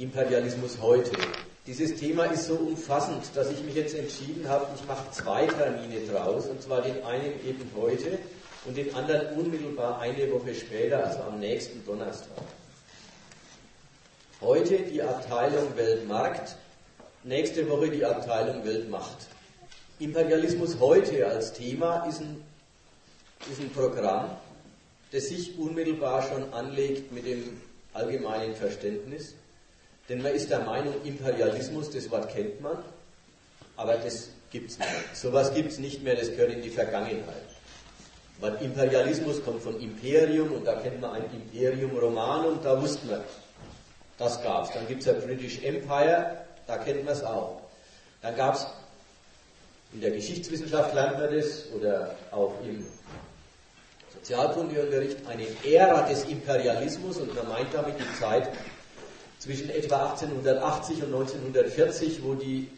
[0.00, 1.10] Imperialismus heute.
[1.66, 6.00] Dieses Thema ist so umfassend, dass ich mich jetzt entschieden habe, ich mache zwei Termine
[6.10, 8.18] draus, und zwar den einen eben heute
[8.64, 12.30] und den anderen unmittelbar eine Woche später, also am nächsten Donnerstag.
[14.40, 16.56] Heute die Abteilung Weltmarkt,
[17.22, 19.18] nächste Woche die Abteilung Weltmacht.
[19.98, 22.42] Imperialismus heute als Thema ist ein,
[23.50, 24.30] ist ein Programm,
[25.12, 27.60] das sich unmittelbar schon anlegt mit dem
[27.92, 29.34] allgemeinen Verständnis.
[30.10, 32.76] Denn man ist der Meinung, Imperialismus, das Wort kennt man,
[33.76, 34.90] aber das gibt es nicht.
[35.14, 37.46] Sowas gibt es nicht mehr, das gehört in die Vergangenheit.
[38.40, 43.20] Weil Imperialismus kommt von Imperium und da kennt man ein Imperium Romanum, da wusste man,
[44.18, 44.72] das gab es.
[44.72, 47.60] Dann gibt es ja British Empire, da kennt man es auch.
[48.20, 48.66] Dann gab es,
[49.92, 52.84] in der Geschichtswissenschaft lernt man das, oder auch im
[54.12, 58.50] Sozialkundeunterricht, eine Ära des Imperialismus und man meint damit die Zeit
[59.40, 62.68] zwischen etwa 1880 und 1940, wo die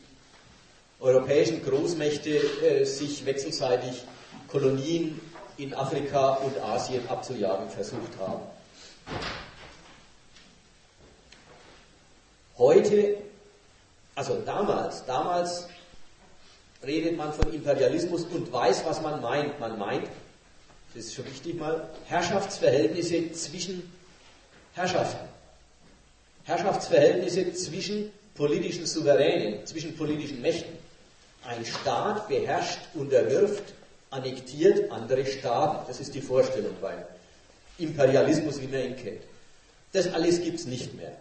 [1.00, 4.04] europäischen Großmächte äh, sich wechselseitig
[4.46, 5.20] Kolonien
[5.58, 8.42] in Afrika und Asien abzujagen versucht haben.
[12.56, 13.16] Heute,
[14.14, 15.66] also damals, damals
[16.84, 19.58] redet man von Imperialismus und weiß, was man meint.
[19.58, 20.06] Man meint,
[20.94, 23.92] das ist schon wichtig mal, Herrschaftsverhältnisse zwischen
[24.74, 25.31] Herrschaften.
[26.44, 30.76] Herrschaftsverhältnisse zwischen politischen Souveränen, zwischen politischen Mächten.
[31.44, 33.74] Ein Staat beherrscht, unterwirft
[34.10, 35.86] annektiert andere Staaten.
[35.86, 37.02] Das ist die Vorstellung beim
[37.78, 39.22] Imperialismus, wie man ihn kennt.
[39.92, 41.12] Das alles gibt es nicht mehr.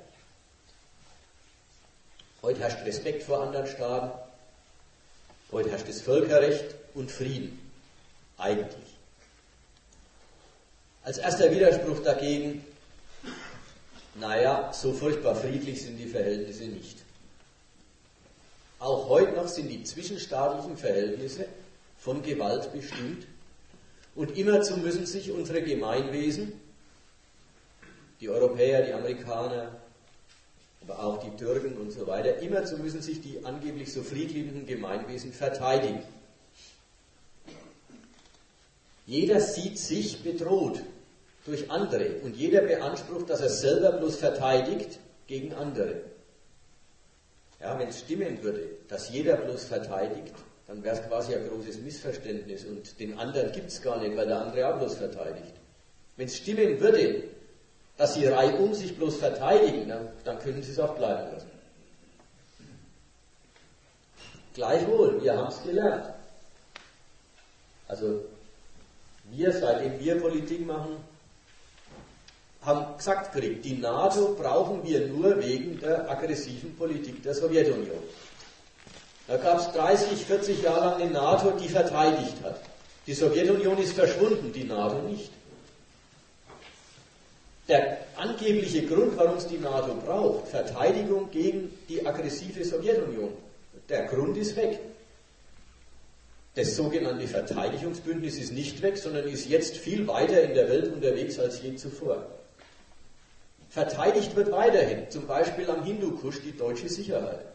[2.41, 4.11] Heute herrscht Respekt vor anderen Staaten.
[5.51, 7.59] Heute herrscht das Völkerrecht und Frieden.
[8.37, 8.91] Eigentlich.
[11.03, 12.63] Als erster Widerspruch dagegen,
[14.15, 16.97] naja, so furchtbar friedlich sind die Verhältnisse nicht.
[18.79, 21.45] Auch heute noch sind die zwischenstaatlichen Verhältnisse
[21.99, 23.27] von Gewalt bestimmt.
[24.15, 26.53] Und immerzu müssen sich unsere Gemeinwesen,
[28.19, 29.71] die Europäer, die Amerikaner,
[30.81, 35.31] aber auch die Türken und so weiter, immerzu müssen sich die angeblich so friedliebenden Gemeinwesen
[35.31, 36.01] verteidigen.
[39.05, 40.81] Jeder sieht sich bedroht
[41.45, 46.01] durch andere und jeder beansprucht, dass er selber bloß verteidigt gegen andere.
[47.59, 50.33] Ja, wenn es stimmen würde, dass jeder bloß verteidigt,
[50.67, 54.27] dann wäre es quasi ein großes Missverständnis und den anderen gibt es gar nicht, weil
[54.27, 55.53] der andere auch bloß verteidigt.
[56.17, 57.23] Wenn es stimmen würde,
[57.97, 61.51] dass sie reihum sich bloß verteidigen, dann, dann können sie es auch bleiben lassen.
[64.53, 66.13] Gleichwohl, wir haben es gelernt.
[67.87, 68.25] Also
[69.29, 70.97] wir, seitdem wir Politik machen,
[72.61, 77.97] haben gesagt gekriegt, die NATO brauchen wir nur wegen der aggressiven Politik der Sowjetunion.
[79.27, 82.61] Da gab es 30, 40 Jahre lang eine NATO, die verteidigt hat.
[83.07, 85.31] Die Sowjetunion ist verschwunden, die NATO nicht.
[87.67, 93.29] Der angebliche Grund, warum es die NATO braucht, Verteidigung gegen die aggressive Sowjetunion,
[93.89, 94.79] der Grund ist weg.
[96.53, 101.39] Das sogenannte Verteidigungsbündnis ist nicht weg, sondern ist jetzt viel weiter in der Welt unterwegs
[101.39, 102.25] als je zuvor.
[103.71, 107.45] Verteidigt wird weiterhin, zum Beispiel am Hindukusch, die deutsche Sicherheit.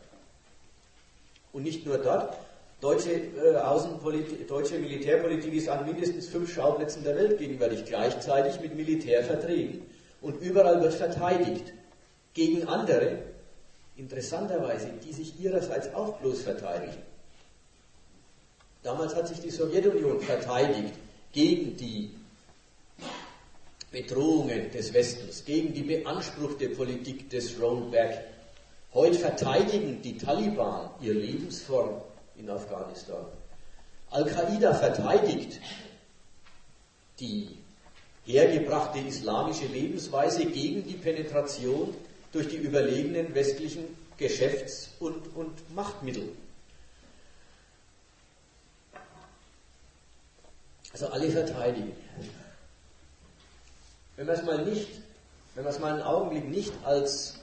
[1.52, 2.38] Und nicht nur dort.
[2.80, 8.74] Deutsche, äh, Außenpolitik, deutsche Militärpolitik ist an mindestens fünf Schauplätzen der Welt gegenwärtig gleichzeitig mit
[8.74, 9.82] Militär vertreten.
[10.22, 11.74] Und überall wird verteidigt.
[12.32, 13.18] Gegen andere,
[13.96, 17.02] interessanterweise, die sich ihrerseits auch bloß verteidigen.
[18.82, 20.94] Damals hat sich die Sowjetunion verteidigt
[21.32, 22.15] gegen die
[23.96, 28.36] Bedrohungen des Westens, gegen die beanspruchte Politik des Rollback
[28.96, 32.00] Heute verteidigen die Taliban ihre Lebensform
[32.34, 33.26] in Afghanistan.
[34.08, 35.60] Al-Qaida verteidigt
[37.20, 37.58] die
[38.24, 41.94] hergebrachte islamische Lebensweise gegen die Penetration
[42.32, 43.84] durch die überlegenen westlichen
[44.16, 46.30] Geschäfts- und, und Machtmittel.
[50.90, 51.92] Also alle verteidigen.
[54.16, 54.88] Wenn man es mal nicht,
[55.54, 57.34] wenn man es mal einen Augenblick nicht als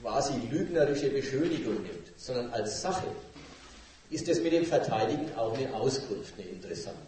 [0.00, 3.06] quasi lügnerische Beschönigung nimmt, sondern als Sache,
[4.10, 7.00] ist es mit dem Verteidigen auch eine Auskunft, eine interessante.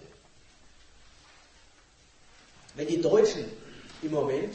[2.74, 3.44] Wenn die Deutschen
[4.02, 4.54] im Moment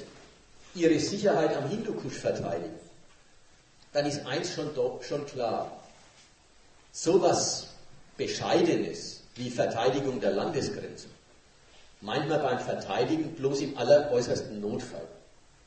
[0.76, 2.80] ihre Sicherheit am Hindukusch verteidigen,
[3.94, 5.84] dann ist eins schon, schon klar.
[6.92, 7.68] So was
[8.18, 11.13] Bescheidenes wie Verteidigung der Landesgrenzen
[12.04, 15.08] meint man beim Verteidigen bloß im alleräußersten Notfall.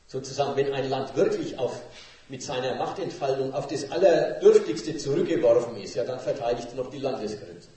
[0.05, 1.81] Sozusagen, wenn ein Land wirklich auf
[2.29, 7.71] mit seiner Machtentfaltung auf das Allerdürftigste zurückgeworfen ist, ja, dann verteidigt er noch die Landesgrenzen.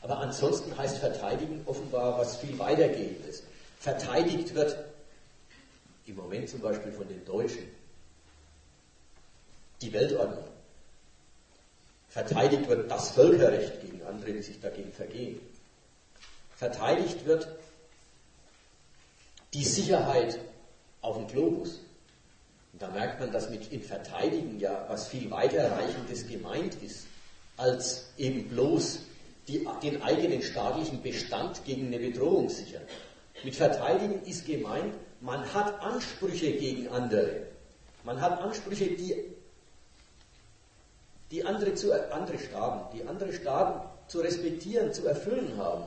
[0.00, 3.42] Aber ansonsten heißt verteidigen offenbar was viel weitergehendes.
[3.78, 4.76] Verteidigt wird
[6.06, 7.68] im Moment zum Beispiel von den Deutschen
[9.80, 10.44] die Weltordnung.
[12.08, 15.40] Verteidigt wird das Völkerrecht gegen andere, die sich dagegen vergehen.
[16.56, 17.48] Verteidigt wird
[19.54, 20.38] die Sicherheit
[21.00, 21.80] auf dem Globus.
[22.72, 27.06] Und da merkt man, dass mit in Verteidigen ja was viel weiterreichendes gemeint ist,
[27.56, 29.00] als eben bloß
[29.48, 32.82] die, den eigenen staatlichen Bestand gegen eine Bedrohung sichern.
[33.44, 37.46] Mit Verteidigen ist gemeint, man hat Ansprüche gegen andere.
[38.04, 39.16] Man hat Ansprüche, die,
[41.30, 45.84] die andere, zu, andere Staaten, die andere Staaten zu respektieren, zu erfüllen haben.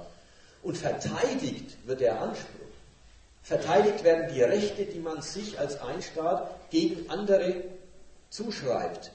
[0.64, 2.65] Und verteidigt wird der Anspruch.
[3.46, 7.64] Verteidigt werden die Rechte, die man sich als ein Staat gegen andere
[8.32, 9.12] zuschreibt.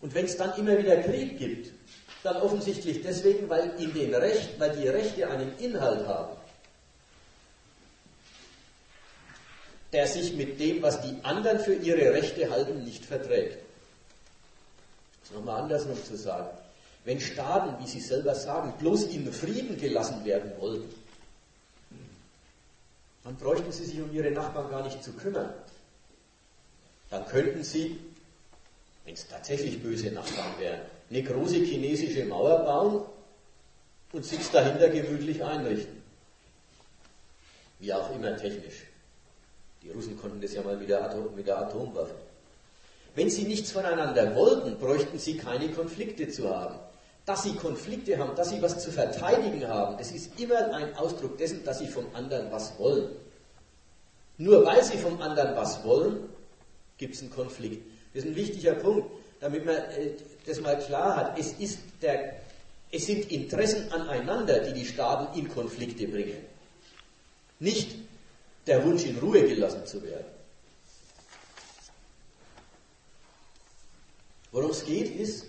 [0.00, 1.72] Und wenn es dann immer wieder Krieg gibt,
[2.24, 6.36] dann offensichtlich deswegen, weil in den Recht, weil die Rechte einen Inhalt haben,
[9.92, 13.56] der sich mit dem, was die anderen für ihre Rechte halten, nicht verträgt.
[15.22, 16.50] Das nochmal andersrum zu sagen.
[17.04, 20.92] Wenn Staaten, wie sie selber sagen, bloß in Frieden gelassen werden wollten,
[23.28, 25.52] dann bräuchten sie sich um ihre Nachbarn gar nicht zu kümmern.
[27.10, 28.00] Dann könnten sie,
[29.04, 30.80] wenn es tatsächlich böse Nachbarn wären,
[31.10, 33.04] eine große chinesische Mauer bauen
[34.12, 36.02] und sich dahinter gemütlich einrichten.
[37.80, 38.84] Wie auch immer technisch.
[39.82, 42.14] Die Russen konnten das ja mal mit der, Atom, mit der Atomwaffe.
[43.14, 46.78] Wenn sie nichts voneinander wollten, bräuchten sie keine Konflikte zu haben.
[47.28, 51.36] Dass sie Konflikte haben, dass sie was zu verteidigen haben, das ist immer ein Ausdruck
[51.36, 53.10] dessen, dass sie vom anderen was wollen.
[54.38, 56.30] Nur weil sie vom anderen was wollen,
[56.96, 57.86] gibt es einen Konflikt.
[58.14, 59.10] Das ist ein wichtiger Punkt,
[59.40, 60.12] damit man äh,
[60.46, 61.38] das mal klar hat.
[61.38, 62.40] Es, ist der,
[62.90, 66.38] es sind Interessen aneinander, die die Staaten in Konflikte bringen.
[67.58, 67.94] Nicht
[68.66, 70.24] der Wunsch, in Ruhe gelassen zu werden.
[74.50, 75.44] Worum es geht, ist,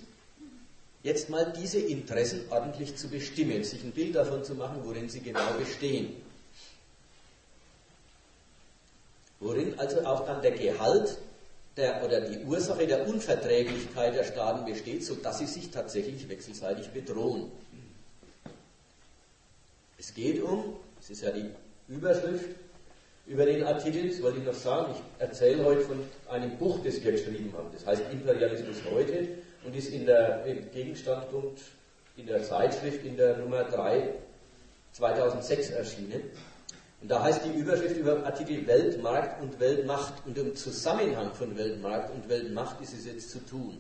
[1.04, 5.22] jetzt mal diese Interessen ordentlich zu bestimmen, sich ein Bild davon zu machen, worin sie
[5.22, 6.16] genau bestehen.
[9.40, 11.18] Worin also auch dann der Gehalt
[11.78, 17.50] der, oder die Ursache der Unverträglichkeit der Staaten besteht, sodass sie sich tatsächlich wechselseitig bedrohen.
[19.98, 21.50] Es geht um, das ist ja die
[21.88, 22.50] Überschrift
[23.28, 26.00] über den Artikel, das wollte ich noch sagen, ich erzähle heute von
[26.30, 27.70] einem Buch, das wir geschrieben haben.
[27.74, 29.28] Das heißt Imperialismus heute
[29.64, 31.62] und ist in der, im Gegenstandpunkt
[32.18, 34.14] in der Zeitschrift in der Nummer 3
[34.94, 36.24] 2006 erschienen.
[37.02, 40.14] Und da heißt die Überschrift über Artikel Weltmarkt und Weltmacht.
[40.26, 43.80] Und im Zusammenhang von Weltmarkt und Weltmacht ist es jetzt zu tun.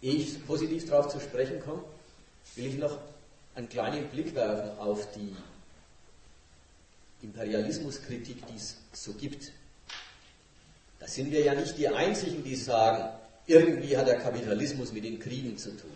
[0.00, 1.82] Ehe ich positiv darauf zu sprechen komme,
[2.54, 2.98] will ich noch
[3.54, 5.34] einen kleinen Blick werfen auf die
[7.22, 9.52] Imperialismuskritik, die es so gibt.
[10.98, 13.10] Da sind wir ja nicht die Einzigen, die sagen,
[13.46, 15.90] irgendwie hat der Kapitalismus mit den Kriegen zu tun.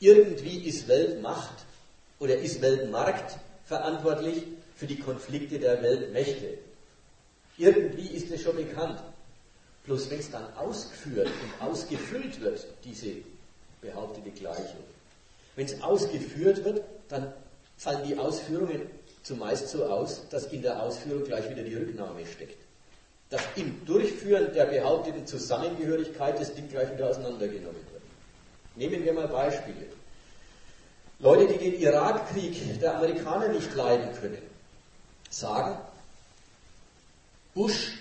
[0.00, 1.64] Irgendwie ist Weltmacht
[2.18, 4.44] oder ist Weltmarkt verantwortlich
[4.76, 6.58] für die Konflikte der Weltmächte.
[7.56, 9.00] Irgendwie ist es schon bekannt.
[9.84, 13.12] Bloß wenn es dann ausgeführt und ausgefüllt wird, diese
[13.82, 14.82] behauptete Gleichung,
[15.56, 17.32] wenn es ausgeführt wird, dann
[17.76, 18.82] fallen die Ausführungen
[19.22, 22.63] zumeist so aus, dass in der Ausführung gleich wieder die Rücknahme steckt.
[23.30, 28.02] Dass im Durchführen der behaupteten Zusammengehörigkeit das Ding gleich wieder auseinandergenommen wird.
[28.76, 29.86] Nehmen wir mal Beispiele.
[31.20, 34.42] Leute, die den Irakkrieg der Amerikaner nicht leiden können,
[35.30, 35.78] sagen,
[37.54, 37.98] Bush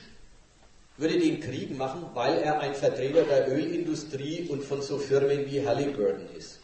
[0.98, 5.66] würde den Krieg machen, weil er ein Vertreter der Ölindustrie und von so Firmen wie
[5.66, 6.60] Halliburton ist.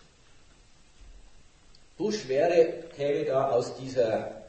[1.98, 4.44] Bush wäre, käme da aus dieser,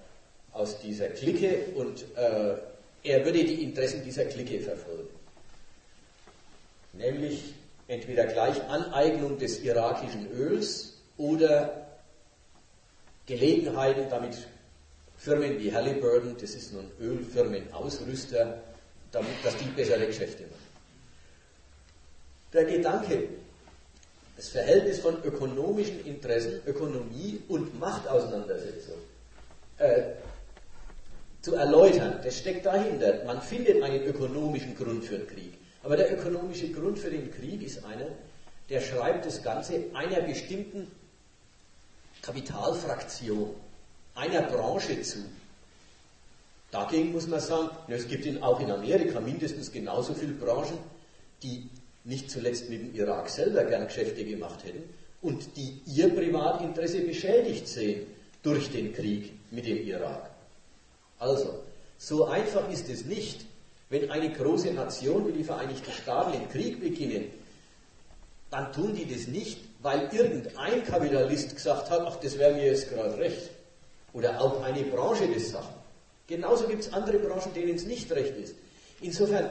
[0.53, 2.55] aus dieser Clique und äh,
[3.03, 5.09] er würde die Interessen dieser Clique verfolgen.
[6.93, 7.55] Nämlich
[7.89, 11.87] entweder gleich Aneignung des irakischen Öls oder
[13.27, 14.37] Gelegenheiten, damit
[15.17, 18.63] Firmen wie Halliburton, das ist nun Ölfirmenausrüster,
[19.13, 20.71] damit, dass die bessere Geschäfte machen.
[22.53, 23.29] Der Gedanke,
[24.37, 28.97] das Verhältnis von ökonomischen Interessen, Ökonomie und Machtauseinandersetzung
[29.79, 30.03] äh,
[31.43, 33.25] zu erläutern, das steckt dahinter.
[33.25, 35.55] Man findet einen ökonomischen Grund für den Krieg.
[35.83, 38.07] Aber der ökonomische Grund für den Krieg ist einer,
[38.69, 40.91] der schreibt das Ganze einer bestimmten
[42.23, 43.55] Kapitalfraktion
[44.15, 45.21] einer Branche zu,
[46.71, 50.79] Dagegen muss man sagen, es gibt auch in Amerika mindestens genauso viele Branchen,
[51.43, 51.69] die
[52.05, 54.85] nicht zuletzt mit dem Irak selber gern Geschäfte gemacht hätten
[55.21, 58.07] und die ihr Privatinteresse beschädigt sehen
[58.43, 60.30] durch den Krieg mit dem Irak.
[61.21, 61.61] Also,
[61.99, 63.45] so einfach ist es nicht,
[63.91, 67.31] wenn eine große Nation wie die Vereinigten Staaten den Krieg beginnen,
[68.51, 72.89] dann tun die das nicht, weil irgendein Kapitalist gesagt hat, ach, das wäre mir jetzt
[72.89, 73.51] gerade recht.
[74.13, 75.69] Oder auch eine Branche das sagt.
[76.27, 78.55] Genauso gibt es andere Branchen, denen es nicht recht ist.
[79.01, 79.51] Insofern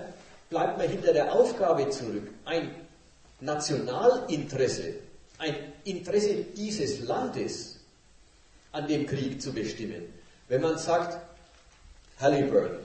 [0.49, 2.71] bleibt man hinter der Aufgabe zurück, ein
[3.41, 4.95] Nationalinteresse,
[5.37, 7.79] ein Interesse dieses Landes
[8.71, 10.03] an dem Krieg zu bestimmen.
[10.47, 11.17] Wenn man sagt,
[12.19, 12.77] Halliburton,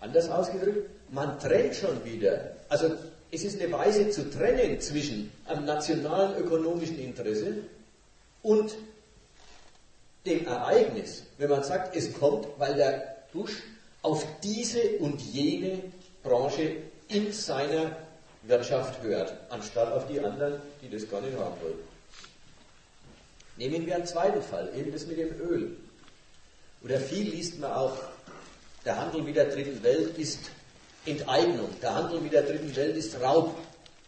[0.00, 2.90] anders ausgedrückt, man trennt schon wieder, also
[3.30, 7.54] es ist eine Weise zu trennen zwischen einem nationalen ökonomischen Interesse
[8.42, 8.76] und
[10.24, 13.62] dem Ereignis, wenn man sagt, es kommt, weil der Bush
[14.02, 15.82] auf diese und jene
[16.22, 16.76] Branche
[17.08, 17.96] in seiner
[18.42, 21.78] Wirtschaft hört, anstatt auf die anderen, die das gar nicht haben wollen.
[23.56, 25.76] Nehmen wir einen zweiten Fall, eben das mit dem Öl.
[26.82, 27.96] Oder viel liest man auch,
[28.84, 30.38] der Handel mit der dritten Welt ist
[31.04, 33.54] Enteignung, der Handel mit der dritten Welt ist Raub.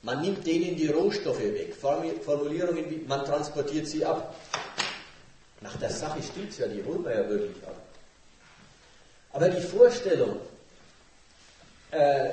[0.03, 1.75] Man nimmt denen die Rohstoffe weg.
[1.75, 4.35] Formulierungen wie man transportiert sie ab.
[5.61, 7.75] Nach der Sache stimmt es ja, die holen wir ja wirklich ab.
[9.33, 10.37] Aber die Vorstellung,
[11.91, 12.31] äh,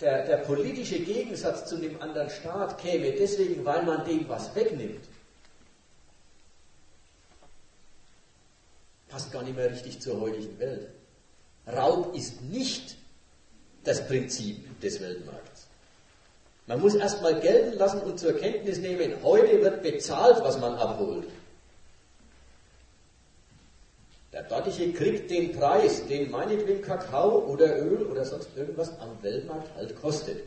[0.00, 5.04] der, der politische Gegensatz zu dem anderen Staat käme deswegen, weil man dem was wegnimmt,
[9.12, 10.88] passt gar nicht mehr richtig zur heutigen Welt.
[11.66, 12.96] Raub ist nicht
[13.84, 15.66] das Prinzip des Weltmarkts.
[16.66, 21.28] Man muss erstmal gelten lassen und zur Kenntnis nehmen, heute wird bezahlt, was man abholt.
[24.32, 29.74] Der dortige kriegt den Preis, den meinetwegen Kakao oder Öl oder sonst irgendwas am Weltmarkt
[29.76, 30.42] halt kostet.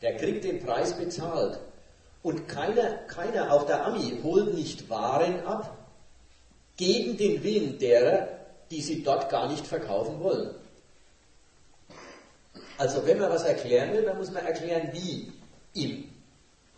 [0.00, 1.58] Der kriegt den Preis bezahlt.
[2.22, 5.77] Und keiner, keiner, auch der Ami, holt nicht Waren ab
[6.78, 8.28] gegen den Willen derer,
[8.70, 10.54] die sie dort gar nicht verkaufen wollen.
[12.78, 15.32] Also wenn man was erklären will, dann muss man erklären, wie
[15.74, 16.04] im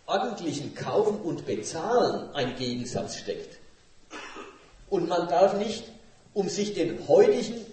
[0.06, 3.58] ordentlichen Kaufen und Bezahlen ein Gegensatz steckt.
[4.88, 5.84] Und man darf nicht,
[6.32, 7.66] um sich den heutigen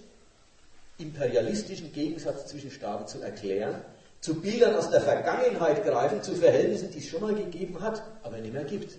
[0.98, 3.82] imperialistischen Gegensatz zwischen Staaten zu erklären,
[4.20, 8.38] zu Bildern aus der Vergangenheit greifen, zu Verhältnissen, die es schon mal gegeben hat, aber
[8.38, 8.98] nicht mehr gibt.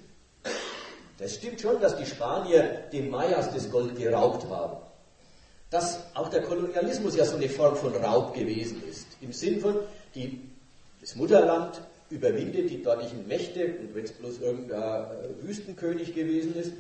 [1.19, 4.77] Das stimmt schon, dass die Spanier den Mayas das Gold geraubt haben.
[5.69, 9.05] Dass auch der Kolonialismus ja so eine Form von Raub gewesen ist.
[9.21, 9.75] Im Sinn von,
[10.15, 10.41] die,
[11.01, 15.05] das Mutterland überwindet die dortigen Mächte, und wenn es bloß irgendein
[15.41, 16.71] Wüstenkönig gewesen ist,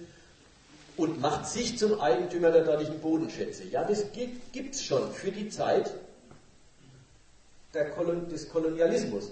[0.97, 3.63] und macht sich zum Eigentümer der dortigen Bodenschätze.
[3.65, 5.93] Ja, das gibt es schon für die Zeit
[7.95, 9.31] Kolon des Kolonialismus.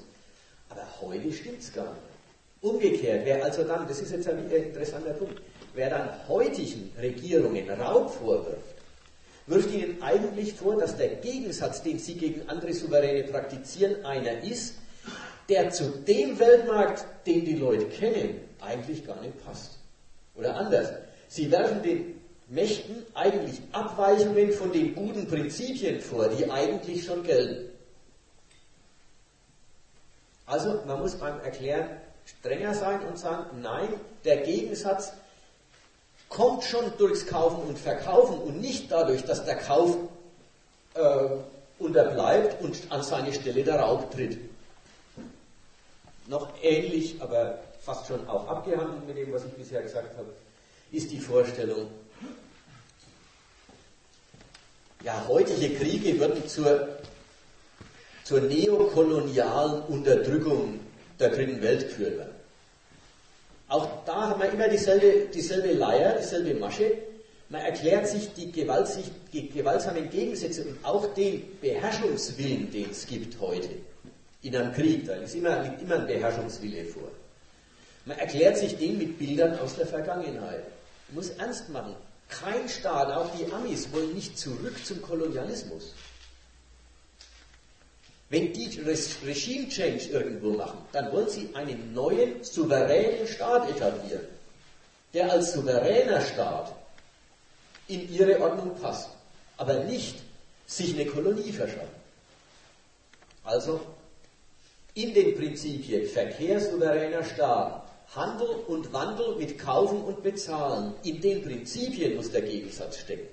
[0.69, 2.16] Aber heute stimmt es gar nicht.
[2.61, 5.41] Umgekehrt, wer also dann, das ist jetzt ein interessanter Punkt,
[5.75, 8.75] wer dann heutigen Regierungen Raub vorwirft,
[9.45, 14.75] wirft ihnen eigentlich vor, dass der Gegensatz, den sie gegen andere Souveräne praktizieren, einer ist,
[15.49, 19.77] der zu dem Weltmarkt, den die Leute kennen, eigentlich gar nicht passt.
[20.35, 20.89] Oder anders.
[21.29, 27.69] Sie werfen den Mächten eigentlich Abweichungen von den guten Prinzipien vor, die eigentlich schon gelten.
[30.45, 31.89] Also man muss beim Erklären
[32.27, 33.89] strenger sein und sagen, nein,
[34.25, 35.13] der Gegensatz
[36.29, 39.95] kommt schon durchs Kaufen und Verkaufen und nicht dadurch, dass der Kauf
[40.93, 40.99] äh,
[41.79, 44.37] unterbleibt und an seine Stelle der Raub tritt.
[46.27, 50.27] Noch ähnlich, aber fast schon auch abgehandelt mit dem, was ich bisher gesagt habe
[50.91, 51.87] ist die Vorstellung,
[55.03, 56.87] ja, heutige Kriege würden zur,
[58.23, 60.79] zur neokolonialen Unterdrückung
[61.19, 62.29] der dritten Welt führen.
[63.69, 66.93] Auch da haben wir immer dieselbe, dieselbe Leier, dieselbe Masche.
[67.49, 68.87] Man erklärt sich die, Gewalt,
[69.33, 73.69] die gewaltsamen Gegensätze und auch den Beherrschungswillen, den es gibt heute
[74.41, 75.05] in einem Krieg.
[75.05, 77.09] Da liegt immer, liegt immer ein Beherrschungswille vor.
[78.05, 80.63] Man erklärt sich den mit Bildern aus der Vergangenheit
[81.09, 81.95] muss ernst machen.
[82.29, 85.93] Kein Staat, auch die Amis, wollen nicht zurück zum Kolonialismus.
[88.29, 88.81] Wenn die
[89.25, 94.25] Regime Change irgendwo machen, dann wollen sie einen neuen, souveränen Staat etablieren,
[95.13, 96.73] der als souveräner Staat
[97.87, 99.09] in ihre Ordnung passt,
[99.55, 100.17] aber nicht
[100.65, 101.95] sich eine Kolonie verschaffen.
[103.45, 103.79] Also
[104.93, 110.93] in den Prinzipien verkehrssouveräner Staat Handel und Wandel mit Kaufen und Bezahlen.
[111.03, 113.27] In den Prinzipien muss der Gegensatz stecken.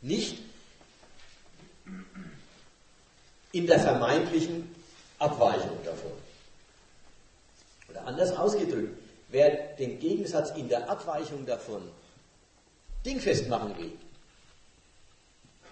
[0.00, 0.38] nicht
[3.52, 4.74] in der vermeintlichen
[5.18, 6.12] Abweichung davon.
[7.88, 11.82] Oder anders ausgedrückt, wer den Gegensatz in der Abweichung davon
[13.04, 13.92] dingfest machen will,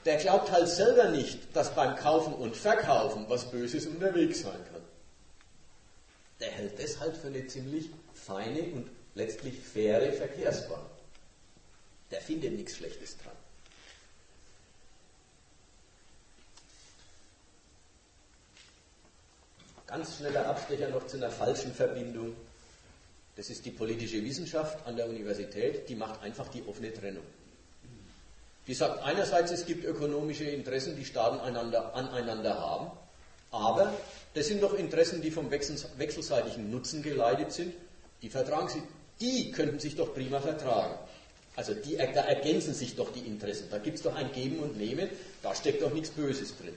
[0.05, 4.83] der glaubt halt selber nicht, dass beim Kaufen und Verkaufen was Böses unterwegs sein kann.
[6.41, 10.85] Der hält deshalb für eine ziemlich feine und letztlich faire Verkehrsbahn.
[12.11, 13.36] Der findet nichts Schlechtes dran.
[19.87, 22.35] Ganz schneller Abstecher noch zu einer falschen Verbindung.
[23.37, 27.23] Das ist die politische Wissenschaft an der Universität, die macht einfach die offene Trennung.
[28.67, 32.91] Die sagt einerseits, es gibt ökonomische Interessen, die Staaten einander, aneinander haben,
[33.53, 33.93] aber
[34.35, 37.75] das sind doch Interessen, die vom wechselseitigen Nutzen geleitet sind.
[38.23, 38.83] Die vertragen sie,
[39.21, 40.95] die könnten sich doch prima vertragen.
[41.55, 43.69] Also die, da ergänzen sich doch die Interessen.
[43.71, 45.09] Da gibt es doch ein Geben und Nehmen,
[45.43, 46.75] da steckt doch nichts Böses drin.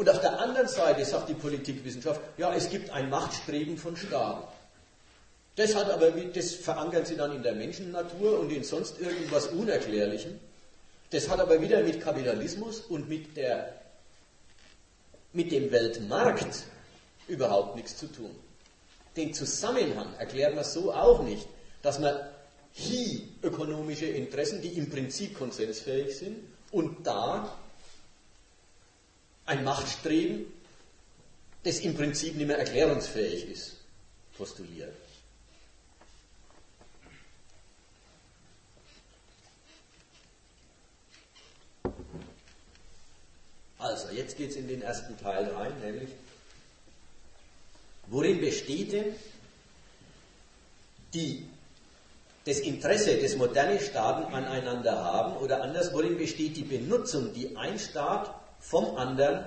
[0.00, 4.50] Und auf der anderen Seite sagt die Politikwissenschaft, ja, es gibt ein Machtstreben von Staaten.
[5.56, 10.40] Das, hat aber, das verankern sie dann in der Menschennatur und in sonst irgendwas Unerklärlichem.
[11.10, 13.74] Das hat aber wieder mit Kapitalismus und mit, der,
[15.34, 16.62] mit dem Weltmarkt
[17.28, 18.34] überhaupt nichts zu tun.
[19.18, 21.46] Den Zusammenhang erklärt man so auch nicht,
[21.82, 22.18] dass man
[22.72, 26.38] hier ökonomische Interessen, die im Prinzip konsensfähig sind,
[26.70, 27.54] und da
[29.50, 30.46] ein Machtstreben,
[31.64, 33.76] das im Prinzip nicht mehr erklärungsfähig ist,
[34.38, 34.94] postuliert.
[43.76, 46.10] Also, jetzt geht es in den ersten Teil rein, nämlich,
[48.06, 49.16] worin besteht denn
[51.12, 51.48] die,
[52.44, 57.78] das Interesse, das moderne Staaten aneinander haben, oder anders, worin besteht die Benutzung, die ein
[57.80, 59.44] Staat vom anderen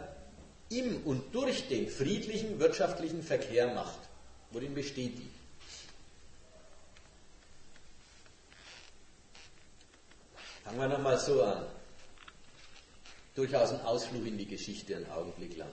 [0.70, 4.00] im und durch den friedlichen wirtschaftlichen Verkehr macht.
[4.52, 5.30] Worin besteht die?
[10.64, 11.66] Fangen wir nochmal so an.
[13.36, 15.72] Durchaus ein Ausflug in die Geschichte einen Augenblick lang.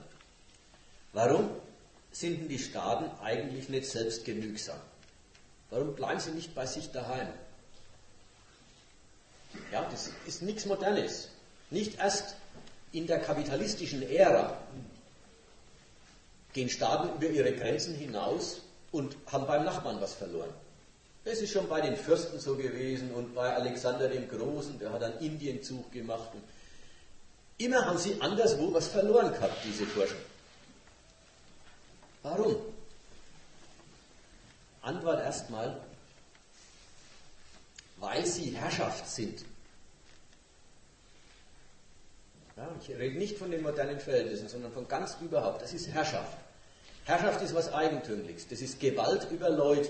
[1.13, 1.49] Warum
[2.11, 4.79] sind denn die Staaten eigentlich nicht selbstgenügsam?
[5.69, 7.29] Warum bleiben sie nicht bei sich daheim?
[9.71, 11.29] Ja, das ist nichts Modernes.
[11.69, 12.35] Nicht erst
[12.91, 14.57] in der kapitalistischen Ära
[16.53, 20.49] gehen Staaten über ihre Grenzen hinaus und haben beim Nachbarn was verloren.
[21.23, 25.03] Das ist schon bei den Fürsten so gewesen und bei Alexander dem Großen, der hat
[25.03, 26.29] einen Indienzug gemacht.
[27.57, 30.17] immer haben sie anderswo was verloren gehabt, diese Burschen.
[32.23, 32.55] Warum?
[34.81, 35.79] Antwort erstmal,
[37.97, 39.45] weil sie Herrschaft sind.
[42.61, 45.63] Ja, ich rede nicht von den modernen Verhältnissen, sondern von ganz überhaupt.
[45.63, 46.37] Das ist Herrschaft.
[47.05, 48.47] Herrschaft ist was Eigentümliches.
[48.49, 49.89] Das ist Gewalt über Leute.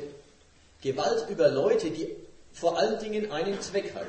[0.81, 2.15] Gewalt über Leute, die
[2.53, 4.07] vor allen Dingen einen Zweck hat.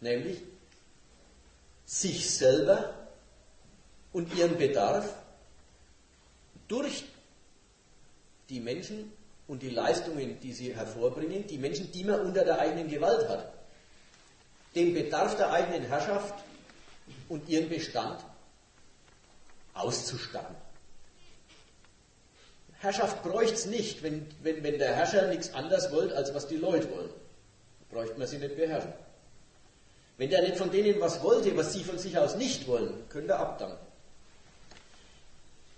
[0.00, 0.38] Nämlich
[1.84, 2.94] sich selber
[4.12, 5.12] und ihren Bedarf
[6.68, 7.04] durch
[8.50, 9.12] die Menschen
[9.48, 13.52] und die Leistungen, die sie hervorbringen, die Menschen, die man unter der eigenen Gewalt hat,
[14.76, 16.34] den Bedarf der eigenen Herrschaft
[17.28, 18.20] und ihren Bestand
[19.74, 20.56] auszustatten.
[22.78, 26.56] Herrschaft bräuchte es nicht, wenn, wenn, wenn der Herrscher nichts anderes wollte, als was die
[26.56, 27.10] Leute wollen.
[27.90, 28.92] Bräuchte man sie nicht beherrschen.
[30.18, 33.32] Wenn der nicht von denen was wollte, was sie von sich aus nicht wollen, könnte
[33.32, 33.84] er abdanken.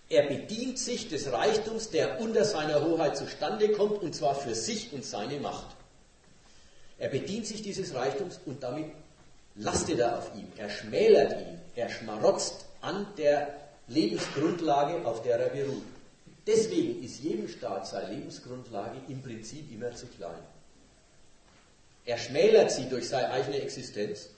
[0.08, 4.92] Er bedient sich des Reichtums, der unter seiner Hoheit zustande kommt, und zwar für sich
[4.92, 5.74] und seine Macht.
[6.98, 8.86] Er bedient sich dieses Reichtums und damit
[9.56, 13.54] lastet er auf ihm, er schmälert ihn, er schmarotzt an der
[13.88, 15.84] Lebensgrundlage, auf der er beruht.
[16.46, 20.42] Deswegen ist jedem Staat seine Lebensgrundlage im Prinzip immer zu klein.
[22.04, 24.28] Er schmälert sie durch seine eigene Existenz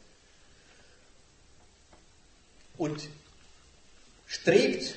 [2.78, 3.08] und
[4.26, 4.94] strebt,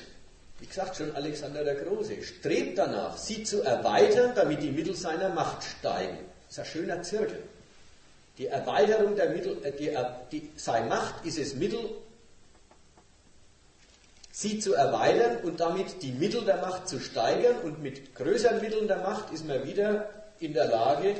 [0.58, 5.28] wie gesagt schon Alexander der Große, strebt danach, sie zu erweitern, damit die Mittel seiner
[5.28, 6.18] Macht steigen.
[6.46, 7.42] Das ist ein schöner Zirkel.
[8.42, 11.78] Die Erweiterung der Mittel, äh, die, äh, die, seine Macht ist es Mittel,
[14.32, 18.88] sie zu erweitern und damit die Mittel der Macht zu steigern und mit größeren Mitteln
[18.88, 21.14] der Macht ist man wieder in der Lage,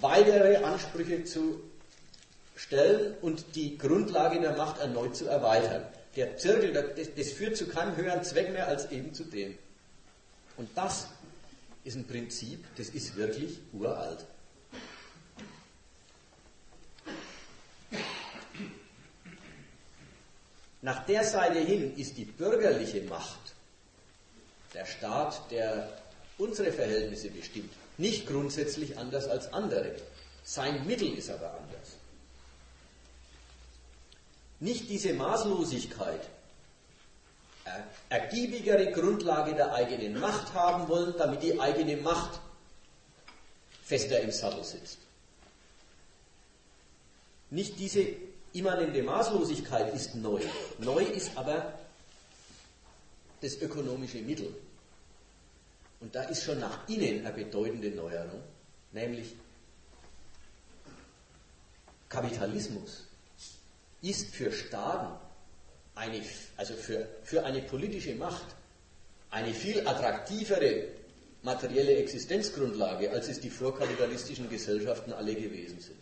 [0.00, 1.60] weitere Ansprüche zu
[2.56, 5.84] stellen und die Grundlage der Macht erneut zu erweitern.
[6.16, 9.56] Der Zirkel, das, das führt zu keinem höheren Zweck mehr als eben zu dem.
[10.56, 11.06] Und das
[11.84, 14.26] ist ein Prinzip, das ist wirklich uralt.
[20.80, 23.54] Nach der Seite hin ist die bürgerliche Macht,
[24.74, 25.88] der Staat, der
[26.38, 29.96] unsere Verhältnisse bestimmt, nicht grundsätzlich anders als andere.
[30.44, 31.96] Sein Mittel ist aber anders.
[34.60, 36.20] Nicht diese Maßlosigkeit,
[38.08, 42.40] ergiebigere Grundlage der eigenen Macht haben wollen, damit die eigene Macht
[43.84, 44.98] fester im Sattel sitzt.
[47.50, 48.06] Nicht diese
[48.52, 50.40] immanente Maßlosigkeit ist neu.
[50.78, 51.78] Neu ist aber
[53.40, 54.54] das ökonomische Mittel.
[56.00, 58.42] Und da ist schon nach innen eine bedeutende Neuerung,
[58.92, 59.34] nämlich
[62.08, 63.04] Kapitalismus
[64.00, 65.18] ist für Staaten,
[65.94, 66.22] eine,
[66.56, 68.46] also für, für eine politische Macht,
[69.30, 70.84] eine viel attraktivere
[71.42, 75.98] materielle Existenzgrundlage, als es die vorkapitalistischen Gesellschaften alle gewesen sind.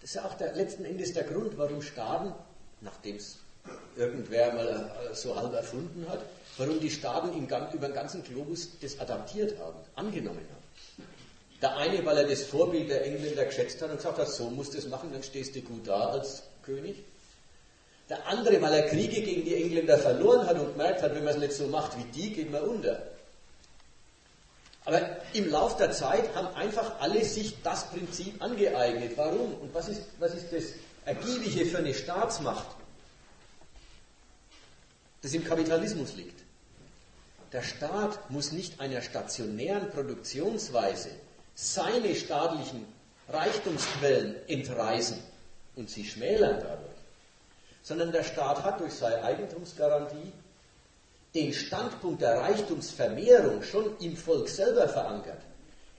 [0.00, 2.32] Das ist ja auch der, letzten Endes der Grund, warum Staaten,
[2.80, 3.38] nachdem es
[3.96, 6.20] irgendwer mal äh, so halb erfunden hat,
[6.56, 11.06] warum die Staaten im, über den ganzen Globus das adaptiert haben, angenommen haben.
[11.60, 14.72] Der eine, weil er das Vorbild der Engländer geschätzt hat und gesagt hat, so musst
[14.72, 17.04] du es machen, dann stehst du gut da als König.
[18.08, 21.34] Der andere, weil er Kriege gegen die Engländer verloren hat und gemerkt hat, wenn man
[21.34, 23.09] es nicht so macht wie die, geht man unter.
[24.84, 25.00] Aber
[25.34, 29.12] im Lauf der Zeit haben einfach alle sich das Prinzip angeeignet.
[29.16, 29.54] Warum?
[29.54, 30.64] Und was ist, was ist das
[31.04, 32.66] Ergiebige für eine Staatsmacht,
[35.22, 36.40] das im Kapitalismus liegt?
[37.52, 41.10] Der Staat muss nicht einer stationären Produktionsweise
[41.54, 42.86] seine staatlichen
[43.28, 45.18] Reichtumsquellen entreißen
[45.76, 46.98] und sie schmälern dadurch,
[47.82, 50.32] sondern der Staat hat durch seine Eigentumsgarantie
[51.34, 55.42] den Standpunkt der Reichtumsvermehrung schon im Volk selber verankert.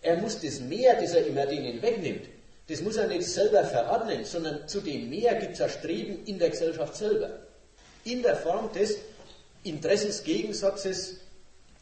[0.02, 2.28] Er muss das Mehr, das er immer denen wegnimmt,
[2.68, 6.40] das muss er nicht selber verordnen, sondern zu dem Mehr gibt es ein Streben in
[6.40, 7.30] der Gesellschaft selber.
[8.04, 8.98] In der Form des
[9.64, 11.18] Interessensgegensatzes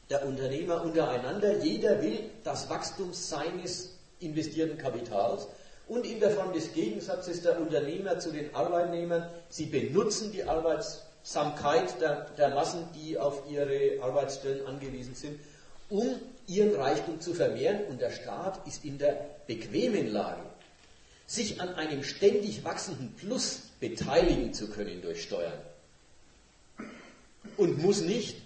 [0.10, 1.60] der Unternehmer untereinander.
[1.60, 5.48] Jeder will das Wachstum seines investierten Kapitals
[5.88, 9.30] und in der Form des Gegensatzes der Unternehmer zu den Arbeitnehmern.
[9.50, 15.40] Sie benutzen die Arbeits Samkeit der, der Massen, die auf ihre Arbeitsstellen angewiesen sind,
[15.90, 16.16] um
[16.48, 17.86] ihren Reichtum zu vermehren.
[17.90, 20.42] Und der Staat ist in der bequemen Lage,
[21.28, 25.60] sich an einem ständig wachsenden Plus beteiligen zu können durch Steuern.
[27.58, 28.38] Und muss nicht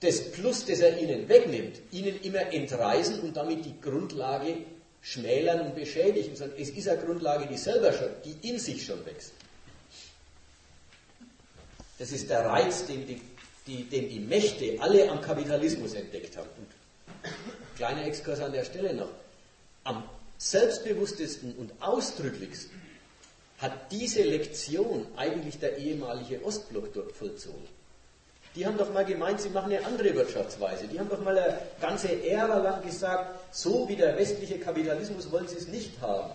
[0.00, 4.58] das Plus, das er ihnen wegnimmt, ihnen immer entreißen und damit die Grundlage
[5.00, 9.04] schmälern und beschädigen, sondern es ist eine Grundlage, die selber schon, die in sich schon
[9.06, 9.32] wächst.
[11.98, 13.20] Das ist der Reiz, den die,
[13.66, 16.48] die, den die Mächte alle am Kapitalismus entdeckt haben.
[16.58, 16.68] Und
[17.76, 19.08] kleiner Exkurs an der Stelle noch.
[19.84, 20.04] Am
[20.38, 22.82] selbstbewusstesten und ausdrücklichsten
[23.58, 27.66] hat diese Lektion eigentlich der ehemalige Ostblock dort vollzogen.
[28.54, 30.88] Die haben doch mal gemeint, sie machen eine andere Wirtschaftsweise.
[30.88, 35.48] Die haben doch mal eine ganze Ära lang gesagt, so wie der westliche Kapitalismus wollen
[35.48, 36.32] sie es nicht haben.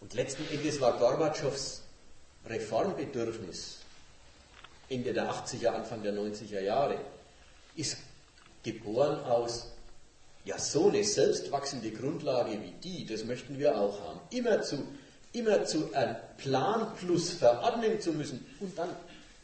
[0.00, 1.82] Und letzten Endes war Gorbatschows
[2.48, 3.78] Reformbedürfnis
[4.88, 6.98] Ende der 80er, Anfang der 90er Jahre
[7.74, 7.98] ist
[8.62, 9.68] geboren aus
[10.44, 14.20] ja, so eine selbstwachsende Grundlage wie die, das möchten wir auch haben.
[14.30, 14.78] Immer zu,
[15.32, 18.90] immer zu einem Plan plus verordnen zu müssen und dann,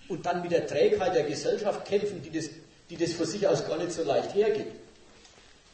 [0.09, 2.51] und dann mit der Trägheit der Gesellschaft kämpfen, die das,
[2.89, 4.77] die das von sich aus gar nicht so leicht hergibt.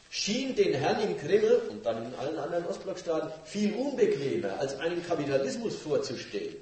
[0.09, 5.05] Schien den Herrn im Kreml und dann in allen anderen Ostblockstaaten viel unbequemer, als einen
[5.05, 6.55] Kapitalismus vorzustellen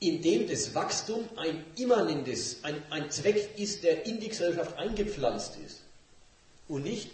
[0.00, 5.54] in dem das Wachstum ein immanentes, ein, ein Zweck ist, der in die Gesellschaft eingepflanzt
[5.64, 5.80] ist
[6.68, 7.10] und nicht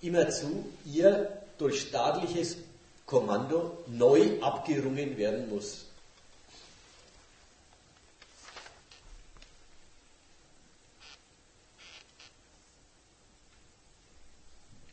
[0.00, 2.56] immerzu ihr durch staatliches
[3.04, 5.84] Kommando neu abgerungen werden muss.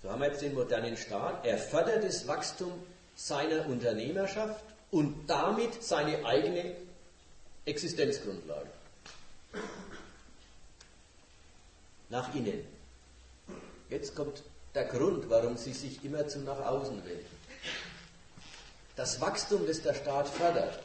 [0.03, 1.45] So haben wir jetzt den modernen Staat.
[1.45, 2.73] Er fördert das Wachstum
[3.15, 6.75] seiner Unternehmerschaft und damit seine eigene
[7.65, 8.69] Existenzgrundlage.
[12.09, 12.65] Nach innen.
[13.89, 14.43] Jetzt kommt
[14.75, 17.37] der Grund, warum sie sich immer zu nach außen wenden.
[18.95, 20.79] Das Wachstum, das der Staat fördert,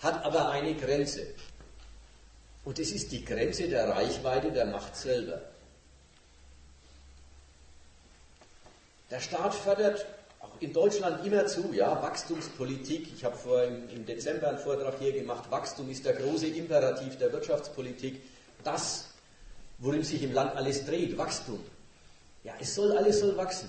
[0.00, 1.26] hat aber eine Grenze.
[2.64, 5.40] Und es ist die Grenze der Reichweite der Macht selber.
[9.10, 10.06] Der Staat fördert
[10.62, 13.08] in Deutschland immer zu, ja, Wachstumspolitik.
[13.14, 17.32] Ich habe vor im, Dezember einen Vortrag hier gemacht, Wachstum ist der große Imperativ der
[17.32, 18.22] Wirtschaftspolitik.
[18.62, 19.08] Das,
[19.78, 21.60] worin sich im Land alles dreht, Wachstum.
[22.44, 23.68] Ja, es soll, alles soll wachsen.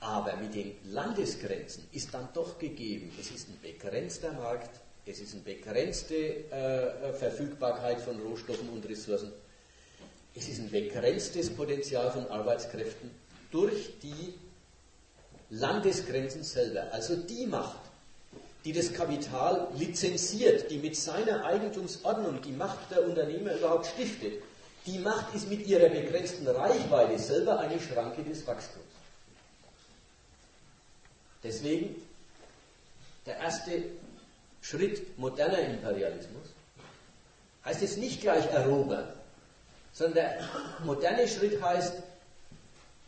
[0.00, 5.34] Aber mit den Landesgrenzen ist dann doch gegeben, es ist ein begrenzter Markt, es ist
[5.34, 6.14] eine begrenzte
[6.50, 9.32] äh, Verfügbarkeit von Rohstoffen und Ressourcen,
[10.34, 13.10] es ist ein begrenztes Potenzial von Arbeitskräften
[13.50, 14.34] durch die
[15.52, 16.92] Landesgrenzen selber.
[16.92, 17.80] Also die Macht,
[18.64, 24.42] die das Kapital lizenziert, die mit seiner Eigentumsordnung die Macht der Unternehmer überhaupt stiftet,
[24.86, 28.84] die Macht ist mit ihrer begrenzten Reichweite selber eine Schranke des Wachstums.
[31.42, 31.96] Deswegen
[33.26, 33.82] der erste
[34.62, 36.48] Schritt moderner Imperialismus
[37.64, 39.12] heißt jetzt nicht gleich erobern,
[39.92, 40.48] sondern der
[40.84, 41.94] moderne Schritt heißt,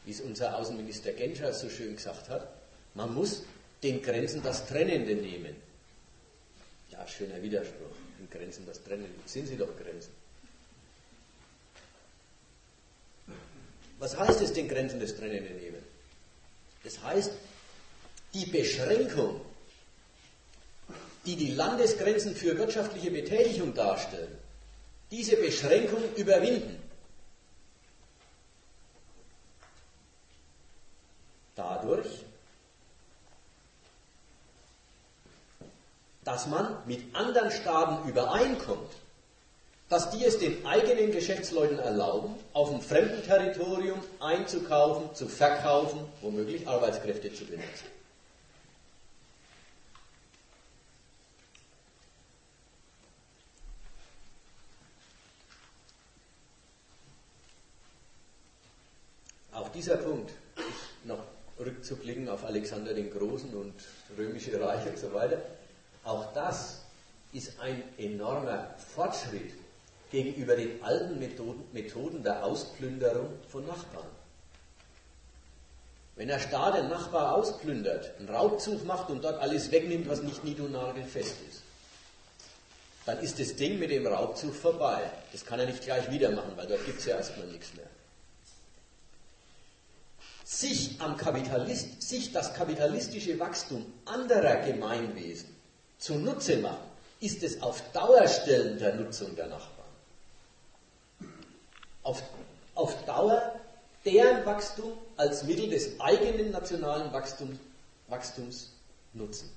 [0.05, 2.49] wie es unser Außenminister Genscher so schön gesagt hat,
[2.95, 3.43] man muss
[3.83, 5.57] den Grenzen das Trennende nehmen.
[6.91, 7.97] Ja, schöner Widerspruch.
[8.19, 9.11] Den Grenzen das Trennende.
[9.27, 10.13] Sind sie doch Grenzen.
[13.99, 15.83] Was heißt es, den Grenzen des Trennende nehmen?
[16.83, 17.33] Das heißt,
[18.35, 19.41] die Beschränkung,
[21.25, 24.37] die die Landesgrenzen für wirtschaftliche Betätigung darstellen,
[25.11, 26.84] diese Beschränkung überwinden.
[31.57, 32.25] Dadurch,
[36.25, 38.91] dass man mit anderen Staaten übereinkommt,
[39.89, 46.67] dass die es den eigenen Geschäftsleuten erlauben, auf dem fremden Territorium einzukaufen, zu verkaufen, womöglich
[46.67, 47.87] Arbeitskräfte zu benutzen.
[59.53, 61.23] Auch dieser Punkt ist noch
[61.95, 63.75] rückzublicken auf Alexander den Großen und
[64.19, 65.39] römische Reich und so weiter.
[66.05, 66.83] Auch das
[67.33, 69.53] ist ein enormer Fortschritt
[70.11, 74.07] gegenüber den alten Methoden, Methoden der Ausplünderung von Nachbarn.
[76.17, 80.45] Wenn der Staat den Nachbar ausplündert, einen Raubzug macht und dort alles wegnimmt, was nicht
[80.45, 81.63] nied- und nagelfest ist,
[83.05, 85.11] dann ist das Ding mit dem Raubzug vorbei.
[85.33, 87.87] Das kann er nicht gleich wieder machen, weil dort gibt es ja erstmal nichts mehr.
[90.45, 95.49] Sich, am Kapitalist, sich das kapitalistische Wachstum anderer Gemeinwesen
[95.99, 99.75] zunutze machen, ist es auf Dauerstellen der Nutzung der Nachbarn
[102.05, 102.23] auf,
[102.75, 103.61] auf Dauer
[104.05, 107.59] deren Wachstum als Mittel des eigenen nationalen Wachstums,
[108.09, 108.71] Wachstums
[109.15, 109.51] nutzen.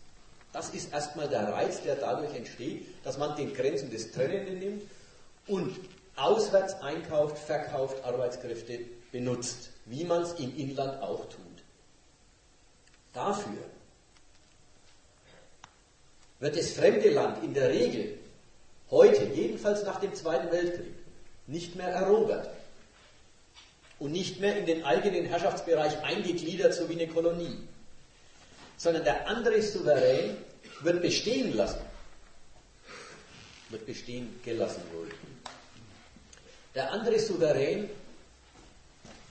[0.54, 4.84] Das ist erstmal der Reiz, der dadurch entsteht, dass man den Grenzen des Trennenden nimmt
[5.46, 5.78] und
[6.16, 8.80] auswärts einkauft, verkauft, Arbeitskräfte
[9.12, 11.64] benutzt, wie man es im Inland auch tut.
[13.14, 13.64] Dafür
[16.40, 18.18] wird das fremde Land in der Regel
[18.92, 20.94] heute, jedenfalls nach dem Zweiten Weltkrieg,
[21.48, 22.50] nicht mehr erobert
[24.00, 27.58] und nicht mehr in den eigenen Herrschaftsbereich eingegliedert, so wie eine Kolonie,
[28.78, 30.38] sondern der andere Souverän
[30.82, 31.82] wird bestehen lassen,
[33.70, 35.10] wird bestehen gelassen wohl.
[36.76, 37.90] Der andere Souverän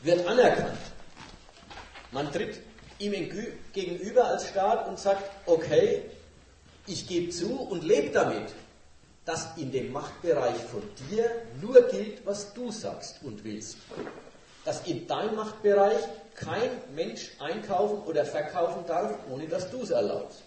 [0.03, 0.79] wird anerkannt.
[2.13, 2.61] Man tritt
[2.99, 3.13] ihm
[3.73, 6.03] gegenüber als Staat und sagt, okay,
[6.87, 8.55] ich gebe zu und lebe damit,
[9.25, 11.31] dass in dem Machtbereich von dir
[11.61, 13.77] nur gilt, was du sagst und willst.
[14.65, 15.99] Dass in deinem Machtbereich
[16.35, 20.43] kein Mensch einkaufen oder verkaufen darf, ohne dass du es erlaubst.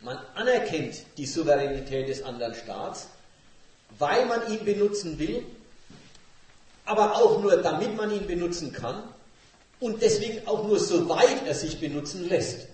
[0.00, 3.08] Man anerkennt die Souveränität des anderen Staats,
[3.98, 5.44] weil man ihn benutzen will,
[6.88, 9.02] aber auch nur damit man ihn benutzen kann
[9.78, 12.66] und deswegen auch nur so weit er sich benutzen lässt.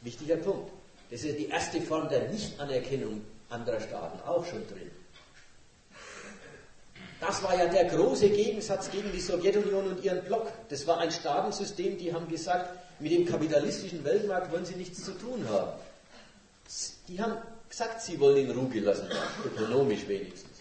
[0.00, 0.70] Wichtiger Punkt.
[1.10, 4.90] Das ist die erste Form der Nichtanerkennung anderer Staaten auch schon drin.
[7.20, 10.50] Das war ja der große Gegensatz gegen die Sowjetunion und ihren Block.
[10.70, 15.12] Das war ein Staatensystem, die haben gesagt, mit dem kapitalistischen Weltmarkt wollen sie nichts zu
[15.12, 15.72] tun haben.
[17.08, 17.36] Die haben
[17.68, 19.08] gesagt, sie wollen ihn Ruhe gelassen
[19.44, 20.53] ökonomisch wenigstens.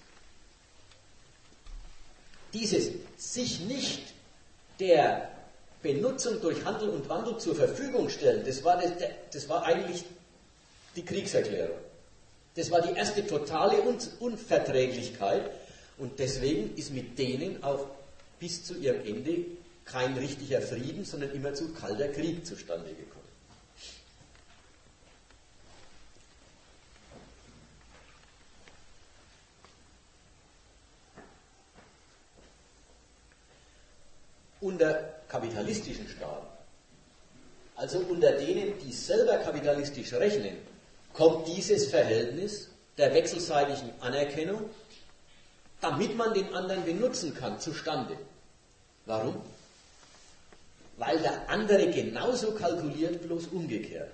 [2.53, 4.01] Dieses sich nicht
[4.79, 5.29] der
[5.81, 8.91] Benutzung durch Handel und Wandel zur Verfügung stellen, das war, das,
[9.31, 10.05] das war eigentlich
[10.95, 11.77] die Kriegserklärung.
[12.55, 13.81] Das war die erste totale
[14.19, 15.49] Unverträglichkeit
[15.97, 17.87] und deswegen ist mit denen auch
[18.39, 19.45] bis zu ihrem Ende
[19.85, 23.23] kein richtiger Frieden, sondern immerzu kalter Krieg zustande gekommen.
[34.61, 36.45] Unter kapitalistischen Staaten,
[37.75, 40.57] also unter denen, die selber kapitalistisch rechnen,
[41.11, 42.69] kommt dieses Verhältnis
[42.99, 44.69] der wechselseitigen Anerkennung,
[45.81, 48.15] damit man den anderen benutzen kann, zustande.
[49.07, 49.41] Warum?
[50.97, 54.11] Weil der andere genauso kalkuliert, bloß umgekehrt.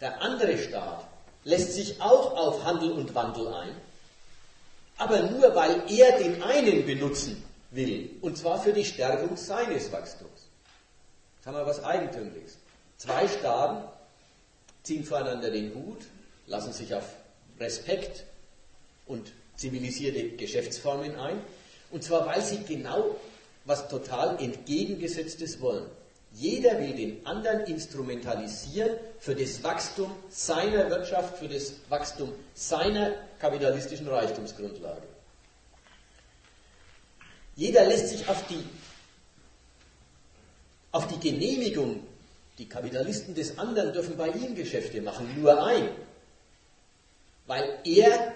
[0.00, 1.04] Der andere Staat
[1.44, 3.76] lässt sich auch auf Handel und Wandel ein,
[4.96, 10.48] aber nur weil er den einen benutzen will, und zwar für die Stärkung seines Wachstums.
[11.38, 12.58] Das haben wir was Eigentümliches.
[12.96, 13.88] Zwei Staaten
[14.82, 16.06] ziehen voreinander den Hut,
[16.46, 17.04] lassen sich auf
[17.60, 18.24] Respekt
[19.06, 21.40] und zivilisierte Geschäftsformen ein,
[21.90, 23.16] und zwar weil sie genau
[23.64, 25.86] was total entgegengesetztes wollen.
[26.32, 34.08] Jeder will den anderen instrumentalisieren für das Wachstum seiner Wirtschaft, für das Wachstum seiner kapitalistischen
[34.08, 35.17] Reichtumsgrundlage.
[37.58, 38.64] Jeder lässt sich auf die,
[40.92, 42.06] auf die Genehmigung,
[42.56, 45.88] die Kapitalisten des anderen dürfen bei ihm Geschäfte machen, nur ein,
[47.48, 48.32] weil er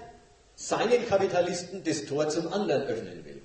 [0.56, 3.40] seinen Kapitalisten das Tor zum anderen öffnen will.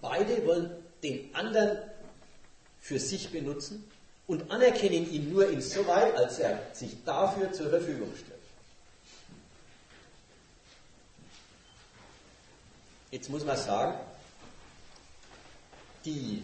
[0.00, 0.70] Beide wollen
[1.02, 1.76] den anderen
[2.80, 3.84] für sich benutzen
[4.26, 8.40] und anerkennen ihn nur insoweit, als er sich dafür zur Verfügung stellt.
[13.10, 14.00] Jetzt muss man sagen,
[16.04, 16.42] die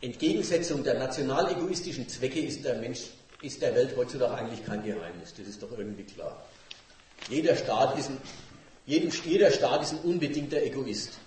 [0.00, 3.00] Entgegensetzung der national egoistischen Zwecke ist der Mensch,
[3.42, 5.34] ist der Welt heutzutage eigentlich kein Geheimnis.
[5.36, 6.44] Das ist doch irgendwie klar.
[7.28, 8.18] Jeder Staat ist ein
[8.86, 11.18] jedem, jeder Staat ist ein unbedingter Egoist.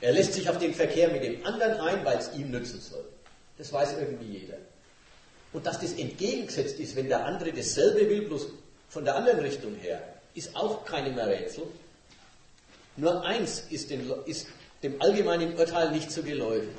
[0.00, 3.04] Er lässt sich auf den Verkehr mit dem anderen ein, weil es ihm nützen soll.
[3.56, 4.58] Das weiß irgendwie jeder.
[5.52, 8.48] Und dass das entgegengesetzt ist, wenn der andere dasselbe will, bloß
[8.94, 10.00] von der anderen Richtung her,
[10.34, 11.64] ist auch keine mehr Rätsel.
[12.96, 14.46] Nur eins ist dem, ist
[14.84, 16.70] dem allgemeinen Urteil nicht so geläufig.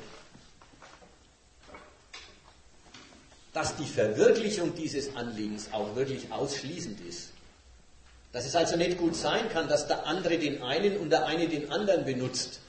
[3.52, 7.32] Dass die Verwirklichung dieses Anliegens auch wirklich ausschließend ist.
[8.32, 11.48] Dass es also nicht gut sein kann, dass der andere den einen und der eine
[11.48, 12.60] den anderen benutzt,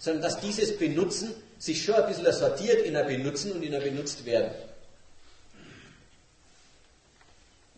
[0.00, 3.82] sondern dass dieses Benutzen sich schon ein bisschen sortiert in ein Benutzen und in ein
[3.82, 4.50] Benutzt werden.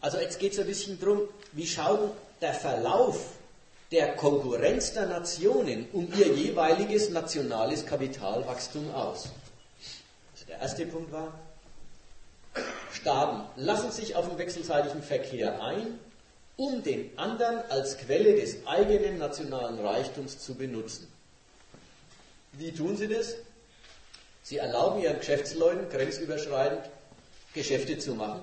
[0.00, 3.18] Also jetzt geht es ein bisschen darum, wie schaut der Verlauf
[3.90, 9.30] der Konkurrenz der Nationen um ihr jeweiliges nationales Kapitalwachstum aus.
[10.34, 11.32] Also der erste Punkt war,
[12.92, 15.98] Staaten lassen sich auf den wechselseitigen Verkehr ein
[16.56, 21.06] um den anderen als Quelle des eigenen nationalen Reichtums zu benutzen.
[22.52, 23.34] Wie tun sie das?
[24.42, 26.88] Sie erlauben ihren Geschäftsleuten grenzüberschreitend
[27.52, 28.40] Geschäfte zu machen.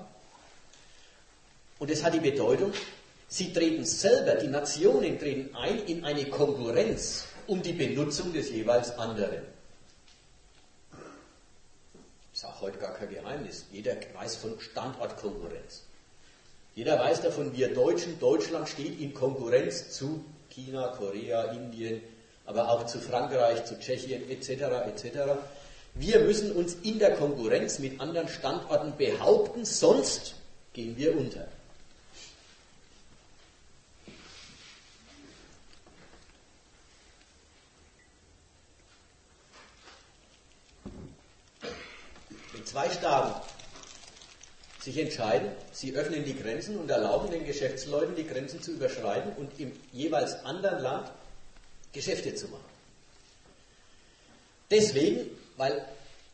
[1.84, 2.72] Und das hat die Bedeutung,
[3.28, 8.98] sie treten selber, die Nationen treten ein in eine Konkurrenz um die Benutzung des jeweils
[8.98, 9.42] anderen.
[12.32, 13.66] Das ist auch heute gar kein Geheimnis.
[13.70, 15.82] Jeder weiß von Standortkonkurrenz.
[16.74, 22.00] Jeder weiß davon, wir Deutschen, Deutschland steht in Konkurrenz zu China, Korea, Indien,
[22.46, 24.48] aber auch zu Frankreich, zu Tschechien etc.
[24.86, 25.18] etc.
[25.92, 30.36] Wir müssen uns in der Konkurrenz mit anderen Standorten behaupten, sonst
[30.74, 31.46] gehen wir unter.
[42.52, 43.40] In zwei Staaten
[44.80, 49.60] sich entscheiden, sie öffnen die Grenzen und erlauben den Geschäftsleuten, die Grenzen zu überschreiten und
[49.60, 51.08] im jeweils anderen Land
[51.92, 52.64] Geschäfte zu machen.
[54.72, 55.86] Deswegen, weil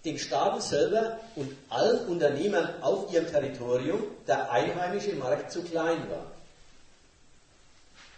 [0.07, 6.27] den Staaten selber und allen Unternehmern auf ihrem Territorium der einheimische Markt zu klein war.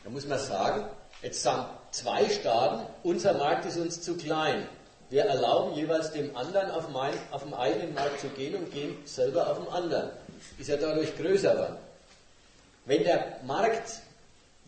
[0.05, 0.87] Da muss man sagen,
[1.23, 4.69] jetzt sagen zwei Staaten, unser Markt ist uns zu klein.
[5.13, 8.97] Wir erlauben jeweils dem anderen auf, mein, auf dem eigenen Markt zu gehen und gehen
[9.05, 10.09] selber auf den anderen
[10.59, 11.77] ist ja dadurch größer geworden.
[12.87, 14.01] Wenn der Markt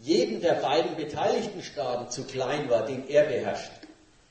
[0.03, 3.71] jedem der beiden beteiligten Staaten zu klein war, den er beherrscht,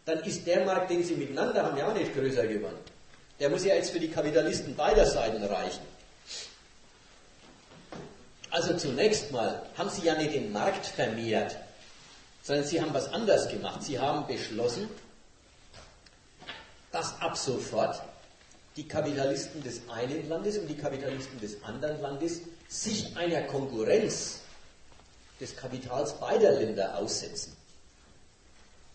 [0.06, 2.78] dann ist der Markt, den sie miteinander haben, ja auch nicht größer geworden.
[3.40, 5.82] Der muss ja jetzt für die Kapitalisten beider Seiten reichen.
[8.52, 11.58] Also zunächst mal haben sie ja nicht den Markt vermehrt,
[12.44, 13.82] sondern sie haben was anderes gemacht.
[13.82, 14.88] Sie haben beschlossen,
[16.94, 18.02] dass ab sofort
[18.78, 24.40] die Kapitalisten des einen Landes und die Kapitalisten des anderen Landes sich einer Konkurrenz
[25.42, 27.58] des Kapitals beider Länder aussetzen.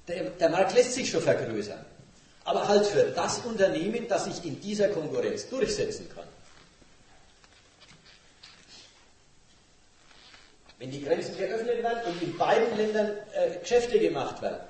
[0.07, 1.84] Der, der, Markt lässt sich schon vergrößern,
[2.44, 6.26] aber halt für das Unternehmen, das sich in dieser Konkurrenz durchsetzen kann.
[10.78, 14.61] Wenn die Grenzen geöffnet werden und in beiden Ländern äh, Geschäfte gemacht werden,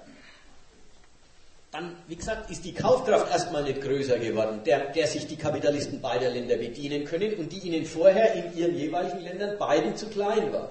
[1.70, 6.00] dann, wie gesagt, ist die Kaufkraft erstmal nicht größer geworden, der, der sich die Kapitalisten
[6.00, 10.52] beider Länder bedienen können und die ihnen vorher in ihren jeweiligen Ländern beiden zu klein
[10.52, 10.70] war.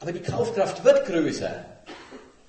[0.00, 1.64] Aber die Kaufkraft wird größer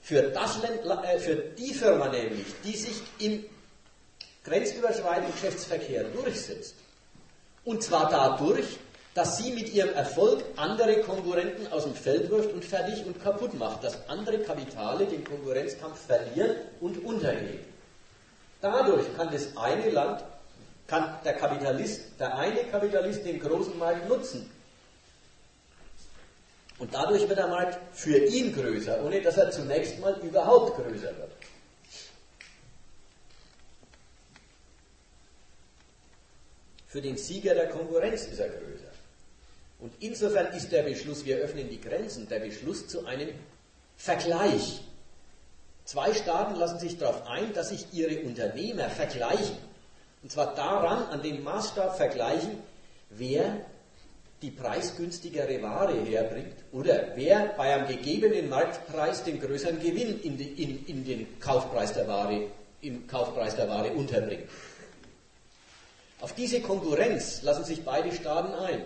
[0.02, 3.46] für, das Land, äh, für die Firma nämlich, die sich im
[4.44, 6.76] grenzüberschreitenden Geschäftsverkehr durchsetzt.
[7.64, 8.78] Und zwar dadurch,
[9.16, 13.54] dass sie mit ihrem Erfolg andere Konkurrenten aus dem Feld wirft und fertig und kaputt
[13.54, 17.62] macht, dass andere Kapitale den Konkurrenzkampf verlieren und untergehen.
[18.60, 20.22] Dadurch kann das eine Land,
[20.86, 24.52] kann der Kapitalist, der eine Kapitalist den großen Markt nutzen.
[26.78, 31.18] Und dadurch wird der Markt für ihn größer, ohne dass er zunächst mal überhaupt größer
[31.18, 31.32] wird.
[36.88, 38.75] Für den Sieger der Konkurrenz ist er größer.
[39.86, 43.30] Und insofern ist der Beschluss, wir öffnen die Grenzen, der Beschluss zu einem
[43.96, 44.82] Vergleich.
[45.84, 49.56] Zwei Staaten lassen sich darauf ein, dass sich ihre Unternehmer vergleichen.
[50.24, 52.58] Und zwar daran, an dem Maßstab vergleichen,
[53.12, 53.58] wer
[54.42, 60.64] die preisgünstigere Ware herbringt oder wer bei einem gegebenen Marktpreis den größeren Gewinn in, die,
[60.64, 62.48] in, in den Kaufpreis der Ware,
[62.82, 64.50] im Kaufpreis der Ware unterbringt.
[66.22, 68.82] Auf diese Konkurrenz lassen sich beide Staaten ein.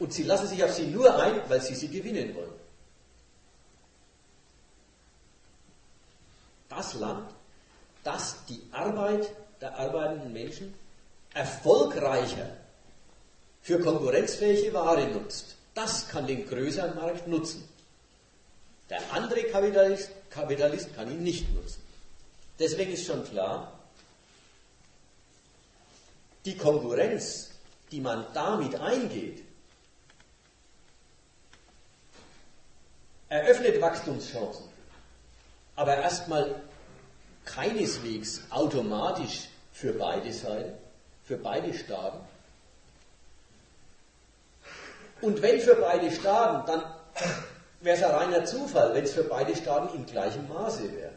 [0.00, 2.54] Und sie lassen sich auf sie nur ein, weil sie sie gewinnen wollen.
[6.70, 7.30] Das Land,
[8.02, 9.30] das die Arbeit
[9.60, 10.74] der arbeitenden Menschen
[11.34, 12.56] erfolgreicher
[13.60, 17.68] für konkurrenzfähige Ware nutzt, das kann den größeren Markt nutzen.
[18.88, 21.82] Der andere Kapitalist, Kapitalist kann ihn nicht nutzen.
[22.58, 23.78] Deswegen ist schon klar,
[26.46, 27.50] die Konkurrenz,
[27.92, 29.49] die man damit eingeht,
[33.30, 34.64] eröffnet Wachstumschancen,
[35.76, 36.56] aber erstmal
[37.46, 40.74] keineswegs automatisch für beide Seiten,
[41.24, 42.18] für beide Staaten.
[45.22, 46.82] Und wenn für beide Staaten, dann
[47.80, 51.12] wäre es ein reiner Zufall, wenn es für beide Staaten in gleichem Maße wäre.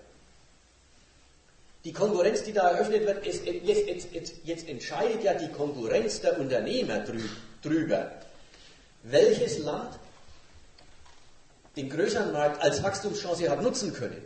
[1.83, 6.21] Die Konkurrenz, die da eröffnet wird, ist, jetzt, jetzt, jetzt, jetzt, entscheidet ja die Konkurrenz
[6.21, 7.03] der Unternehmer
[7.61, 8.11] drüber,
[9.03, 9.99] welches Land
[11.75, 14.21] den größeren Markt als Wachstumschance hat nutzen können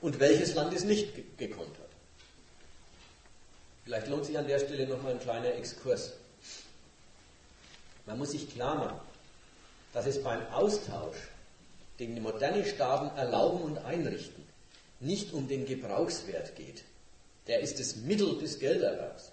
[0.00, 1.88] und welches Land es nicht gekonnt hat.
[3.84, 6.12] Vielleicht lohnt sich an der Stelle nochmal ein kleiner Exkurs.
[8.06, 9.00] Man muss sich klar machen,
[9.92, 11.16] dass es beim Austausch,
[11.98, 14.44] den die moderne Staaten erlauben und einrichten,
[15.00, 16.84] nicht um den Gebrauchswert geht.
[17.46, 19.32] Der ist das Mittel des Gelderwerbs.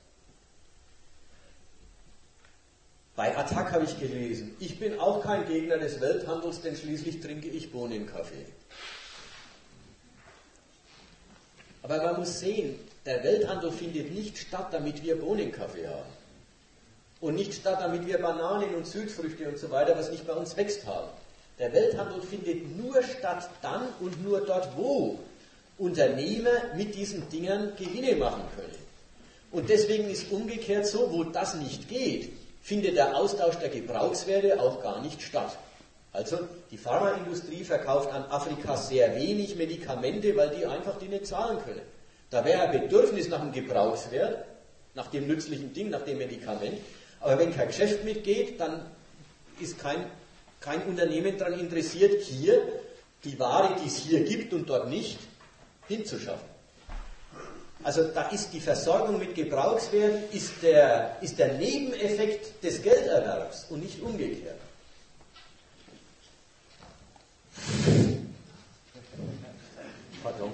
[3.18, 7.47] Bei Attac habe ich gelesen, ich bin auch kein Gegner des Welthandels, denn schließlich trinke
[7.47, 8.45] ich Bohnenkaffee.
[11.82, 16.09] Aber man muss sehen, der Welthandel findet nicht statt, damit wir Bohnenkaffee haben.
[17.20, 20.55] Und nicht statt, damit wir Bananen und Südfrüchte und so weiter, was nicht bei uns
[20.55, 21.09] wächst, haben.
[21.57, 25.18] Der Welthandel findet nur statt dann und nur dort, wo
[25.80, 28.78] Unternehmer mit diesen Dingern Gewinne machen können.
[29.49, 32.32] Und deswegen ist umgekehrt so, wo das nicht geht,
[32.68, 35.57] findet der Austausch der Gebrauchswerte auch gar nicht statt.
[36.11, 36.39] Also
[36.70, 41.82] die Pharmaindustrie verkauft an Afrika sehr wenig Medikamente, weil die einfach die nicht zahlen können.
[42.30, 44.43] Da wäre ein Bedürfnis nach dem Gebrauchswert,
[44.95, 46.78] nach dem nützlichen Ding, nach dem Medikament.
[47.22, 48.86] Aber wenn kein Geschäft mitgeht, dann
[49.61, 50.03] ist kein,
[50.59, 52.61] kein Unternehmen daran interessiert, hier
[53.24, 55.20] die Ware, die es hier gibt und dort nicht,
[55.88, 56.56] hinzuschaffen.
[57.84, 63.82] Also da ist die Versorgung mit Gebrauchswerten ist der, ist der Nebeneffekt des Gelderwerbs und
[63.82, 64.59] nicht umgekehrt.
[70.23, 70.51] Pardon,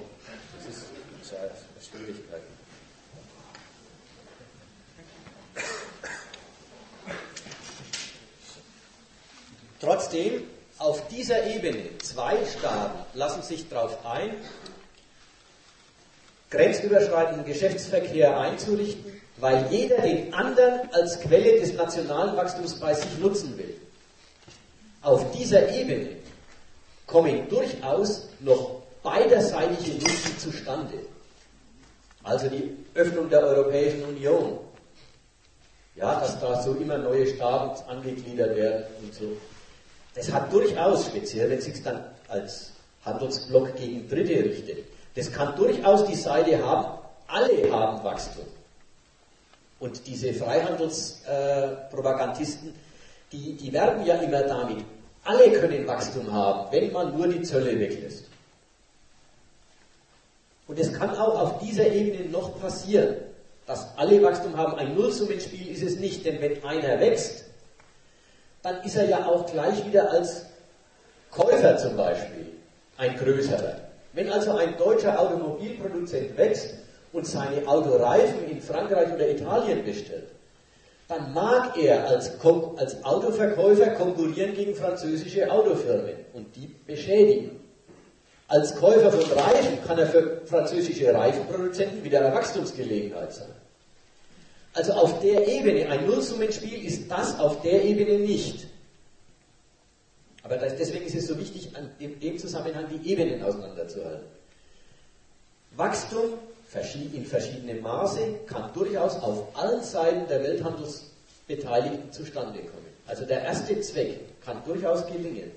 [0.57, 0.85] das ist
[1.31, 2.41] eine Schwierigkeit.
[9.79, 10.43] Trotzdem,
[10.77, 14.35] auf dieser Ebene, zwei Staaten lassen sich darauf ein,
[16.53, 23.57] grenzüberschreitenden Geschäftsverkehr einzurichten, weil jeder den anderen als Quelle des nationalen Wachstums bei sich nutzen
[23.57, 23.75] will.
[25.01, 26.09] Auf dieser Ebene
[27.07, 30.99] kommen durchaus noch beiderseitige Nutzen zustande.
[32.23, 34.59] Also die Öffnung der Europäischen Union.
[35.95, 39.37] Ja, dass da so immer neue Staaten angegliedert werden und so.
[40.15, 42.71] Das hat durchaus, speziell wenn es sich dann als
[43.03, 44.85] Handelsblock gegen Dritte richtet,
[45.15, 48.45] das kann durchaus die Seite haben, alle haben Wachstum.
[49.79, 52.73] Und diese Freihandelspropagandisten,
[53.31, 54.83] die, die werben ja immer damit,
[55.23, 58.25] alle können Wachstum haben, wenn man nur die Zölle weglässt.
[60.67, 63.15] Und es kann auch auf dieser Ebene noch passieren,
[63.65, 64.75] dass alle Wachstum haben.
[64.75, 67.45] Ein Nullsummenspiel ist es nicht, denn wenn einer wächst,
[68.61, 70.45] dann ist er ja auch gleich wieder als
[71.31, 72.53] Käufer zum Beispiel
[72.97, 73.92] ein größerer.
[74.13, 76.75] Wenn also ein deutscher Automobilproduzent wächst
[77.11, 80.29] und seine Autoreifen in Frankreich oder Italien bestellt,
[81.07, 82.31] dann mag er als,
[82.77, 87.59] als Autoverkäufer konkurrieren gegen französische Autofirmen und die beschädigen.
[88.47, 93.49] Als Käufer von Reifen kann er für französische Reifenproduzenten wieder eine Wachstumsgelegenheit sein.
[94.73, 98.67] Also auf der Ebene, ein Nullsummenspiel ist das auf der Ebene nicht.
[100.43, 101.69] Aber das, deswegen ist es so wichtig,
[101.99, 104.27] in dem Zusammenhang die Ebenen auseinanderzuhalten.
[105.75, 106.33] Wachstum
[107.13, 112.87] in verschiedenem Maße kann durchaus auf allen Seiten der Welthandelsbeteiligten zustande kommen.
[113.05, 115.51] Also der erste Zweck kann durchaus gelingen.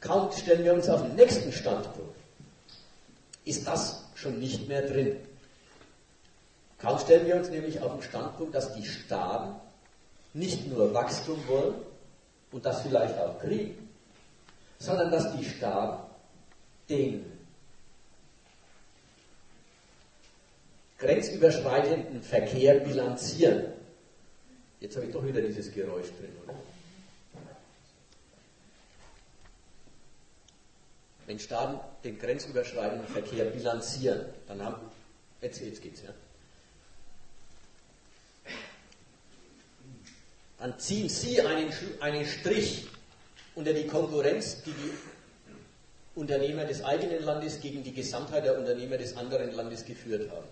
[0.00, 2.16] Kaum stellen wir uns auf den nächsten Standpunkt,
[3.44, 5.16] ist das schon nicht mehr drin.
[6.78, 9.54] Kaum stellen wir uns nämlich auf den Standpunkt, dass die Staaten
[10.32, 11.74] nicht nur Wachstum wollen
[12.52, 13.76] und das vielleicht auch Krieg,
[14.78, 16.02] sondern dass die Staaten
[16.88, 17.24] den
[20.98, 23.72] grenzüberschreitenden Verkehr bilanzieren.
[24.80, 26.54] Jetzt habe ich doch wieder dieses Geräusch drin, oder?
[31.26, 34.76] Wenn Staaten den grenzüberschreitenden Verkehr bilanzieren, dann haben,
[35.40, 36.10] jetzt, jetzt geht's, ja.
[40.58, 42.86] Dann ziehen Sie einen, einen Strich
[43.54, 44.92] unter die Konkurrenz, die die
[46.14, 50.48] Unternehmer des eigenen Landes gegen die Gesamtheit der Unternehmer des anderen Landes geführt haben.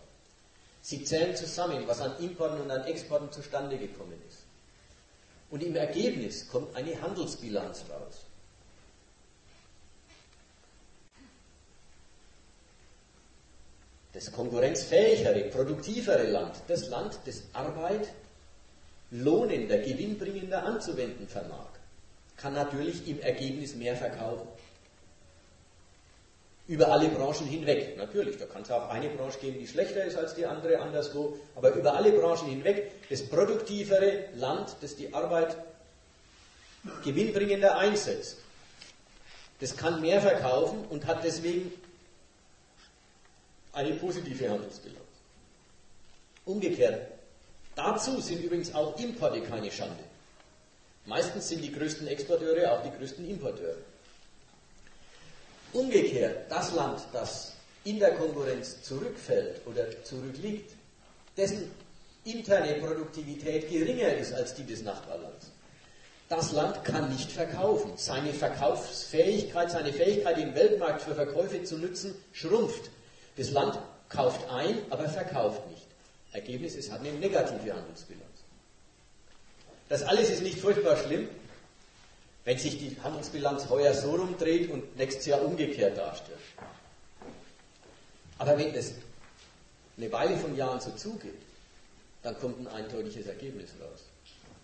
[0.82, 4.40] Sie zählen zusammen, was an Importen und an Exporten zustande gekommen ist.
[5.50, 8.26] Und im Ergebnis kommt eine Handelsbilanz raus.
[14.12, 18.08] Das konkurrenzfähigere, produktivere Land, das Land, das Arbeit
[19.14, 21.68] lohnender, gewinnbringender anzuwenden vermag,
[22.36, 24.48] kann natürlich im Ergebnis mehr verkaufen
[26.66, 27.96] über alle Branchen hinweg.
[27.96, 31.38] Natürlich, da kann es auch eine Branche geben, die schlechter ist als die andere anderswo,
[31.54, 35.56] aber über alle Branchen hinweg das produktivere Land, das die Arbeit
[37.04, 38.38] gewinnbringender einsetzt.
[39.60, 41.70] Das kann mehr verkaufen und hat deswegen
[43.72, 45.00] eine positive Handelsbilanz.
[46.44, 47.13] Umgekehrt,
[47.74, 50.02] dazu sind übrigens auch Importe keine Schande.
[51.06, 53.76] Meistens sind die größten Exporteure auch die größten Importeure.
[55.72, 57.52] Umgekehrt, das Land, das
[57.84, 60.72] in der Konkurrenz zurückfällt oder zurückliegt,
[61.36, 61.70] dessen
[62.24, 65.50] interne Produktivität geringer ist als die des Nachbarlands,
[66.28, 67.92] das Land kann nicht verkaufen.
[67.96, 72.90] Seine Verkaufsfähigkeit, seine Fähigkeit, den Weltmarkt für Verkäufe zu nutzen, schrumpft.
[73.36, 75.73] Das Land kauft ein, aber verkauft nicht.
[76.34, 78.44] Ergebnis, es hat eine negative Handelsbilanz.
[79.88, 81.28] Das alles ist nicht furchtbar schlimm,
[82.44, 86.38] wenn sich die Handelsbilanz heuer so rumdreht und nächstes Jahr umgekehrt darstellt.
[88.38, 88.94] Aber wenn es
[89.96, 91.40] eine Weile von Jahren so zugeht,
[92.22, 94.00] dann kommt ein eindeutiges Ergebnis raus.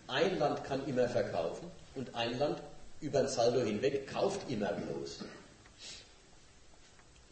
[0.07, 2.61] Ein Land kann immer verkaufen und ein Land
[2.99, 5.23] über ein Saldo hinweg kauft immer bloß.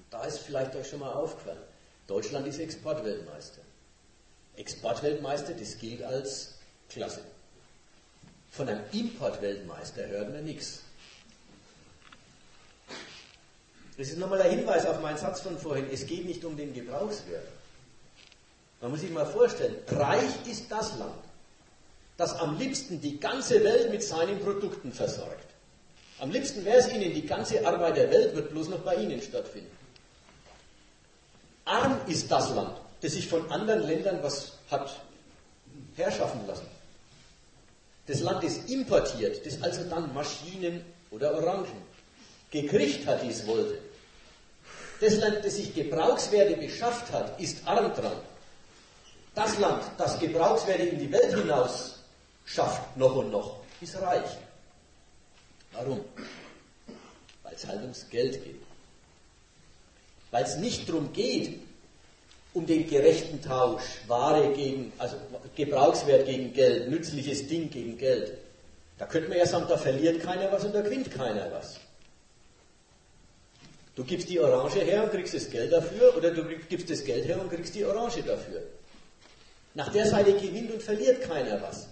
[0.09, 1.59] Da ist vielleicht euch schon mal aufgefallen.
[2.07, 3.61] Deutschland ist Exportweltmeister.
[4.59, 6.55] Exportweltmeister, das gilt als
[6.89, 7.21] Klasse.
[8.51, 10.81] Von einem Importweltmeister hört man nichts.
[13.97, 15.87] Das ist nochmal ein Hinweis auf meinen Satz von vorhin.
[15.91, 17.47] Es geht nicht um den Gebrauchswert.
[18.81, 21.21] Man muss sich mal vorstellen, reich ist das Land,
[22.15, 25.47] das am liebsten die ganze Welt mit seinen Produkten versorgt.
[26.19, 29.21] Am liebsten wäre es Ihnen, die ganze Arbeit der Welt wird bloß noch bei Ihnen
[29.21, 29.71] stattfinden.
[31.65, 34.99] Arm ist das Land, das sich von anderen Ländern was hat
[35.95, 36.67] herschaffen lassen.
[38.07, 41.67] Das Land ist importiert, das also dann Maschinen oder Orangen
[42.51, 43.77] gekriegt hat, die es wollte.
[44.99, 48.17] Das Land, das sich Gebrauchswerte beschafft hat, ist arm dran.
[49.35, 51.99] Das Land, das Gebrauchswerte in die Welt hinaus
[52.45, 54.29] schafft, noch und noch, ist reich.
[55.71, 56.03] Warum?
[57.43, 58.61] Weil es halt ums Geld geht.
[60.31, 61.61] Weil es nicht darum geht,
[62.53, 65.15] um den gerechten Tausch, Ware gegen, also
[65.55, 68.37] Gebrauchswert gegen Geld, nützliches Ding gegen Geld.
[68.97, 71.79] Da könnte man ja sagen, da verliert keiner was und da gewinnt keiner was.
[73.95, 77.25] Du gibst die Orange her und kriegst das Geld dafür, oder du gibst das Geld
[77.25, 78.63] her und kriegst die Orange dafür.
[79.73, 81.87] Nach der Seite gewinnt und verliert keiner was.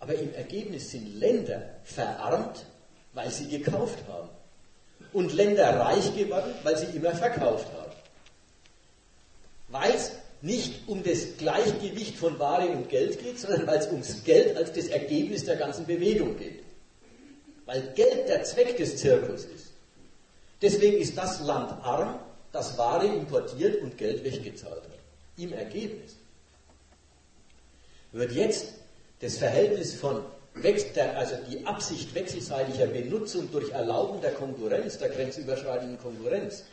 [0.00, 2.64] Aber im Ergebnis sind Länder verarmt,
[3.12, 4.28] weil sie gekauft haben.
[5.12, 7.87] und Länder reich geworden, weil sie immer verkauft haben.
[9.68, 14.24] Weil es nicht um das Gleichgewicht von Ware und Geld geht, sondern weil es ums
[14.24, 16.62] Geld als das Ergebnis der ganzen Bewegung geht.
[17.66, 19.72] Weil Geld der Zweck des Zirkus ist.
[20.62, 22.18] Deswegen ist das Land arm,
[22.52, 24.98] das Ware importiert und Geld weggezahlt hat.
[25.36, 26.16] Im Ergebnis
[28.12, 28.74] wird jetzt
[29.20, 30.22] das Verhältnis von
[31.16, 36.64] also die Absicht wechselseitiger Benutzung durch Erlauben der Konkurrenz, der grenzüberschreitenden Konkurrenz,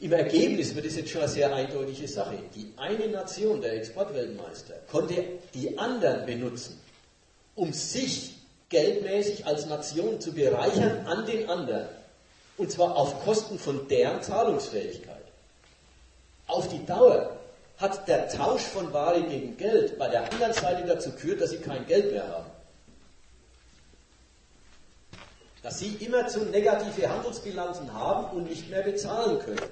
[0.00, 2.38] im Ergebnis wird es jetzt schon eine sehr eindeutige Sache.
[2.54, 5.24] Die eine Nation, der Exportweltmeister, konnte
[5.54, 6.80] die anderen benutzen,
[7.54, 8.34] um sich
[8.68, 11.88] geldmäßig als Nation zu bereichern an den anderen.
[12.56, 15.22] Und zwar auf Kosten von deren Zahlungsfähigkeit.
[16.46, 17.36] Auf die Dauer
[17.78, 21.58] hat der Tausch von Ware gegen Geld bei der anderen Seite dazu geführt, dass sie
[21.58, 22.50] kein Geld mehr haben.
[25.62, 29.70] Dass sie immer zu negative Handelsbilanzen haben und nicht mehr bezahlen können.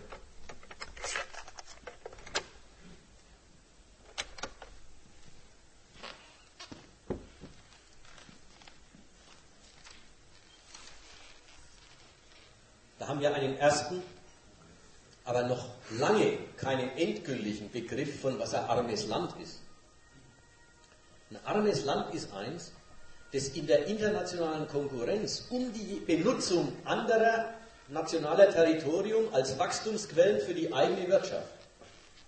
[13.23, 14.03] Wir einen ersten
[15.25, 15.69] aber noch
[15.99, 19.61] lange keinen endgültigen Begriff von, was ein armes Land ist.
[21.31, 22.73] Ein armes Land ist eins,
[23.33, 27.55] das in der internationalen Konkurrenz um die Benutzung anderer
[27.89, 31.49] nationaler Territorium als Wachstumsquellen für die eigene Wirtschaft.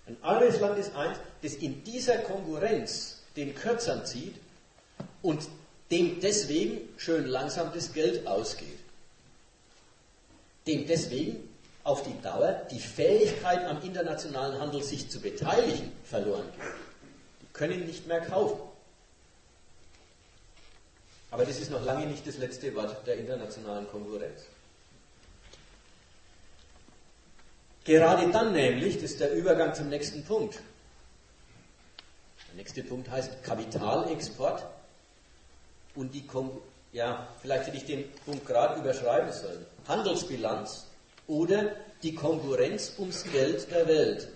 [0.07, 4.35] Ein armes Land ist eins, das in dieser Konkurrenz den Kürzern zieht
[5.21, 5.47] und
[5.91, 8.84] dem deswegen schön langsam das Geld ausgeht.
[10.67, 11.49] Dem deswegen
[11.83, 16.65] auf die Dauer die Fähigkeit am internationalen Handel sich zu beteiligen verloren geht.
[17.41, 18.59] Die können nicht mehr kaufen.
[21.29, 24.43] Aber das ist noch lange nicht das letzte Wort der internationalen Konkurrenz.
[27.83, 30.59] Gerade dann nämlich, das ist der Übergang zum nächsten Punkt.
[32.47, 34.65] Der nächste Punkt heißt Kapitalexport
[35.93, 36.49] und die, Kon
[36.93, 39.65] ja, vielleicht hätte ich den Punkt gerade überschreiben sollen.
[39.87, 40.85] Handelsbilanz
[41.27, 44.27] oder die Konkurrenz ums Geld der Welt.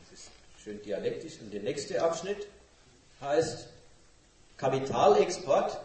[0.00, 0.30] Das ist
[0.62, 1.34] schön dialektisch.
[1.40, 2.46] Und der nächste Abschnitt
[3.20, 3.68] heißt
[4.56, 5.78] Kapitalexport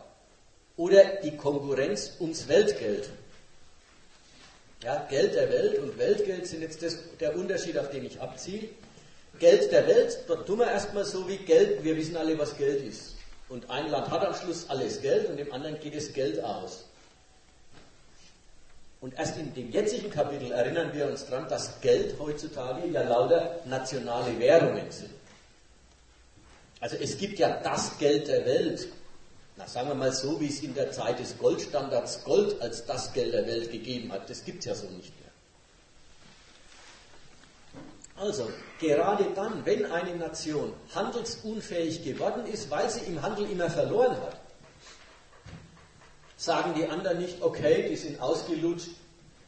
[0.78, 3.10] oder die Konkurrenz ums Weltgeld.
[4.84, 8.70] Ja, Geld der Welt und Weltgeld sind jetzt das, der Unterschied, auf den ich abziehe.
[9.40, 12.84] Geld der Welt, dort tun wir erstmal so wie Geld, wir wissen alle, was Geld
[12.84, 13.16] ist.
[13.50, 16.86] Und ein Land hat am Schluss alles Geld und dem anderen geht es Geld aus.
[19.04, 23.60] Und erst in dem jetzigen Kapitel erinnern wir uns daran, dass Geld heutzutage ja lauter
[23.66, 25.12] nationale Währungen sind.
[26.80, 28.88] Also es gibt ja das Geld der Welt.
[29.58, 33.12] Na, sagen wir mal so, wie es in der Zeit des Goldstandards Gold als das
[33.12, 34.30] Geld der Welt gegeben hat.
[34.30, 35.32] Das gibt es ja so nicht mehr.
[38.16, 38.50] Also,
[38.80, 44.43] gerade dann, wenn eine Nation handelsunfähig geworden ist, weil sie im Handel immer verloren hat,
[46.38, 48.90] sagen die anderen nicht, okay, die sind ausgelutscht,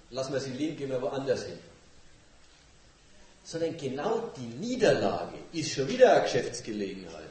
[0.09, 1.59] lassen wir sie liegen, gehen wir woanders hin.
[3.43, 7.29] Sondern genau die Niederlage ist schon wieder eine Geschäftsgelegenheit.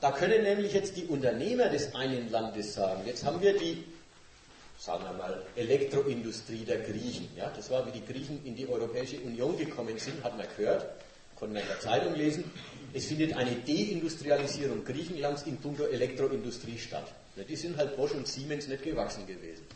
[0.00, 3.82] Da können nämlich jetzt die Unternehmer des einen Landes sagen, jetzt haben wir die,
[4.78, 7.28] sagen wir mal, Elektroindustrie der Griechen.
[7.34, 10.86] Ja, das war, wie die Griechen in die Europäische Union gekommen sind, hat man gehört,
[11.36, 12.44] konnten wir in der Zeitung lesen.
[12.96, 17.12] Es findet eine Deindustrialisierung Griechenlands in puncto Elektroindustrie statt.
[17.36, 19.66] Ja, die sind halt Bosch und Siemens nicht gewachsen gewesen.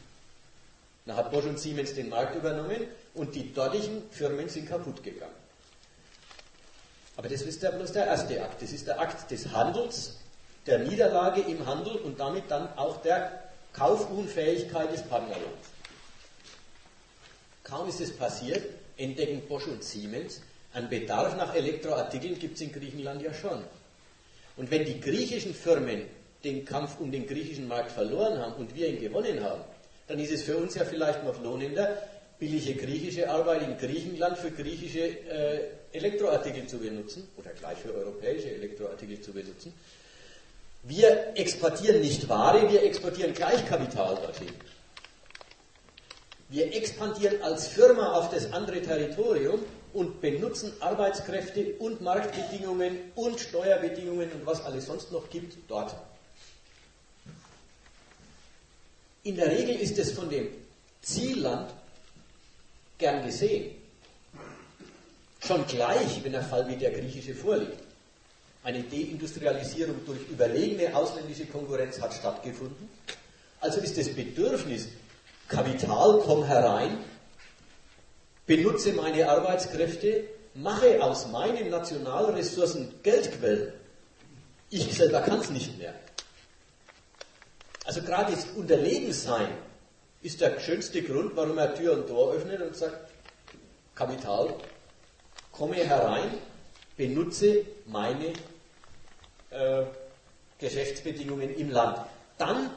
[1.04, 2.78] Dann hat Bosch und Siemens den Markt übernommen
[3.12, 5.34] und die dortigen Firmen sind kaputt gegangen.
[7.18, 8.62] Aber das ist ja bloß der erste Akt.
[8.62, 10.16] Das ist der Akt des Handels,
[10.66, 15.68] der Niederlage im Handel und damit dann auch der Kaufunfähigkeit des Partnerlands.
[17.64, 18.64] Kaum ist es passiert,
[18.96, 20.40] entdecken Bosch und Siemens,
[20.72, 23.62] ein Bedarf nach Elektroartikeln gibt es in Griechenland ja schon.
[24.56, 26.02] Und wenn die griechischen Firmen
[26.44, 29.62] den Kampf um den griechischen Markt verloren haben und wir ihn gewonnen haben,
[30.06, 31.98] dann ist es für uns ja vielleicht noch lohnender,
[32.38, 38.50] billige griechische Arbeit in Griechenland für griechische äh, Elektroartikel zu benutzen oder gleich für europäische
[38.50, 39.74] Elektroartikel zu benutzen.
[40.82, 44.48] Wir exportieren nicht Ware, wir exportieren gleich Kapital dorthin.
[46.48, 49.60] Wir expandieren als Firma auf das andere Territorium
[49.92, 55.94] und benutzen Arbeitskräfte und Marktbedingungen und Steuerbedingungen und was alles sonst noch gibt dort.
[59.22, 60.48] In der Regel ist es von dem
[61.02, 61.70] Zielland
[62.98, 63.74] gern gesehen.
[65.44, 67.82] Schon gleich, wenn der Fall wie der griechische vorliegt.
[68.62, 72.88] Eine Deindustrialisierung durch überlegene ausländische Konkurrenz hat stattgefunden.
[73.60, 74.88] Also ist das Bedürfnis,
[75.48, 76.98] Kapital, komm herein,
[78.46, 80.24] benutze meine Arbeitskräfte,
[80.54, 83.72] mache aus meinen Nationalressourcen Geldquellen.
[84.70, 85.94] Ich selber kann es nicht mehr.
[87.84, 89.48] Also gerade das Unterlegensein
[90.22, 93.10] ist der schönste Grund, warum er Tür und Tor öffnet und sagt,
[93.94, 94.54] Kapital,
[95.52, 96.30] komme herein,
[96.96, 98.32] benutze meine
[99.50, 99.84] äh,
[100.58, 101.98] Geschäftsbedingungen im Land.
[102.38, 102.70] Dann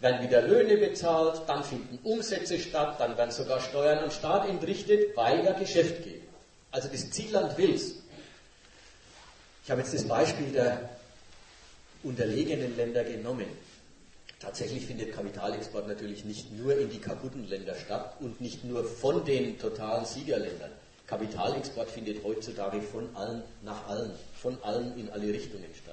[0.00, 5.16] werden wieder Löhne bezahlt, dann finden Umsätze statt, dann werden sogar Steuern am Staat entrichtet,
[5.16, 6.22] weil ja Geschäft geht.
[6.70, 7.94] Also das Zielland will's.
[9.64, 10.88] Ich habe jetzt das Beispiel der
[12.02, 13.46] unterlegenen Länder genommen.
[14.40, 19.24] Tatsächlich findet Kapitalexport natürlich nicht nur in die kaputten Länder statt und nicht nur von
[19.24, 20.70] den totalen Siegerländern.
[21.08, 25.87] Kapitalexport findet heutzutage von allen nach allen, von allen in alle Richtungen statt.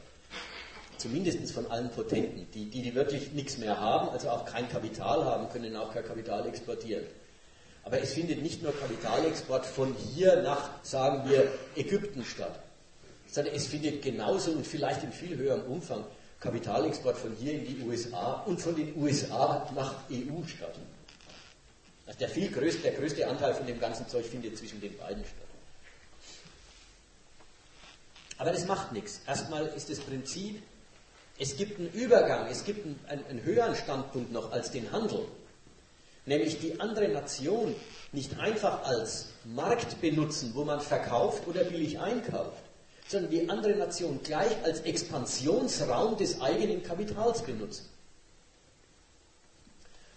[1.05, 2.47] Zumindest von allen Potenten.
[2.55, 6.03] Die, die, die wirklich nichts mehr haben, also auch kein Kapital haben, können auch kein
[6.03, 7.05] Kapital exportieren.
[7.83, 12.59] Aber es findet nicht nur Kapitalexport von hier nach, sagen wir, Ägypten statt,
[13.27, 16.03] sondern es findet genauso und vielleicht in viel höherem Umfang
[16.39, 20.73] Kapitalexport von hier in die USA und von den USA nach EU statt.
[22.07, 25.23] Also der viel größte, der größte Anteil von dem ganzen Zeug findet zwischen den beiden
[25.23, 25.47] statt.
[28.39, 29.21] Aber das macht nichts.
[29.27, 30.63] Erstmal ist das Prinzip,
[31.37, 35.25] es gibt einen Übergang, es gibt einen, einen, höheren Standpunkt noch als den Handel.
[36.25, 37.75] Nämlich die andere Nation
[38.11, 42.63] nicht einfach als Markt benutzen, wo man verkauft oder billig einkauft,
[43.07, 47.89] sondern die andere Nation gleich als Expansionsraum des eigenen Kapitals benutzen.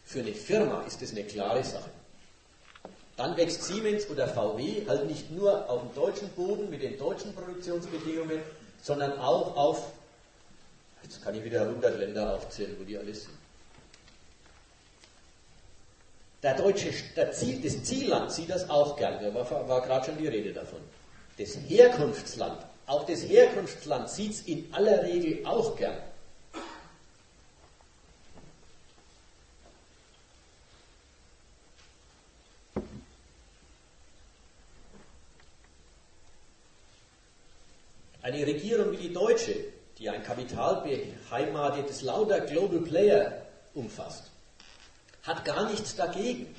[0.04, 1.90] Für eine Firma ist das eine klare Sache.
[3.18, 7.34] Dann wächst Siemens oder VW halt nicht nur auf dem deutschen Boden mit den deutschen
[7.34, 8.40] Produktionsbedingungen,
[8.80, 9.92] sondern auch auf,
[11.08, 13.34] jetzt kann ich wieder 100 Länder aufzählen, wo die alles sind.
[16.42, 20.18] Der deutsche, der Ziel, das Zielland sieht das auch gern, da war, war gerade schon
[20.18, 20.80] die Rede davon.
[21.36, 25.98] Das Herkunftsland auch das Herkunftsland sieht es in aller Regel auch gern.
[38.22, 43.42] Eine Regierung wie die deutsche, die ein kapitalbeheimatetes lauter Global Player
[43.74, 44.30] umfasst,
[45.22, 46.54] hat gar nichts dagegen,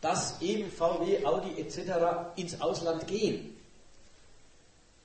[0.00, 2.36] dass eben VW, Audi etc.
[2.36, 3.56] ins Ausland gehen.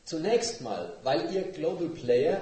[0.06, 2.42] Zunächst mal, weil Ihr Global Player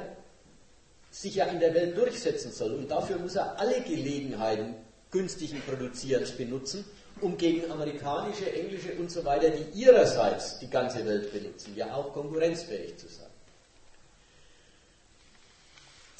[1.11, 4.75] sich ja in der Welt durchsetzen soll und dafür muss er alle Gelegenheiten
[5.11, 6.85] günstigen Produzierens benutzen,
[7.19, 12.13] um gegen amerikanische, englische und so weiter, die ihrerseits die ganze Welt benutzen, ja auch
[12.13, 13.30] konkurrenzfähig zu sein.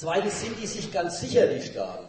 [0.02, 2.08] Zweitens sind die sich ganz sicher, die Staaten.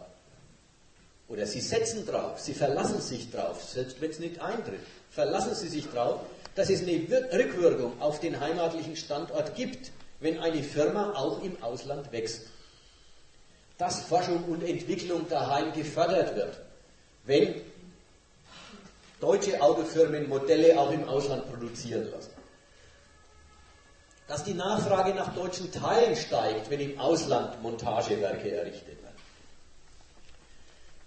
[1.27, 4.79] Oder sie setzen drauf, sie verlassen sich drauf, selbst wenn es nicht eintritt,
[5.11, 6.21] verlassen sie sich drauf,
[6.55, 9.91] dass es eine Rückwirkung auf den heimatlichen Standort gibt,
[10.21, 12.47] wenn eine Firma auch im Ausland wächst.
[13.77, 16.61] Dass Forschung und Entwicklung daheim gefördert wird,
[17.25, 17.61] wenn
[19.19, 22.32] deutsche Autofirmen Modelle auch im Ausland produzieren lassen.
[24.33, 29.15] Dass die Nachfrage nach deutschen Teilen steigt, wenn im Ausland Montagewerke errichtet werden.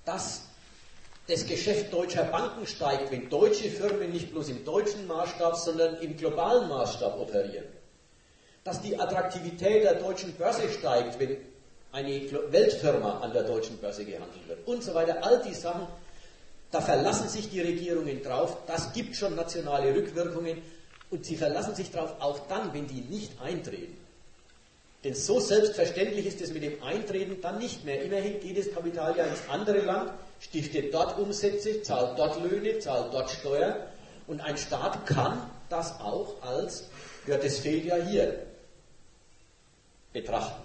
[0.05, 0.43] Dass
[1.27, 6.17] das Geschäft deutscher Banken steigt, wenn deutsche Firmen nicht bloß im deutschen Maßstab, sondern im
[6.17, 7.65] globalen Maßstab operieren.
[8.63, 11.37] Dass die Attraktivität der deutschen Börse steigt, wenn
[11.91, 15.25] eine Weltfirma an der deutschen Börse gehandelt wird und so weiter.
[15.25, 15.89] All die Sachen,
[16.71, 18.57] da verlassen sich die Regierungen drauf.
[18.69, 20.63] Das gibt schon nationale Rückwirkungen
[21.11, 23.97] und sie verlassen sich drauf auch dann, wenn die nicht eintreten.
[25.05, 28.03] Denn so selbstverständlich ist es mit dem Eintreten dann nicht mehr.
[28.03, 33.13] Immerhin geht das Kapital ja ins andere Land stiftet dort Umsätze, zahlt dort Löhne, zahlt
[33.13, 33.77] dort Steuern
[34.27, 36.89] und ein Staat kann das auch als,
[37.27, 38.47] ja, das fehlt ja hier,
[40.13, 40.63] betrachten.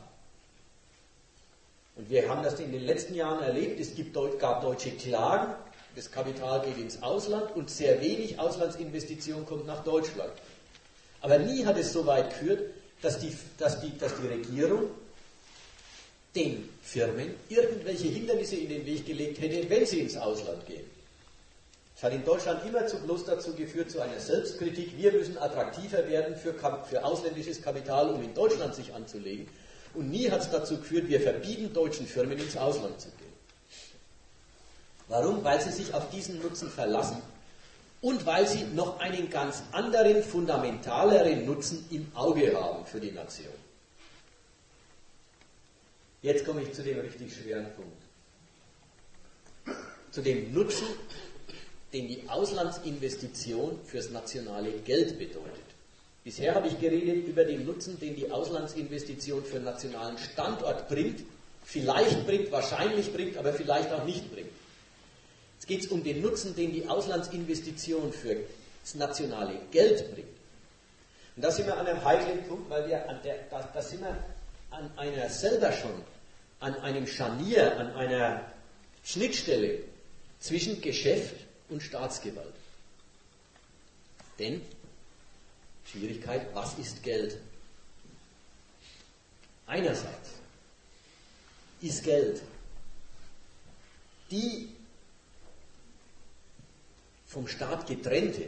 [1.95, 5.53] Und wir haben das in den letzten Jahren erlebt, es gibt, gab deutsche Klagen,
[5.95, 10.31] das Kapital geht ins Ausland und sehr wenig Auslandsinvestition kommt nach Deutschland.
[11.21, 12.61] Aber nie hat es so weit geführt,
[13.01, 14.89] dass die, dass die, dass die Regierung
[16.35, 20.85] den Firmen irgendwelche Hindernisse in den Weg gelegt hätte, wenn sie ins Ausland gehen.
[21.95, 26.07] Es hat in Deutschland immer zu bloß dazu geführt, zu einer Selbstkritik, wir müssen attraktiver
[26.09, 26.53] werden für,
[26.89, 29.47] für ausländisches Kapital, um in Deutschland sich anzulegen.
[29.93, 33.20] Und nie hat es dazu geführt, wir verbieten deutschen Firmen ins Ausland zu gehen.
[35.11, 35.43] Warum?
[35.43, 37.21] Weil sie sich auf diesen Nutzen verlassen
[37.99, 43.53] und weil sie noch einen ganz anderen, fundamentaleren Nutzen im Auge haben für die Nation.
[46.21, 48.01] Jetzt komme ich zu dem richtig schweren Punkt.
[50.11, 50.87] zu dem Nutzen,
[51.93, 55.65] den die Auslandsinvestition fürs nationale Geld bedeutet.
[56.23, 61.23] Bisher habe ich geredet über den Nutzen, den die Auslandsinvestition für den nationalen Standort bringt,
[61.63, 64.51] vielleicht bringt, wahrscheinlich bringt, aber vielleicht auch nicht bringt.
[65.61, 68.35] Jetzt geht es um den Nutzen, den die Auslandsinvestition für
[68.81, 70.27] das nationale Geld bringt.
[71.35, 74.01] Und da sind wir an einem heiklen Punkt, weil wir an der, da, da sind
[74.01, 74.17] wir
[74.71, 75.93] an einer selber schon,
[76.61, 78.51] an einem Scharnier, an einer
[79.03, 79.83] Schnittstelle
[80.39, 81.35] zwischen Geschäft
[81.69, 82.55] und Staatsgewalt.
[84.39, 84.63] Denn,
[85.85, 87.37] Schwierigkeit, was ist Geld?
[89.67, 90.31] Einerseits
[91.81, 92.41] ist Geld
[94.31, 94.69] die
[97.31, 98.43] vom Staat getrennte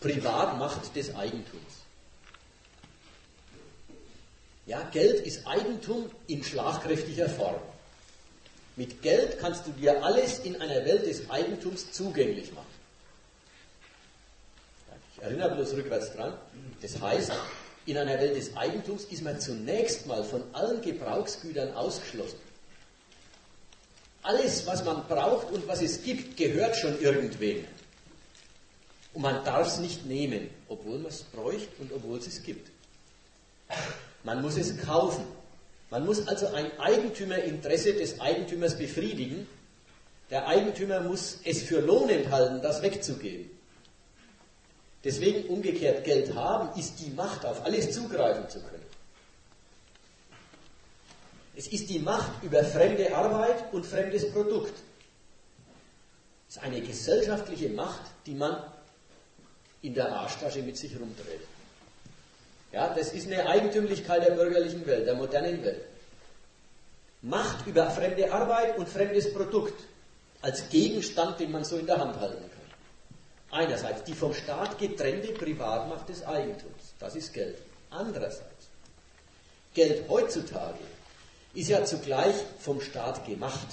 [0.00, 1.84] Privatmacht des Eigentums.
[4.64, 7.60] Ja, Geld ist Eigentum in schlagkräftiger Form.
[8.76, 12.66] Mit Geld kannst du dir alles in einer Welt des Eigentums zugänglich machen.
[15.16, 16.32] Ich erinnere bloß rückwärts dran.
[16.80, 17.32] Das heißt,
[17.86, 22.38] in einer Welt des Eigentums ist man zunächst mal von allen Gebrauchsgütern ausgeschlossen.
[24.22, 27.64] Alles, was man braucht und was es gibt, gehört schon irgendwem.
[29.18, 32.70] Und man darf es nicht nehmen, obwohl man es bräuchte und obwohl es es gibt.
[34.22, 35.24] Man muss es kaufen.
[35.90, 39.48] Man muss also ein Eigentümerinteresse des Eigentümers befriedigen.
[40.30, 43.50] Der Eigentümer muss es für lohnend halten, das wegzugeben.
[45.02, 48.86] Deswegen umgekehrt Geld haben ist die Macht, auf alles zugreifen zu können.
[51.56, 54.74] Es ist die Macht über fremde Arbeit und fremdes Produkt.
[56.48, 58.62] Es ist eine gesellschaftliche Macht, die man
[59.82, 61.40] in der Arschtasche mit sich rumdreht.
[62.72, 65.84] Ja, das ist eine Eigentümlichkeit der bürgerlichen Welt, der modernen Welt.
[67.22, 69.74] Macht über fremde Arbeit und fremdes Produkt
[70.42, 73.60] als Gegenstand, den man so in der Hand halten kann.
[73.60, 77.56] Einerseits die vom Staat getrennte Privatmacht des Eigentums, das ist Geld.
[77.90, 78.68] Andererseits,
[79.74, 80.78] Geld heutzutage
[81.54, 83.66] ist ja zugleich vom Staat gemacht.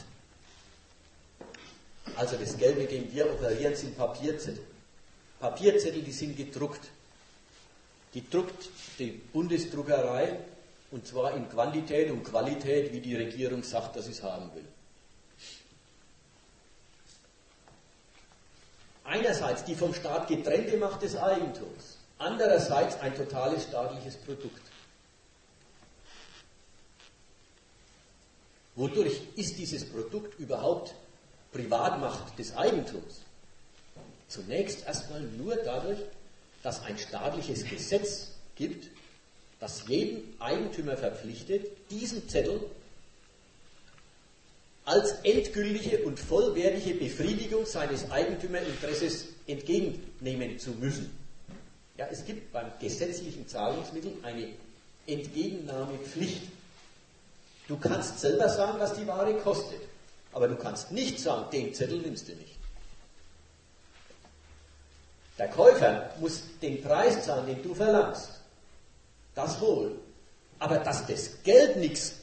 [2.16, 4.64] Also das Geld, mit dem wir operieren, sind Papierzettel.
[5.40, 6.90] Papierzettel, die sind gedruckt.
[8.14, 10.40] Die druckt die Bundesdruckerei
[10.92, 14.66] und zwar in Quantität und Qualität, wie die Regierung sagt, dass sie es haben will.
[19.04, 24.62] Einerseits die vom Staat getrennte Macht des Eigentums, andererseits ein totales staatliches Produkt.
[28.76, 30.96] Wodurch ist dieses Produkt überhaupt
[31.52, 33.25] Privatmacht des Eigentums?
[34.28, 36.00] Zunächst erstmal nur dadurch,
[36.64, 38.90] dass ein staatliches Gesetz gibt,
[39.60, 42.60] das jeden Eigentümer verpflichtet, diesen Zettel
[44.84, 51.16] als endgültige und vollwertige Befriedigung seines Eigentümerinteresses entgegennehmen zu müssen.
[51.98, 54.50] Ja, es gibt beim gesetzlichen Zahlungsmittel eine
[55.08, 56.42] Entgegennahmepflicht.
[57.68, 59.82] Du kannst selber sagen, was die Ware kostet,
[60.34, 62.55] aber du kannst nicht sagen, den Zettel nimmst du nicht.
[65.38, 68.30] Der Käufer muss den Preis zahlen, den du verlangst.
[69.34, 70.00] Das wohl.
[70.60, 72.14] Aber dass das Geld nichts,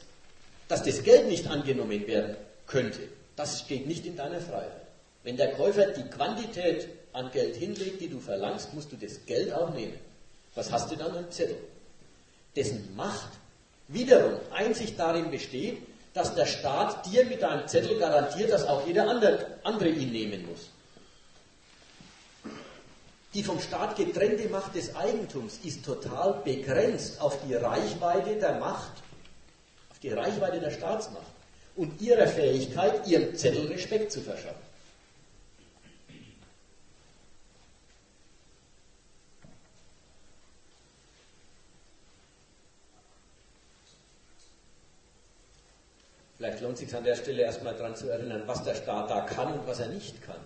[0.67, 2.35] dass das Geld nicht angenommen werden
[2.65, 3.01] könnte,
[3.35, 4.81] das steht nicht in deiner Freiheit.
[5.23, 9.53] Wenn der Käufer die Quantität an Geld hinlegt, die du verlangst, musst du das Geld
[9.53, 9.97] auch nehmen.
[10.55, 11.57] Was hast du dann am Zettel?
[12.55, 13.29] Dessen Macht
[13.87, 15.77] wiederum einzig darin besteht,
[16.13, 19.07] dass der Staat dir mit deinem Zettel garantiert, dass auch jeder
[19.63, 20.69] andere ihn nehmen muss.
[23.33, 28.91] Die vom Staat getrennte Macht des Eigentums ist total begrenzt auf die Reichweite der Macht,
[29.89, 31.25] auf die Reichweite der Staatsmacht
[31.75, 34.61] und ihrer Fähigkeit, ihrem Zettel Respekt zu verschaffen.
[46.37, 49.21] Vielleicht lohnt es sich an der Stelle erstmal daran zu erinnern, was der Staat da
[49.21, 50.41] kann und was er nicht kann.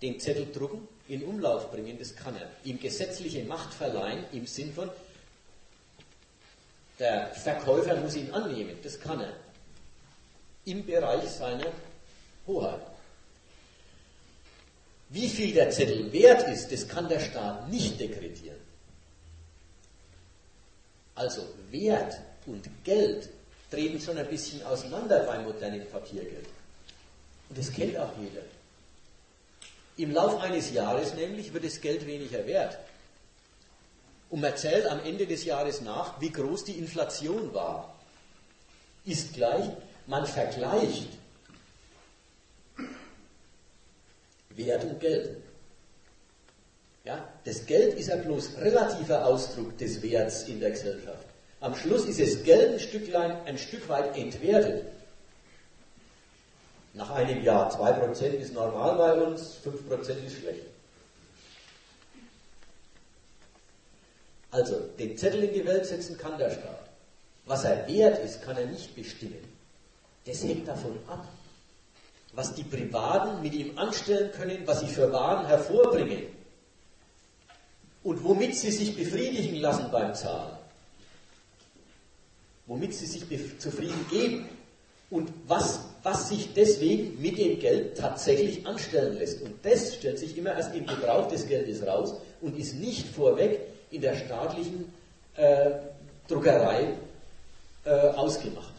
[0.00, 2.50] Den Zettel drucken, in Umlauf bringen, das kann er.
[2.64, 4.90] Ihm gesetzliche Macht verleihen im Sinn von,
[6.98, 9.32] der Verkäufer muss ihn annehmen, das kann er.
[10.64, 11.72] Im Bereich seiner
[12.46, 12.80] Hoheit.
[15.10, 18.58] Wie viel der Zettel wert ist, das kann der Staat nicht dekretieren.
[21.14, 22.14] Also Wert
[22.46, 23.28] und Geld
[23.70, 26.46] treten schon ein bisschen auseinander beim modernen Papiergeld.
[27.48, 28.42] Und das kennt auch jeder.
[29.96, 32.78] Im Lauf eines Jahres nämlich wird das Geld weniger wert.
[34.30, 37.94] Und man zählt am Ende des Jahres nach, wie groß die Inflation war.
[39.04, 39.70] Ist gleich,
[40.06, 41.08] man vergleicht
[44.56, 45.36] Wert und Geld.
[47.04, 51.26] Ja, das Geld ist ja bloß relativer Ausdruck des Werts in der Gesellschaft.
[51.60, 54.86] Am Schluss ist das Geld ein, Stücklein, ein Stück weit entwertet.
[56.94, 60.62] Nach einem Jahr 2% ist normal bei uns, 5% ist schlecht.
[64.52, 66.88] Also, den Zettel in die Welt setzen kann der Staat.
[67.46, 69.42] Was er wert ist, kann er nicht bestimmen.
[70.24, 71.26] Das hängt davon ab,
[72.32, 76.26] was die Privaten mit ihm anstellen können, was sie für Waren hervorbringen
[78.04, 80.56] und womit sie sich befriedigen lassen beim Zahlen.
[82.66, 83.24] Womit sie sich
[83.58, 84.48] zufrieden geben
[85.10, 89.40] und was, was sich deswegen mit dem Geld tatsächlich anstellen lässt.
[89.40, 93.60] Und das stellt sich immer erst im Gebrauch des Geldes raus und ist nicht vorweg
[93.90, 94.92] in der staatlichen
[95.34, 95.70] äh,
[96.28, 96.92] Druckerei
[97.84, 98.74] äh, ausgemacht.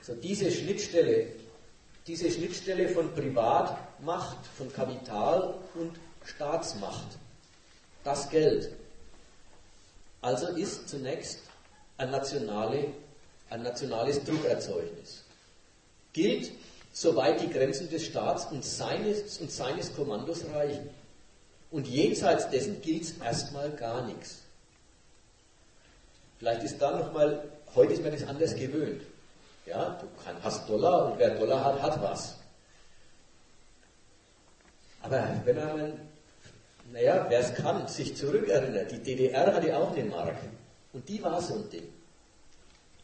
[0.00, 1.26] So diese Schnittstelle,
[2.06, 7.18] diese Schnittstelle von Privatmacht, von Kapital und Staatsmacht,
[8.04, 8.70] das Geld,
[10.20, 11.40] also ist zunächst
[11.98, 12.88] ein, nationale,
[13.50, 15.22] ein nationales Druckerzeugnis.
[16.12, 16.52] Gilt,
[16.92, 20.88] soweit die Grenzen des Staats und seines, und seines Kommandos reichen.
[21.70, 24.42] Und jenseits dessen gilt es erstmal gar nichts.
[26.38, 27.42] Vielleicht ist da nochmal,
[27.74, 29.02] heute ist man das anders gewöhnt.
[29.64, 30.06] Ja, du
[30.42, 32.36] hast Dollar und wer Dollar hat, hat was.
[35.02, 36.00] Aber wenn man
[36.92, 40.48] naja, wer es kann, sich zurückerinnert, die DDR hatte auch eine Marke.
[40.92, 41.88] Und die war so ein Ding.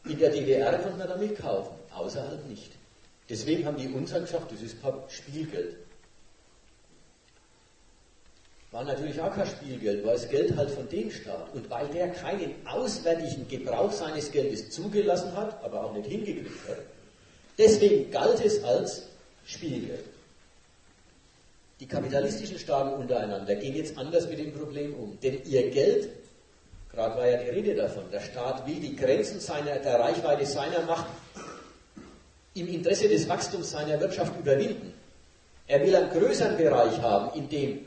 [0.05, 2.71] In der DDR konnte man damit kaufen, außerhalb nicht.
[3.29, 4.77] Deswegen haben die uns gesagt, das ist
[5.09, 5.77] Spielgeld.
[8.71, 11.53] War natürlich auch kein Spielgeld, war das Geld halt von dem Staat.
[11.53, 16.79] Und weil der keinen auswärtigen Gebrauch seines Geldes zugelassen hat, aber auch nicht hingekriegt hat,
[17.57, 19.03] deswegen galt es als
[19.45, 20.05] Spielgeld.
[21.83, 25.19] Die kapitalistischen Staaten untereinander gehen jetzt anders mit dem Problem um.
[25.19, 26.07] Denn ihr Geld,
[26.89, 30.83] gerade war ja die Rede davon, der Staat will die Grenzen seiner, der Reichweite seiner
[30.83, 31.07] Macht
[32.53, 34.93] im Interesse des Wachstums seiner Wirtschaft überwinden.
[35.67, 37.79] Er will einen größeren Bereich haben, in dem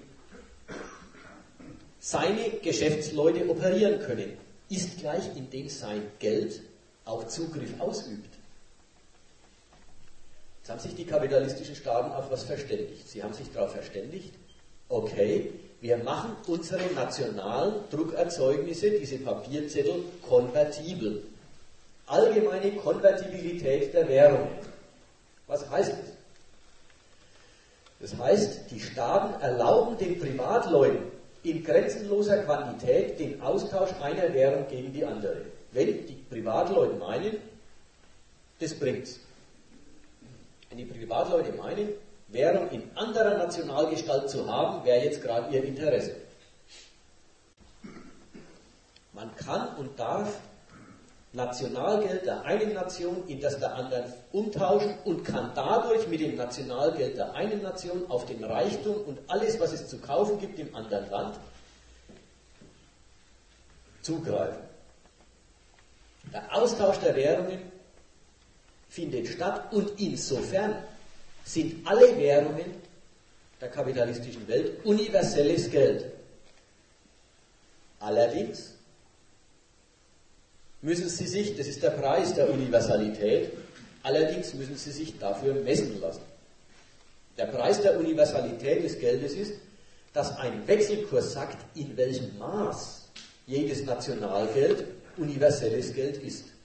[1.98, 4.36] seine Geschäftsleute operieren können,
[4.68, 6.60] ist gleich in dem sein Geld
[7.06, 8.35] auch Zugriff ausübt.
[10.66, 13.08] Jetzt haben sich die kapitalistischen Staaten auf was verständigt.
[13.08, 14.34] Sie haben sich darauf verständigt,
[14.88, 21.22] okay, wir machen unsere nationalen Druckerzeugnisse, diese Papierzettel, konvertibel.
[22.08, 24.48] Allgemeine Konvertibilität der Währung.
[25.46, 25.92] Was heißt
[28.00, 28.10] das?
[28.10, 30.98] Das heißt, die Staaten erlauben den Privatleuten
[31.44, 35.42] in grenzenloser Quantität den Austausch einer Währung gegen die andere.
[35.70, 37.36] Wenn die Privatleute meinen,
[38.58, 39.20] das bringt's.
[40.68, 41.90] Wenn die Privatleute meinen,
[42.28, 46.16] Währung in anderer Nationalgestalt zu haben, wäre jetzt gerade ihr Interesse.
[49.12, 50.40] Man kann und darf
[51.32, 57.16] Nationalgeld der einen Nation in das der anderen umtauschen und kann dadurch mit dem Nationalgeld
[57.16, 61.08] der einen Nation auf den Reichtum und alles, was es zu kaufen gibt im anderen
[61.10, 61.38] Land,
[64.02, 64.62] zugreifen.
[66.32, 67.75] Der Austausch der Währungen
[68.96, 70.82] findet statt und insofern
[71.44, 72.70] sind alle Währungen
[73.60, 76.06] der kapitalistischen Welt universelles Geld.
[78.00, 78.72] Allerdings
[80.80, 83.52] müssen sie sich, das ist der Preis der Universalität,
[84.02, 86.22] allerdings müssen sie sich dafür messen lassen.
[87.36, 89.54] Der Preis der Universalität des Geldes ist,
[90.14, 93.08] dass ein Wechselkurs sagt, in welchem Maß
[93.46, 94.84] jedes Nationalgeld
[95.18, 96.55] universelles Geld ist.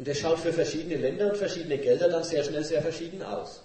[0.00, 3.62] Und der schaut für verschiedene Länder und verschiedene Gelder dann sehr schnell sehr verschieden aus.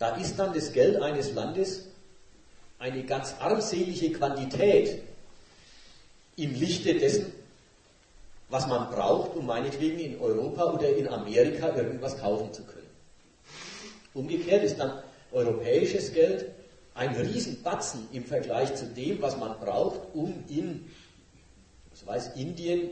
[0.00, 1.84] Da ist dann das Geld eines Landes
[2.80, 5.02] eine ganz armselige Quantität
[6.34, 7.32] im Lichte dessen,
[8.48, 12.90] was man braucht, um meinetwegen in Europa oder in Amerika irgendwas kaufen zu können.
[14.14, 15.00] Umgekehrt ist dann
[15.30, 16.50] europäisches Geld
[16.94, 20.88] ein Riesenbatzen im Vergleich zu dem, was man braucht, um in
[21.94, 22.90] was weiß Indien,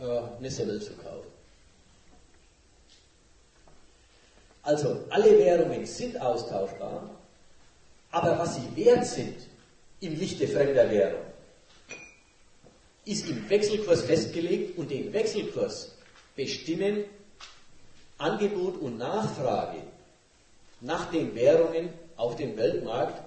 [0.00, 0.04] äh,
[0.38, 1.30] eine Semmel zu kaufen.
[4.62, 7.10] Also alle Währungen sind austauschbar,
[8.10, 9.36] aber was sie wert sind
[10.00, 11.22] im Lichte fremder Währung,
[13.04, 15.92] ist im Wechselkurs festgelegt und den Wechselkurs
[16.36, 17.04] bestimmen
[18.18, 19.82] Angebot und Nachfrage
[20.80, 23.20] nach den Währungen auf dem Weltmarkt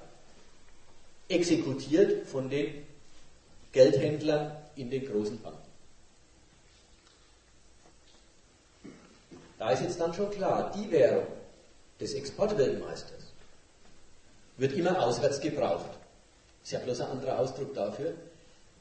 [1.28, 2.86] exekutiert von den
[3.74, 5.60] Geldhändlern in den großen Banken.
[9.58, 11.28] Da ist jetzt dann schon klar, die Währung
[12.00, 13.32] des Exportweltmeisters
[14.58, 15.92] wird immer auswärts gebraucht.
[16.64, 18.14] Ist ja bloß ein anderer Ausdruck dafür.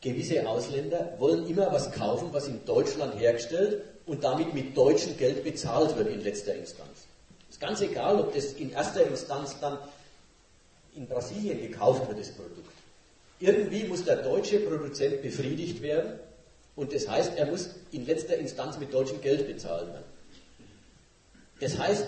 [0.01, 5.45] Gewisse Ausländer wollen immer was kaufen, was in Deutschland hergestellt und damit mit deutschem Geld
[5.45, 7.07] bezahlt wird in letzter Instanz.
[7.49, 9.78] Ist ganz egal, ob das in erster Instanz dann
[10.95, 12.64] in Brasilien gekauft wird, das Produkt.
[13.41, 16.18] Irgendwie muss der deutsche Produzent befriedigt werden
[16.76, 20.05] und das heißt, er muss in letzter Instanz mit deutschem Geld bezahlt werden.
[21.61, 22.07] Das heißt,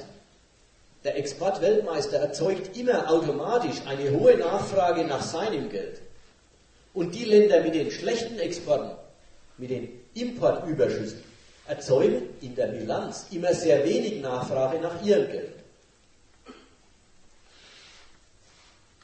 [1.05, 6.01] der Exportweltmeister erzeugt immer automatisch eine hohe Nachfrage nach seinem Geld.
[6.95, 8.91] Und die Länder mit den schlechten Exporten,
[9.59, 11.22] mit den Importüberschüssen,
[11.66, 15.53] erzeugen in der Bilanz immer sehr wenig Nachfrage nach ihrem Geld.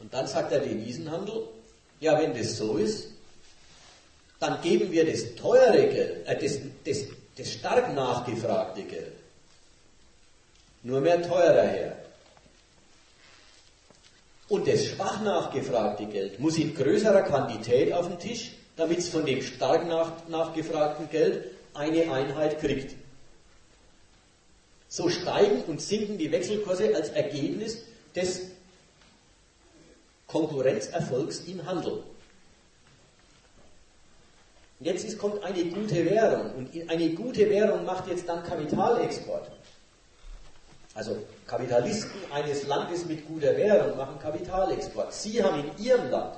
[0.00, 1.44] Und dann sagt der Devisenhandel,
[2.02, 3.10] ja, wenn das so ist,
[4.40, 9.12] dann geben wir das teure Geld, äh, das, das, das stark nachgefragte Geld,
[10.82, 11.96] nur mehr teurer her.
[14.48, 19.24] Und das schwach nachgefragte Geld muss in größerer Quantität auf den Tisch, damit es von
[19.24, 22.96] dem stark nach, nachgefragten Geld eine Einheit kriegt.
[24.88, 27.78] So steigen und sinken die Wechselkurse als Ergebnis
[28.16, 28.51] des
[30.32, 32.02] Konkurrenzerfolgs im Handel.
[34.80, 39.50] Jetzt ist, kommt eine gute Währung und eine gute Währung macht jetzt dann Kapitalexport.
[40.94, 45.12] Also Kapitalisten eines Landes mit guter Währung machen Kapitalexport.
[45.12, 46.36] Sie haben in ihrem Land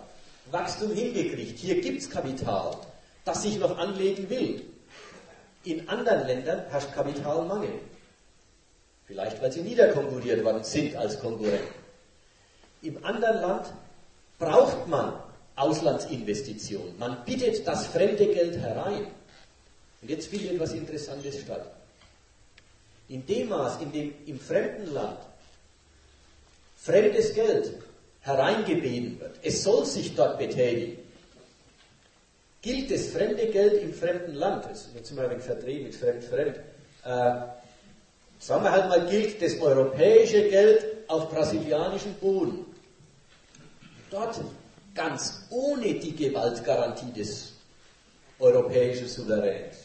[0.51, 1.59] Wachstum hingekriegt.
[1.59, 2.76] Hier gibt es Kapital,
[3.24, 4.62] das sich noch anlegen will.
[5.62, 7.78] In anderen Ländern herrscht Kapitalmangel.
[9.07, 11.74] Vielleicht, weil sie niederkonkurriert worden sind als Konkurrenten.
[12.82, 13.66] Im anderen Land
[14.45, 15.14] braucht man
[15.57, 16.99] Auslandsinvestitionen.
[16.99, 19.07] Man bittet das fremde Geld herein.
[20.03, 21.66] Und jetzt findet etwas Interessantes statt.
[23.09, 25.18] In dem Maß, in dem im fremden Land
[26.76, 27.72] fremdes Geld
[28.20, 30.99] hereingebeten wird, es soll sich dort betätigen,
[32.62, 35.95] gilt das fremde Geld im fremden Land, das ist jetzt mal ein wenig verdreht mit
[35.95, 36.57] fremd, fremd,
[37.05, 37.47] äh,
[38.38, 42.74] sagen wir halt mal, gilt das europäische Geld auf brasilianischem Boden.
[44.15, 44.41] Dort
[44.95, 47.53] ganz ohne die Gewaltgarantie des
[48.39, 49.77] europäischen Souveräns.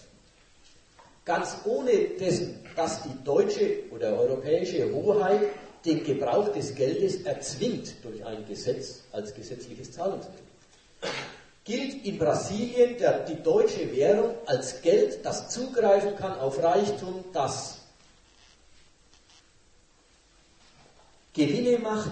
[1.25, 5.49] Ganz ohne dessen, dass die deutsche oder europäische Hoheit
[5.83, 10.45] den Gebrauch des Geldes erzwingt durch ein Gesetz als gesetzliches Zahlungsmittel.
[11.63, 17.79] Gilt in Brasilien der, die deutsche Währung als Geld, das zugreifen kann auf Reichtum, das
[21.33, 22.11] Gewinne macht,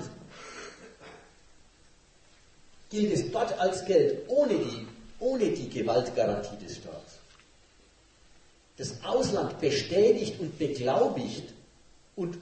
[2.89, 4.87] gilt es dort als Geld ohne die,
[5.19, 7.17] ohne die Gewaltgarantie des Staates.
[8.77, 11.53] Das Ausland bestätigt und beglaubigt
[12.15, 12.37] und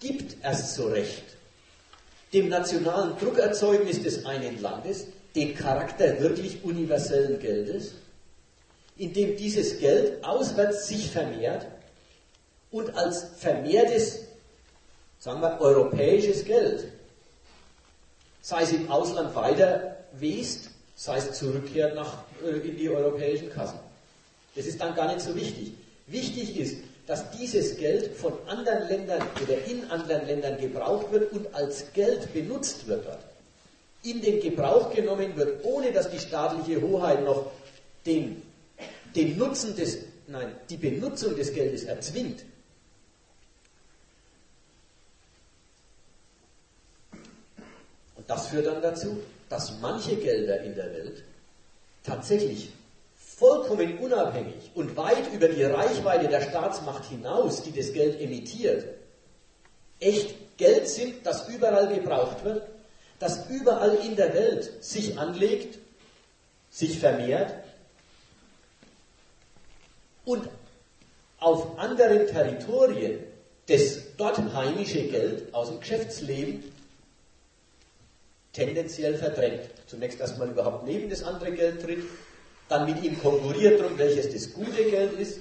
[0.00, 1.24] gibt erst so recht
[2.32, 7.92] dem nationalen Druckerzeugnis des einen Landes den Charakter wirklich universellen Geldes,
[8.96, 11.66] indem dieses Geld auswärts sich vermehrt
[12.70, 14.20] und als vermehrtes,
[15.18, 16.86] sagen wir, europäisches Geld
[18.42, 23.78] sei es im Ausland weiter west, sei es zurückkehrt nach, äh, in die europäischen Kassen.
[24.54, 25.72] Das ist dann gar nicht so wichtig.
[26.06, 31.54] Wichtig ist, dass dieses Geld von anderen Ländern oder in anderen Ländern gebraucht wird und
[31.54, 33.20] als Geld benutzt wird dort.
[34.02, 37.50] In den Gebrauch genommen wird, ohne dass die staatliche Hoheit noch
[38.04, 38.42] den,
[39.14, 42.44] den Nutzen des, nein, die Benutzung des Geldes erzwingt.
[48.32, 51.22] Das führt dann dazu, dass manche Gelder in der Welt
[52.02, 52.70] tatsächlich
[53.14, 58.86] vollkommen unabhängig und weit über die Reichweite der Staatsmacht hinaus, die das Geld emittiert,
[60.00, 62.62] echt Geld sind, das überall gebraucht wird,
[63.18, 65.78] das überall in der Welt sich anlegt,
[66.70, 67.52] sich vermehrt
[70.24, 70.48] und
[71.38, 73.24] auf anderen Territorien
[73.66, 76.71] das dort heimische Geld aus dem Geschäftsleben
[78.52, 79.70] tendenziell verdrängt.
[79.86, 82.04] Zunächst erstmal überhaupt neben das andere Geld tritt,
[82.68, 85.40] dann mit ihm konkurriert darum, welches das gute Geld ist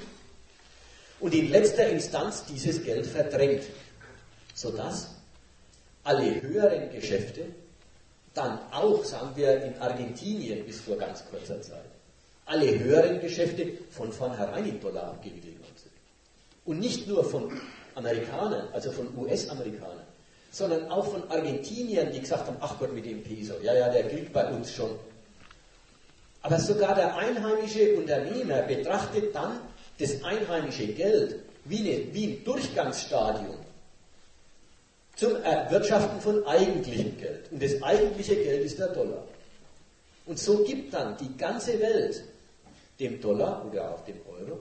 [1.20, 3.64] und in letzter Instanz dieses Geld verdrängt,
[4.54, 5.10] sodass
[6.04, 7.46] alle höheren Geschäfte
[8.34, 11.86] dann auch, sagen wir, in Argentinien bis vor ganz kurzer Zeit,
[12.46, 15.92] alle höheren Geschäfte von vornherein in Dollar abgewickelt worden sind.
[16.66, 17.52] Und nicht nur von
[17.96, 20.01] Amerikanern, also von US-Amerikanern,
[20.52, 24.04] sondern auch von Argentiniern, die gesagt haben, ach Gott, mit dem Peso, ja, ja, der
[24.04, 24.92] gilt bei uns schon.
[26.42, 29.62] Aber sogar der einheimische Unternehmer betrachtet dann
[29.98, 33.56] das einheimische Geld wie, eine, wie ein Durchgangsstadium
[35.16, 37.52] zum Erwirtschaften von eigentlichem Geld.
[37.52, 39.24] Und das eigentliche Geld ist der Dollar.
[40.26, 42.24] Und so gibt dann die ganze Welt
[43.00, 44.60] dem Dollar oder auch dem Euro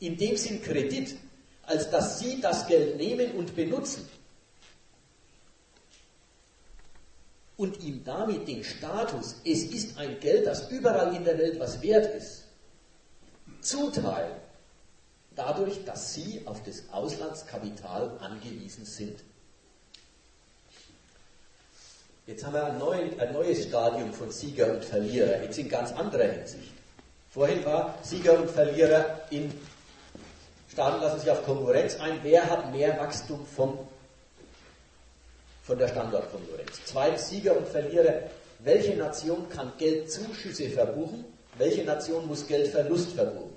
[0.00, 1.14] in dem Sinn Kredit,
[1.64, 4.08] als dass sie das Geld nehmen und benutzen
[7.56, 11.80] und ihm damit den Status, es ist ein Geld, das überall in der Welt was
[11.82, 12.44] wert ist,
[13.60, 14.36] zuteilen,
[15.36, 19.20] dadurch, dass sie auf das Auslandskapital angewiesen sind.
[22.26, 25.92] Jetzt haben wir ein, neu, ein neues Stadium von Sieger und Verlierer, jetzt in ganz
[25.92, 26.72] anderer Hinsicht.
[27.30, 29.52] Vorhin war Sieger und Verlierer in
[30.72, 32.20] Staaten lassen sich auf Konkurrenz ein.
[32.22, 33.78] Wer hat mehr Wachstum vom
[35.62, 36.80] von der Standortkonkurrenz.
[36.84, 38.14] Zweitens Sieger und Verlierer.
[38.60, 41.24] Welche Nation kann Geldzuschüsse verbuchen?
[41.58, 43.56] Welche Nation muss Geldverlust verbuchen?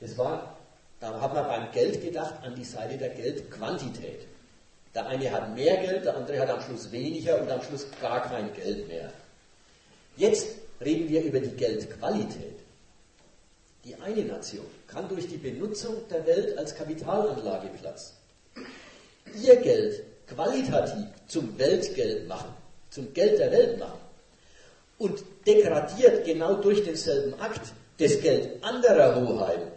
[0.00, 0.56] Das war,
[1.00, 4.26] da hat man beim Geld gedacht an die Seite der Geldquantität.
[4.94, 8.22] Der eine hat mehr Geld, der andere hat am Schluss weniger und am Schluss gar
[8.28, 9.12] kein Geld mehr.
[10.16, 12.56] Jetzt reden wir über die Geldqualität.
[13.84, 18.14] Die eine Nation kann durch die Benutzung der Welt als Kapitalanlageplatz
[19.42, 22.50] ihr Geld qualitativ zum Weltgeld machen,
[22.90, 24.00] zum Geld der Welt machen.
[24.98, 27.60] Und degradiert genau durch denselben Akt
[27.98, 29.70] das Geld anderer Hoheiten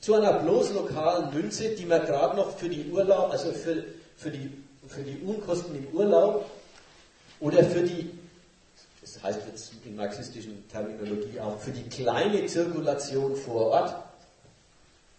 [0.00, 3.84] zu einer bloß lokalen Münze, die man gerade noch für die Urlaub, also für,
[4.16, 4.50] für, die,
[4.88, 6.50] für die Unkosten im Urlaub
[7.38, 8.10] oder für die,
[9.02, 13.94] das heißt jetzt in marxistischen Terminologie auch, für die kleine Zirkulation vor Ort,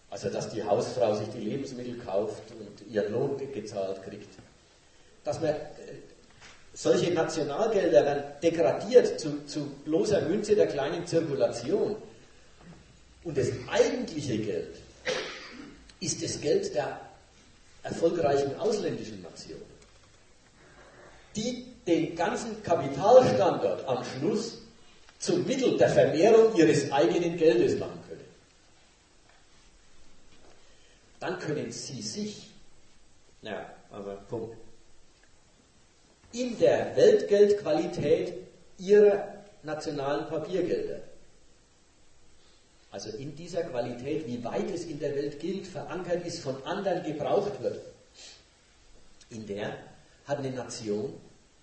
[0.09, 4.29] also dass die Hausfrau sich die Lebensmittel kauft und ihren Lohn gezahlt kriegt,
[5.23, 5.57] dass man äh,
[6.73, 11.95] solche Nationalgelder werden degradiert zu, zu bloßer Münze der kleinen Zirkulation.
[13.23, 14.75] Und das eigentliche Geld
[15.99, 16.99] ist das Geld der
[17.83, 19.61] erfolgreichen ausländischen Nationen,
[21.35, 24.59] die den ganzen Kapitalstandort am Schluss
[25.19, 28.25] zum Mittel der Vermehrung ihres eigenen Geldes machen können.
[31.19, 32.49] Dann können sie sich,
[33.43, 34.57] naja, aber Punkt
[36.33, 38.33] in der Weltgeldqualität
[38.77, 39.27] ihrer
[39.63, 41.01] nationalen Papiergelder.
[42.91, 47.03] Also in dieser Qualität, wie weit es in der Welt gilt, verankert ist, von anderen
[47.03, 47.79] gebraucht wird.
[49.29, 49.77] In der
[50.25, 51.13] hat eine Nation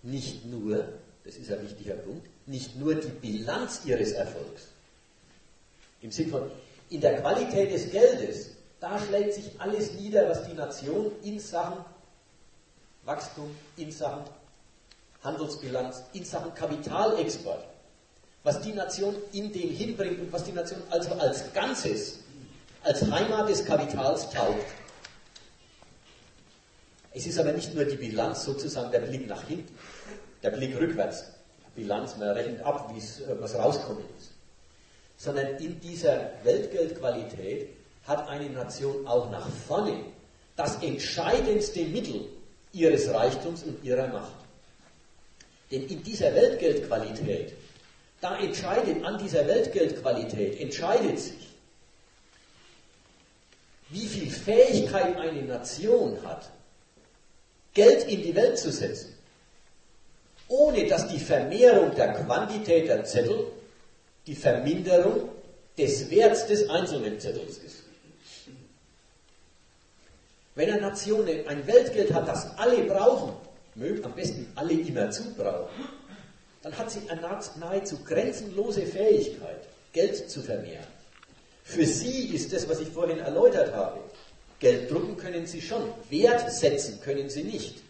[0.02, 0.88] nicht nur,
[1.24, 4.68] das ist ein wichtiger Punkt, nicht nur die Bilanz ihres Erfolgs.
[6.00, 6.50] Im Sinne von,
[6.88, 8.50] in der Qualität des Geldes,
[8.80, 11.84] da schlägt sich alles nieder, was die Nation in Sachen
[13.04, 14.24] Wachstum, in Sachen
[15.22, 17.64] Handelsbilanz in Sachen Kapitalexport,
[18.44, 22.20] was die Nation in dem hinbringt und was die Nation also als Ganzes,
[22.82, 24.66] als Heimat des Kapitals taugt.
[27.12, 29.76] Es ist aber nicht nur die Bilanz, sozusagen der Blick nach hinten,
[30.42, 31.24] der Blick rückwärts,
[31.74, 34.32] Bilanz, man rechnet ab, äh, was rauskommen ist,
[35.16, 37.70] sondern in dieser Weltgeldqualität
[38.04, 40.04] hat eine Nation auch nach vorne
[40.56, 42.26] das entscheidendste Mittel
[42.72, 44.47] ihres Reichtums und ihrer Macht.
[45.70, 47.54] Denn in dieser Weltgeldqualität,
[48.20, 51.48] da entscheidet, an dieser Weltgeldqualität entscheidet sich,
[53.90, 56.50] wie viel Fähigkeit eine Nation hat,
[57.74, 59.14] Geld in die Welt zu setzen,
[60.48, 63.46] ohne dass die Vermehrung der Quantität der Zettel
[64.26, 65.28] die Verminderung
[65.76, 67.84] des Werts des einzelnen Zettels ist.
[70.54, 73.32] Wenn eine Nation ein Weltgeld hat, das alle brauchen,
[73.78, 75.88] mögt am besten alle immer zubrauchen,
[76.62, 77.20] dann hat sie eine
[77.58, 80.86] nahezu grenzenlose Fähigkeit, Geld zu vermehren.
[81.62, 84.00] Für sie ist das, was ich vorhin erläutert habe.
[84.58, 87.82] Geld drucken können sie schon, Wert setzen können sie nicht.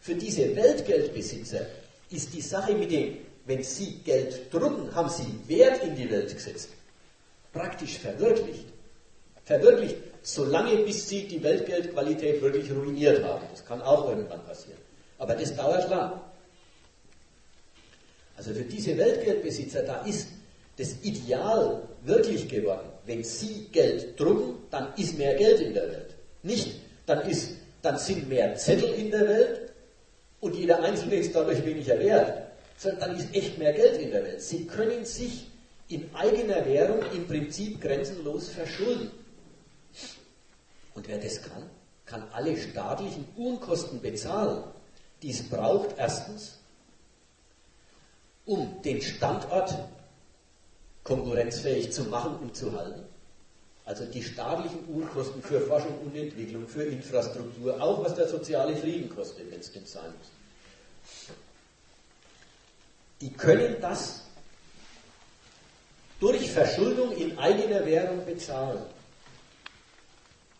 [0.00, 1.66] Für diese Weltgeldbesitzer
[2.10, 6.34] ist die Sache mit dem, wenn sie Geld drucken, haben sie Wert in die Welt
[6.34, 6.70] gesetzt.
[7.52, 8.66] Praktisch verwirklicht.
[9.44, 13.46] Verwirklicht, solange bis sie die Weltgeldqualität wirklich ruiniert haben.
[13.50, 14.77] Das kann auch irgendwann passieren.
[15.18, 16.20] Aber das dauert lang.
[18.36, 20.28] Also für diese Weltgeldbesitzer, da ist
[20.76, 22.88] das Ideal wirklich geworden.
[23.04, 26.14] Wenn sie Geld drucken, dann ist mehr Geld in der Welt.
[26.44, 29.72] Nicht, dann, ist, dann sind mehr Zettel in der Welt
[30.40, 32.46] und jeder Einzelne ist dadurch weniger wert,
[32.76, 34.40] sondern dann ist echt mehr Geld in der Welt.
[34.40, 35.48] Sie können sich
[35.88, 39.10] in eigener Währung im Prinzip grenzenlos verschulden.
[40.94, 41.68] Und wer das kann,
[42.06, 44.62] kann alle staatlichen Unkosten bezahlen
[45.22, 46.58] die es braucht, erstens,
[48.46, 49.74] um den Standort
[51.04, 53.02] konkurrenzfähig zu machen und zu halten.
[53.84, 59.08] Also die staatlichen Unkosten für Forschung und Entwicklung, für Infrastruktur, auch was der soziale Frieden
[59.14, 61.36] kostet, wenn es denn sein muss.
[63.22, 64.24] Die können das
[66.20, 68.82] durch Verschuldung in eigener Währung bezahlen.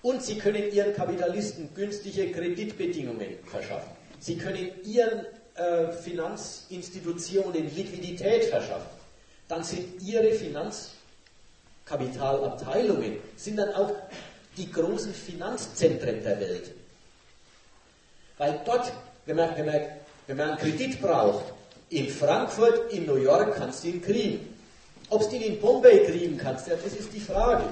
[0.01, 3.98] Und sie können ihren Kapitalisten günstige Kreditbedingungen verschaffen.
[4.21, 5.25] Sie können ihren
[5.55, 8.99] äh, Finanzinstitutionen Liquidität verschaffen.
[9.49, 13.93] Dann sind ihre Finanzkapitalabteilungen, sind dann auch
[14.57, 16.71] die großen Finanzzentren der Welt.
[18.37, 18.93] Weil dort,
[19.27, 19.81] wenn man, wenn man,
[20.27, 21.53] wenn man einen Kredit braucht,
[21.91, 24.55] in Frankfurt, in New York kannst du ihn kriegen.
[25.11, 27.65] Ob du ihn in Bombay kriegen kannst, das ist die Frage.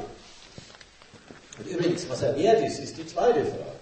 [1.58, 3.75] Und übrigens, was er wert ist, ist die zweite Frage.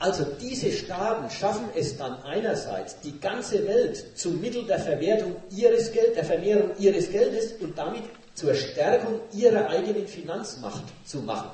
[0.00, 5.92] Also diese Staaten schaffen es dann einerseits, die ganze Welt zum Mittel der Verwertung ihres
[5.92, 8.04] Geldes, der Vermehrung ihres Geldes und damit
[8.34, 11.50] zur Stärkung ihrer eigenen Finanzmacht zu machen.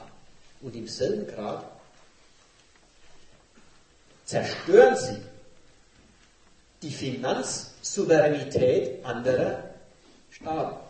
[0.61, 1.65] Und im selben Grad
[4.25, 5.21] zerstören sie
[6.83, 9.65] die Finanzsouveränität anderer
[10.31, 10.86] Staaten.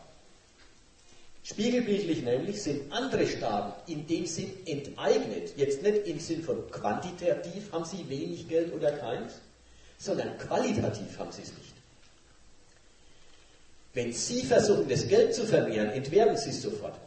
[1.48, 7.70] Spiegelbildlich nämlich sind andere Staaten in dem Sinn enteignet, jetzt nicht im Sinn von quantitativ
[7.70, 9.34] haben sie wenig Geld oder keins,
[9.96, 11.74] sondern qualitativ haben sie es nicht.
[13.94, 16.98] Wenn Sie versuchen, das Geld zu vermehren, entwerben Sie es sofort.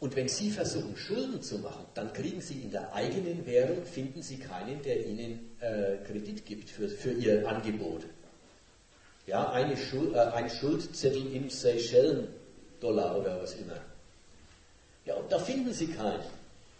[0.00, 4.22] Und wenn Sie versuchen, Schulden zu machen, dann kriegen Sie in der eigenen Währung, finden
[4.22, 8.04] Sie keinen, der Ihnen äh, Kredit gibt für, für Ihr Angebot.
[9.26, 13.76] Ja, eine Schuld, äh, ein Schuldzettel im Seychellen-Dollar oder was immer.
[15.04, 16.24] Ja, und da finden Sie keinen.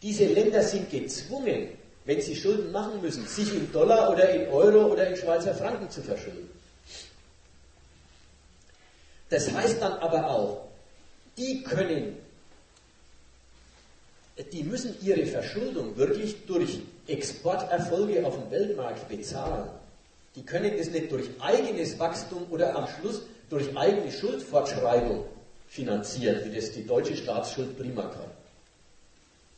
[0.03, 1.69] Diese Länder sind gezwungen,
[2.05, 5.91] wenn sie Schulden machen müssen, sich in Dollar oder in Euro oder in Schweizer Franken
[5.91, 6.51] zu verschulden.
[9.29, 10.69] Das heißt dann aber auch,
[11.37, 12.17] die können
[14.45, 19.69] die müssen ihre Verschuldung wirklich durch Exporterfolge auf dem Weltmarkt bezahlen.
[20.37, 25.25] Die können das nicht durch eigenes Wachstum oder am Schluss durch eigene Schuldfortschreibung
[25.69, 28.31] finanzieren, wie das die deutsche Staatsschuld prima kann.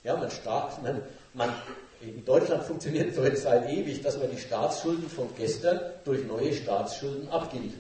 [0.04, 1.02] Ja, man, Staat, man,
[1.34, 1.52] man
[2.00, 6.52] in Deutschland funktioniert so jetzt seit ewig, dass man die Staatsschulden von gestern durch neue
[6.52, 7.76] Staatsschulden abgibt.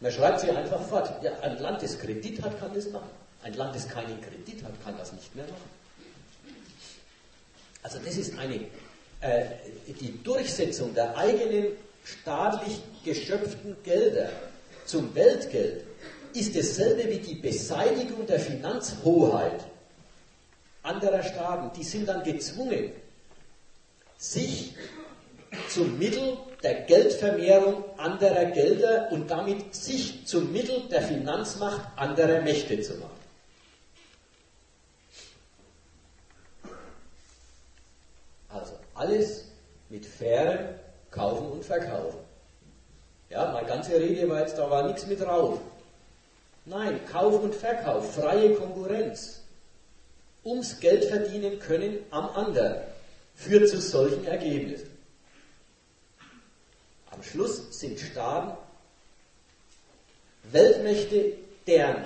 [0.00, 1.22] Man schreibt sie einfach fort.
[1.22, 3.10] Ja, ein Land, das Kredit hat, kann das machen.
[3.42, 5.83] Ein Land, das keinen Kredit hat, kann das nicht mehr machen.
[7.84, 8.56] Also das ist eine,
[9.20, 9.44] äh,
[10.00, 11.66] die Durchsetzung der eigenen
[12.02, 14.30] staatlich geschöpften Gelder
[14.86, 15.84] zum Weltgeld
[16.32, 19.64] ist dasselbe wie die Beseitigung der Finanzhoheit
[20.82, 21.70] anderer Staaten.
[21.78, 22.90] Die sind dann gezwungen,
[24.16, 24.74] sich
[25.68, 32.80] zum Mittel der Geldvermehrung anderer Gelder und damit sich zum Mittel der Finanzmacht anderer Mächte
[32.80, 33.13] zu machen.
[38.94, 39.46] Alles
[39.88, 40.68] mit fairem
[41.10, 42.18] Kaufen und Verkaufen.
[43.30, 45.60] Ja, meine ganze Rede war jetzt, da war nichts mit drauf.
[46.66, 49.42] Nein, Kauf und Verkauf, freie Konkurrenz.
[50.44, 52.76] Ums Geld verdienen können am anderen
[53.34, 54.90] führt zu solchen Ergebnissen.
[57.10, 58.56] Am Schluss sind Staaten
[60.52, 61.32] Weltmächte,
[61.66, 62.04] deren,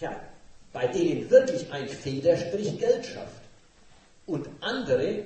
[0.00, 0.20] ja,
[0.72, 3.42] bei denen wirklich ein Federstrich Geld schafft.
[4.26, 5.24] Und andere,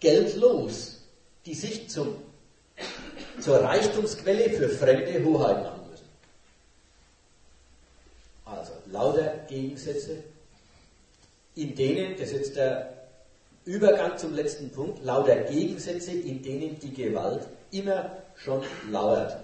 [0.00, 1.00] geldlos,
[1.46, 2.16] die sich zum,
[3.40, 6.08] zur Reichtumsquelle für fremde Hoheit machen müssen.
[8.44, 10.22] Also lauter Gegensätze,
[11.54, 12.94] in denen, das ist jetzt der
[13.64, 19.36] Übergang zum letzten Punkt, lauter Gegensätze, in denen die Gewalt immer schon lauert.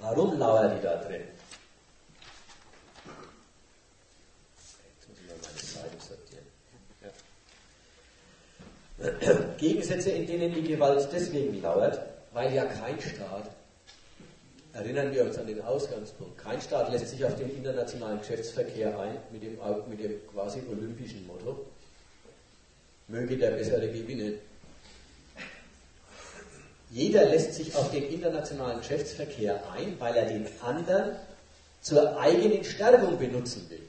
[0.00, 1.22] Warum lauert die da drin?
[9.58, 12.00] Gegensätze, in denen die Gewalt deswegen lauert,
[12.32, 13.50] weil ja kein Staat,
[14.72, 19.18] erinnern wir uns an den Ausgangspunkt, kein Staat lässt sich auf den internationalen Geschäftsverkehr ein
[19.30, 19.58] mit dem,
[19.88, 21.66] mit dem quasi olympischen Motto,
[23.08, 24.38] möge der Bessere gewinnen.
[26.90, 31.16] Jeder lässt sich auf den internationalen Geschäftsverkehr ein, weil er den anderen
[31.80, 33.82] zur eigenen Stärkung benutzen will.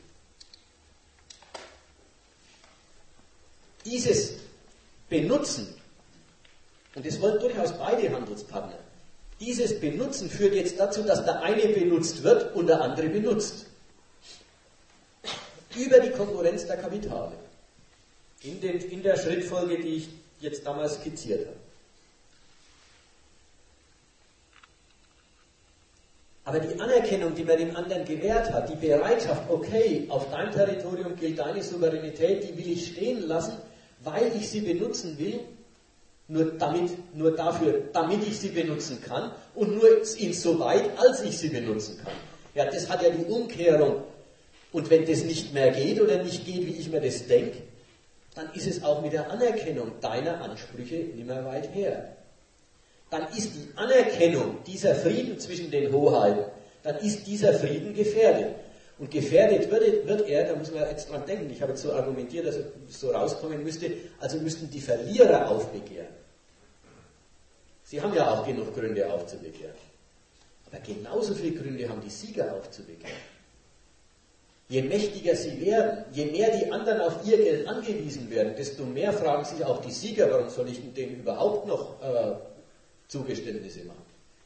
[3.85, 4.33] Dieses
[5.09, 5.73] benutzen,
[6.95, 8.77] und das wollen durchaus beide Handelspartner,
[9.39, 13.65] Dieses Benutzen führt jetzt dazu, dass der eine benutzt wird und der andere benutzt.
[15.75, 17.33] Über die Konkurrenz der Kapitale.
[18.43, 20.09] In, den, in der Schrittfolge, die ich
[20.39, 21.57] jetzt damals skizziert habe.
[26.45, 31.15] Aber die Anerkennung, die man dem anderen gewährt hat, die Bereitschaft, okay, auf deinem Territorium
[31.15, 33.57] gilt deine Souveränität, die will ich stehen lassen,
[34.03, 35.39] weil ich sie benutzen will,
[36.27, 41.49] nur, damit, nur dafür, damit ich sie benutzen kann und nur insoweit, als ich sie
[41.49, 42.13] benutzen kann.
[42.55, 44.03] Ja, das hat ja die Umkehrung.
[44.71, 47.59] Und wenn das nicht mehr geht oder nicht geht, wie ich mir das denke,
[48.35, 52.15] dann ist es auch mit der Anerkennung deiner Ansprüche nicht mehr weit her
[53.13, 56.45] dann ist die Anerkennung dieser Frieden zwischen den Hoheiten,
[56.81, 58.55] dann ist dieser Frieden gefährdet.
[58.99, 61.91] Und gefährdet wird, wird er, da muss man jetzt dran denken, ich habe jetzt so
[61.93, 66.13] argumentiert, dass es so rauskommen müsste, also müssten die Verlierer aufbegehren.
[67.83, 69.75] Sie haben ja auch genug Gründe aufzubegehren.
[70.67, 73.15] Aber genauso viele Gründe haben die Sieger aufzubegehren.
[74.69, 79.11] Je mächtiger sie werden, je mehr die anderen auf ihr Geld angewiesen werden, desto mehr
[79.11, 82.35] fragen sich auch die Sieger, warum soll ich denn überhaupt noch äh,
[83.07, 84.01] Zugeständnisse machen.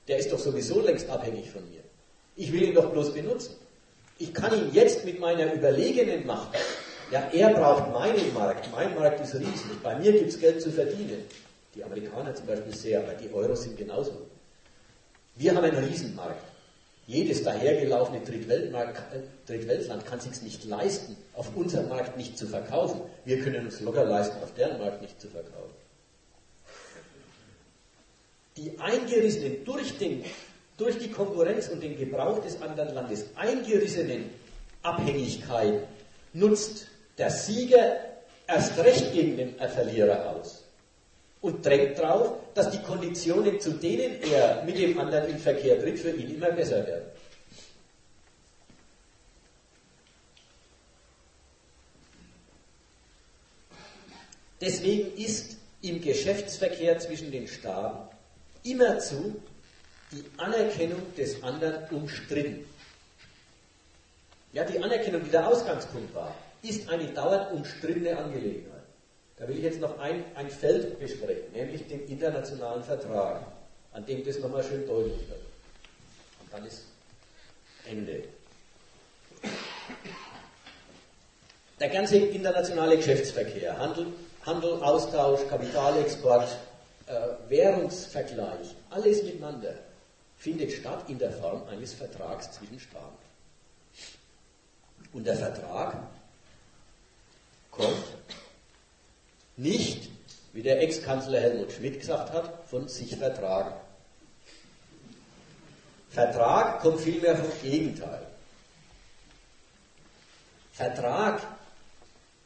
[0.07, 1.81] Der ist doch sowieso längst abhängig von mir.
[2.35, 3.55] Ich will ihn doch bloß benutzen.
[4.19, 6.57] Ich kann ihn jetzt mit meiner überlegenen Macht,
[7.11, 10.71] ja, er braucht meinen Markt, mein Markt ist riesig, bei mir gibt es Geld zu
[10.71, 11.23] verdienen.
[11.75, 14.27] Die Amerikaner zum Beispiel sehr, aber die Euros sind genauso.
[15.35, 16.43] Wir haben einen Riesenmarkt.
[17.05, 23.01] Jedes dahergelaufene äh, Drittweltland kann sich nicht leisten, auf unserem Markt nicht zu verkaufen.
[23.23, 25.77] Wir können uns locker leisten, auf deren Markt nicht zu verkaufen
[28.57, 30.23] die eingerissenen, durch, den,
[30.77, 34.29] durch die Konkurrenz und den Gebrauch des anderen Landes eingerissenen
[34.83, 35.87] Abhängigkeit
[36.33, 36.87] nutzt
[37.17, 37.99] der Sieger
[38.47, 40.63] erst recht gegen den Verlierer aus
[41.41, 45.99] und drängt darauf, dass die Konditionen, zu denen er mit dem anderen in Verkehr tritt,
[45.99, 47.05] für ihn immer besser werden.
[54.59, 58.15] Deswegen ist im Geschäftsverkehr zwischen den Staaten
[58.63, 59.39] immerzu
[60.11, 62.65] die Anerkennung des anderen umstritten.
[64.53, 68.81] Ja, die Anerkennung, die der Ausgangspunkt war, ist eine dauernd umstrittene Angelegenheit.
[69.37, 73.41] Da will ich jetzt noch ein, ein Feld besprechen, nämlich den internationalen Vertrag,
[73.91, 75.41] an dem das nochmal schön deutlich wird.
[76.41, 76.85] Und dann ist
[77.85, 78.23] Ende.
[81.79, 84.07] Der ganze internationale Geschäftsverkehr, Handel,
[84.43, 86.57] Handel Austausch, Kapitalexport,
[87.05, 89.75] äh, Währungsvergleich, alles miteinander
[90.37, 93.17] findet statt in der Form eines Vertrags zwischen Staaten.
[95.13, 95.97] Und der Vertrag
[97.71, 98.05] kommt
[99.55, 100.09] nicht,
[100.53, 103.73] wie der Ex-Kanzler Helmut Schmidt gesagt hat, von sich vertragen.
[106.09, 108.25] Vertrag kommt vielmehr vom Gegenteil.
[110.73, 111.41] Vertrag,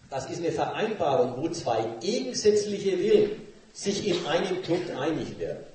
[0.10, 3.42] das ist eine Vereinbarung, wo zwei gegensätzliche Willen
[3.74, 5.66] sich in einem Punkt einig werden.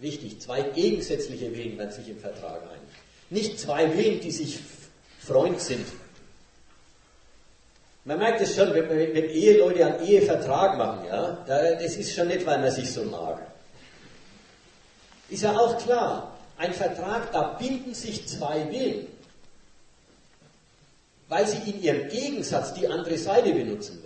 [0.00, 2.82] Wichtig, zwei gegensätzliche Willen werden sich im Vertrag einig.
[3.30, 4.58] Nicht zwei Willen, die sich
[5.20, 5.86] Freund sind.
[8.04, 12.44] Man merkt es schon, wenn, wenn Eheleute einen Ehevertrag machen, ja, das ist schon nicht,
[12.44, 13.40] weil man sich so mag.
[15.30, 19.06] Ist ja auch klar, ein Vertrag, da binden sich zwei Willen,
[21.28, 24.03] weil sie in ihrem Gegensatz die andere Seite benutzen.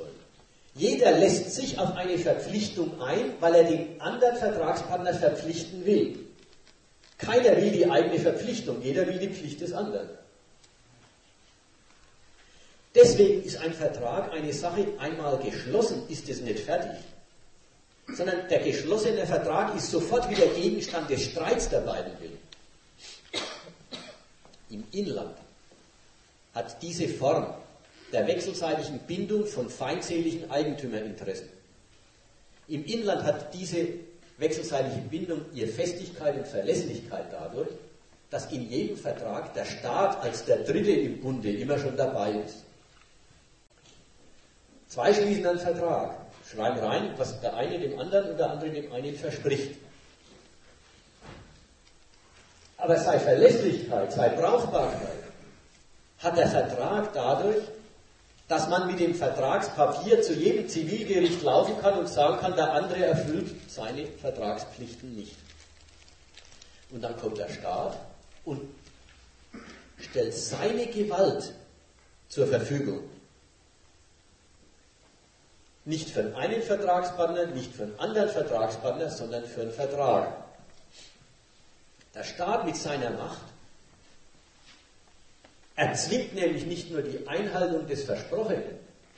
[0.74, 6.18] Jeder lässt sich auf eine Verpflichtung ein, weil er den anderen Vertragspartner verpflichten will.
[7.18, 10.08] Keiner will die eigene Verpflichtung, jeder will die Pflicht des anderen.
[12.94, 16.98] Deswegen ist ein Vertrag eine Sache, einmal geschlossen ist es nicht fertig,
[18.16, 22.38] sondern der geschlossene Vertrag ist sofort wieder Gegenstand des Streits der beiden Willen.
[24.70, 25.36] Im Inland
[26.54, 27.54] hat diese Form
[28.12, 31.48] der wechselseitigen Bindung von feindseligen Eigentümerinteressen.
[32.68, 33.86] Im Inland hat diese
[34.38, 37.70] wechselseitige Bindung ihre Festigkeit und Verlässlichkeit dadurch,
[38.30, 42.62] dass in jedem Vertrag der Staat als der Dritte im Bunde immer schon dabei ist.
[44.88, 46.16] Zwei schließen einen Vertrag,
[46.50, 49.76] schreiben rein, was der eine dem anderen und der andere dem einen verspricht.
[52.76, 55.18] Aber sei Verlässlichkeit, sei Brauchbarkeit
[56.18, 57.62] hat der Vertrag dadurch
[58.48, 63.04] dass man mit dem Vertragspapier zu jedem Zivilgericht laufen kann und sagen kann, der andere
[63.04, 65.36] erfüllt seine Vertragspflichten nicht.
[66.90, 67.98] Und dann kommt der Staat
[68.46, 68.62] und
[69.98, 71.52] stellt seine Gewalt
[72.30, 73.00] zur Verfügung.
[75.84, 80.32] Nicht für einen Vertragspartner, nicht für einen anderen Vertragspartner, sondern für einen Vertrag.
[82.14, 83.42] Der Staat mit seiner Macht
[85.78, 88.64] erzwingt nämlich nicht nur die Einhaltung des Versprochenen,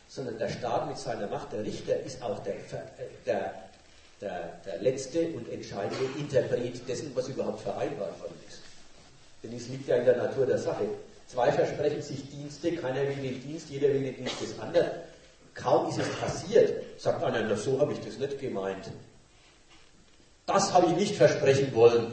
[0.09, 2.55] sondern der Staat mit seiner Macht, der Richter, ist auch der,
[3.25, 3.55] der,
[4.21, 8.61] der, der letzte und entscheidende Interpret dessen, was überhaupt vereinbart worden ist.
[9.43, 10.85] Denn es liegt ja in der Natur der Sache.
[11.27, 14.91] Zwei versprechen sich Dienste, keiner will den Dienst, jeder will den Dienst des anderen.
[15.55, 18.91] Kaum ist es passiert, sagt einer, na so habe ich das nicht gemeint.
[20.45, 22.13] Das habe ich nicht versprechen wollen.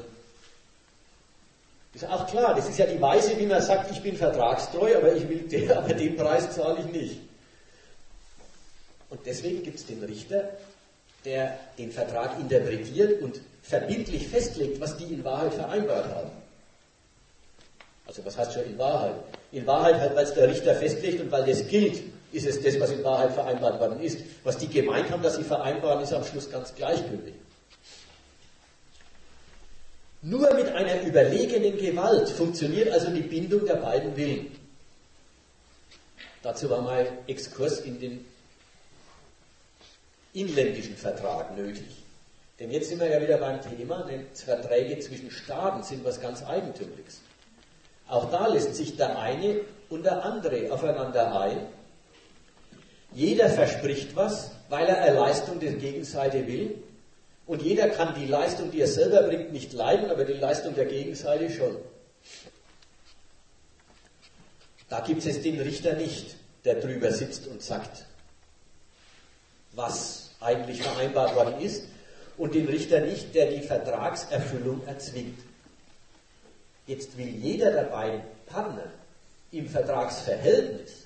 [1.98, 5.16] Ist auch klar, das ist ja die Weise, wie man sagt, ich bin vertragstreu, aber
[5.16, 7.22] ich will den, aber den Preis zahle ich nicht.
[9.10, 10.48] Und deswegen gibt es den Richter,
[11.26, 16.30] der den Vertrag interpretiert und verbindlich festlegt, was die in Wahrheit vereinbart haben.
[18.06, 19.16] Also was heißt schon in Wahrheit?
[19.52, 22.80] In Wahrheit halt, weil es der Richter festlegt und weil das gilt, ist es das,
[22.80, 24.20] was in Wahrheit vereinbart worden ist.
[24.44, 27.34] Was die gemeint haben, dass sie vereinbaren, ist am Schluss ganz gleichgültig.
[30.22, 34.52] Nur mit einer überlegenen Gewalt funktioniert also die Bindung der beiden Willen.
[36.42, 38.26] Dazu war mein Exkurs in den
[40.34, 42.04] inländischen Vertrag nötig.
[42.60, 46.44] Denn jetzt sind wir ja wieder beim Thema, denn Verträge zwischen Staaten sind was ganz
[46.44, 47.22] Eigentümliches.
[48.08, 51.58] Auch da lässt sich der eine und der andere aufeinander ein.
[53.14, 56.76] Jeder verspricht was, weil er eine Leistung der Gegenseite will.
[57.48, 60.86] Und jeder kann die Leistung, die er selber bringt, nicht leiden, aber die Leistung der
[60.86, 61.78] Gegenseite schon.
[64.90, 68.06] Da gibt es den Richter nicht, der drüber sitzt und sagt,
[69.72, 71.84] was eigentlich vereinbart worden ist,
[72.38, 75.40] und den Richter nicht, der die Vertragserfüllung erzwingt.
[76.86, 78.92] Jetzt will jeder der beiden Partner
[79.52, 81.06] im Vertragsverhältnis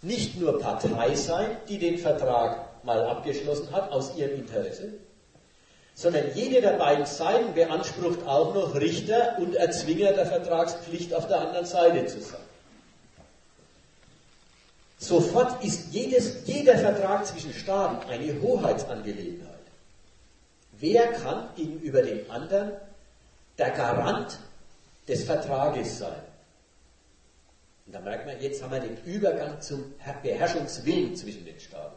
[0.00, 4.94] nicht nur Partei sein, die den Vertrag mal abgeschlossen hat aus ihrem Interesse,
[5.94, 11.40] sondern jede der beiden Seiten beansprucht auch noch Richter und Erzwinger der Vertragspflicht auf der
[11.40, 12.40] anderen Seite zu sein.
[14.98, 19.48] Sofort ist jedes, jeder Vertrag zwischen Staaten eine Hoheitsangelegenheit.
[20.78, 22.72] Wer kann gegenüber dem anderen
[23.58, 24.38] der Garant
[25.08, 26.22] des Vertrages sein.
[27.86, 31.96] Und da merkt man, jetzt haben wir den Übergang zum Beherrschungswillen zwischen den Staaten.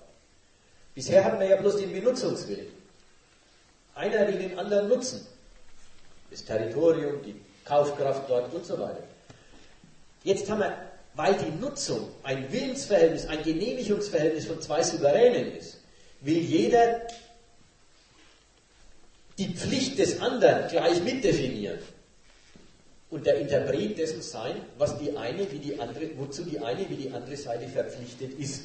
[0.93, 2.67] Bisher hatten wir ja bloß den Benutzungswillen.
[3.95, 5.25] Einer will den anderen nutzen.
[6.29, 9.03] Das Territorium, die Kaufkraft dort und so weiter.
[10.23, 10.75] Jetzt haben wir,
[11.13, 15.77] weil die Nutzung ein Willensverhältnis, ein Genehmigungsverhältnis von zwei Souveränen ist,
[16.21, 17.01] will jeder
[19.37, 21.79] die Pflicht des anderen gleich mitdefinieren
[23.09, 26.95] und der Interpret dessen sein, was die eine wie die andere, wozu die eine wie
[26.95, 28.63] die andere Seite verpflichtet ist.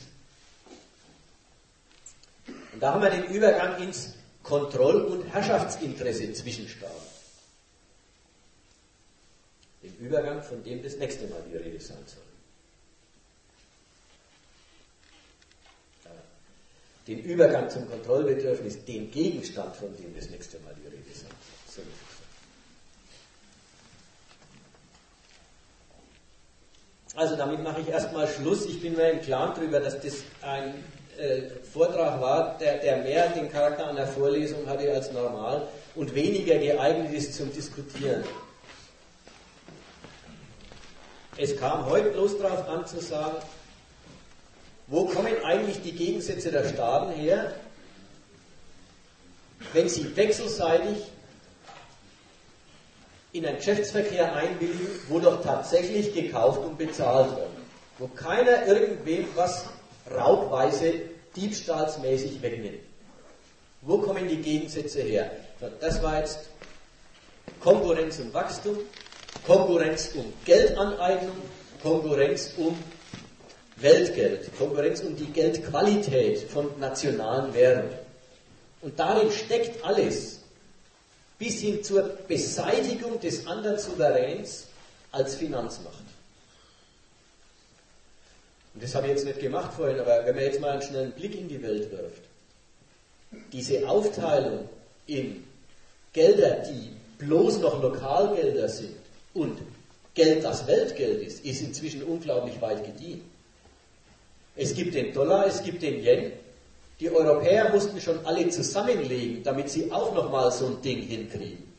[2.73, 4.15] Und da haben wir den Übergang ins
[4.51, 7.07] Kontroll- und Herrschaftsinteresse zwischen Staaten.
[9.85, 12.25] Den Übergang, von dem das nächste Mal die Rede sein soll.
[17.07, 21.31] Den Übergang zum Kontrollbedürfnis, den Gegenstand, von dem das nächste Mal die Rede sein
[21.69, 21.85] soll.
[27.15, 28.67] Also damit mache ich erstmal Schluss.
[28.67, 30.75] Ich bin mir im Klaren darüber, dass das ein
[31.21, 31.43] äh,
[31.73, 37.13] Vortrag war, der, der, mehr den Charakter einer Vorlesung hatte als normal und weniger geeignet
[37.13, 38.25] ist zum Diskutieren.
[41.37, 43.37] Es kam heute bloß darauf an zu sagen,
[44.87, 47.55] wo kommen eigentlich die Gegensätze der Staaten her,
[49.73, 51.05] wenn sie wechselseitig
[53.33, 57.51] in einen Geschäftsverkehr einwilligen, wo doch tatsächlich gekauft und bezahlt wird.
[57.99, 59.67] Wo keiner irgendwem was
[60.11, 60.95] raubweise,
[61.37, 62.81] diebstahlsmäßig wegnimmt.
[63.83, 65.31] Wo kommen die Gegensätze her?
[65.81, 66.51] Das war jetzt
[67.61, 68.77] Konkurrenz und Wachstum,
[69.47, 71.37] Konkurrenz um Geldaneignung,
[71.83, 72.77] Konkurrenz um
[73.77, 77.99] Weltgeld, Konkurrenz um die Geldqualität von nationalen Währungen.
[78.83, 80.41] Und darin steckt alles,
[81.39, 84.67] bis hin zur Beseitigung des anderen Souveräns
[85.13, 86.05] als Finanzmacht.
[88.75, 91.13] Und das habe ich jetzt nicht gemacht vorhin, aber wenn man jetzt mal einen schnellen
[91.13, 92.23] Blick in die Welt wirft,
[93.53, 94.69] diese Aufteilung
[95.07, 95.45] in
[96.13, 98.97] Gelder, die bloß noch Lokalgelder sind
[99.35, 99.59] und
[100.15, 103.23] Geld, das Weltgeld ist, ist inzwischen unglaublich weit gediehen.
[104.57, 106.33] Es gibt den Dollar, es gibt den Yen,
[106.99, 111.73] die Europäer mussten schon alle zusammenlegen, damit sie auch nochmal so ein Ding hinkriegen.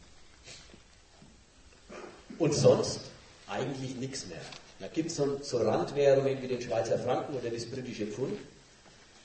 [2.40, 3.02] Und sonst
[3.48, 4.42] eigentlich nichts mehr.
[4.82, 8.34] Da gibt es so, Randwährungen wie den Schweizer Franken oder das britische Pfund,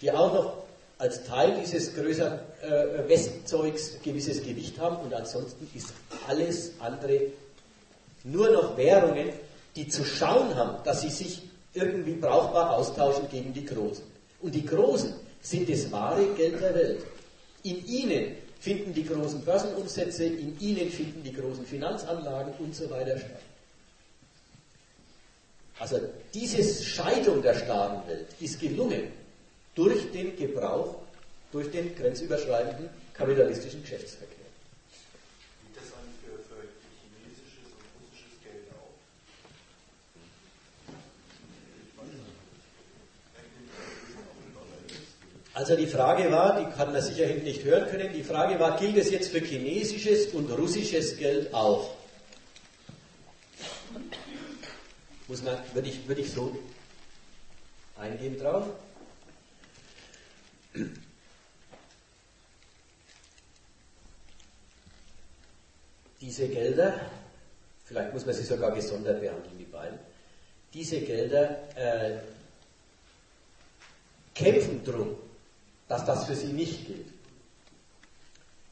[0.02, 0.52] die auch noch
[0.98, 5.94] als Teil dieses größeren äh, Westzeugs gewisses Gewicht haben und ansonsten ist
[6.28, 7.20] alles andere
[8.24, 9.30] nur noch Währungen,
[9.76, 11.42] die zu schauen haben, dass sie sich
[11.72, 14.04] irgendwie brauchbar austauschen gegen die Großen.
[14.40, 17.04] Und die Großen sind das wahre Geld der Welt.
[17.62, 23.18] In ihnen finden die großen Börsenumsätze, in ihnen finden die großen Finanzanlagen und so weiter
[23.18, 23.40] statt.
[25.78, 26.00] Also
[26.32, 29.12] diese Scheidung der Staatenwelt ist gelungen
[29.74, 30.96] durch den Gebrauch,
[31.52, 34.36] durch den grenzüberschreitenden kapitalistischen Geschäftsverkehr.
[35.62, 36.62] Gilt das eigentlich für, für
[37.02, 38.94] chinesisches und russisches Geld auch?
[45.52, 48.78] Also die Frage war, die kann man sicher hinten nicht hören können, die Frage war,
[48.78, 51.90] gilt es jetzt für chinesisches und russisches Geld auch?
[55.28, 56.56] Muss man, würde ich, würde ich so
[57.96, 58.66] eingehen drauf?
[66.20, 67.00] Diese Gelder,
[67.84, 69.98] vielleicht muss man sie sogar gesondert behandeln, die beiden,
[70.72, 72.18] diese Gelder äh,
[74.34, 75.16] kämpfen darum,
[75.88, 77.06] dass das für sie nicht gilt.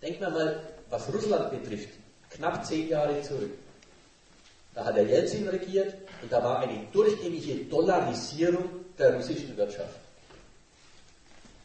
[0.02, 0.60] Denken wir mal,
[0.90, 1.88] was Russland betrifft,
[2.30, 3.52] knapp zehn Jahre zurück.
[4.74, 5.94] Da hat der Jelzin regiert
[6.24, 8.64] und da war eine durchgängige Dollarisierung
[8.98, 10.00] der russischen Wirtschaft.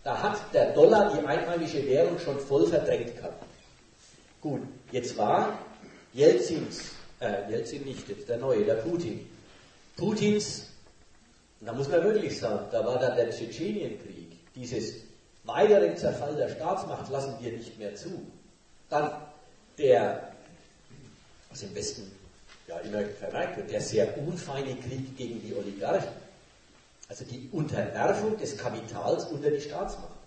[0.03, 3.41] Da hat der Dollar die einheimische Währung schon voll verdrängt gehabt.
[4.41, 4.61] Gut,
[4.91, 5.57] jetzt war
[6.11, 6.91] Jelzins,
[7.21, 9.29] äh, Jelzin nicht, jetzt der neue, der Putin.
[9.95, 10.65] Putins,
[11.61, 14.93] da muss man wirklich sagen, da war dann der Tschetschenienkrieg, dieses
[15.45, 18.25] weiteren Zerfall der Staatsmacht lassen wir nicht mehr zu.
[18.89, 19.09] Dann
[19.77, 20.33] der,
[21.49, 22.18] was im Westen
[22.69, 26.13] ja immer vermerkt wird, der sehr unfeine Krieg gegen die Oligarchen.
[27.07, 30.19] Also die Unterwerfung des Kapitals unter die Staatsmacht.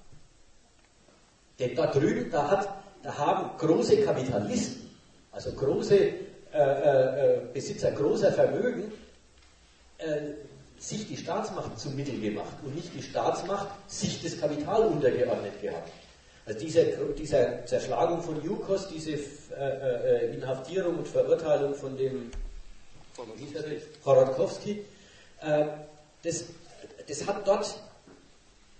[1.60, 2.68] Denn da drüben, da, hat,
[3.04, 4.90] da haben große Kapitalisten,
[5.30, 6.14] also große äh,
[6.52, 8.90] äh, äh Besitzer großer Vermögen,
[9.98, 10.32] äh,
[10.78, 15.92] sich die Staatsmacht zum Mittel gemacht und nicht die Staatsmacht sich das Kapital untergeordnet gehabt.
[16.44, 16.84] Also diese,
[17.16, 22.30] diese Zerschlagung von Jukos, diese äh, äh, Inhaftierung und Verurteilung von dem
[24.04, 24.84] Horodkowski,
[25.40, 25.66] äh,
[26.24, 26.44] das,
[27.06, 27.78] das hat dort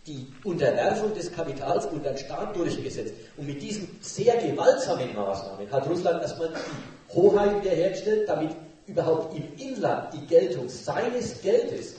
[0.07, 3.15] die Unterwerfung des Kapitals unter den Staat durchgesetzt.
[3.37, 8.51] Und mit diesen sehr gewaltsamen Maßnahmen hat Russland erstmal die Hoheit wiederhergestellt, damit
[8.89, 11.95] überhaupt im Inland die Geltung seines Geldes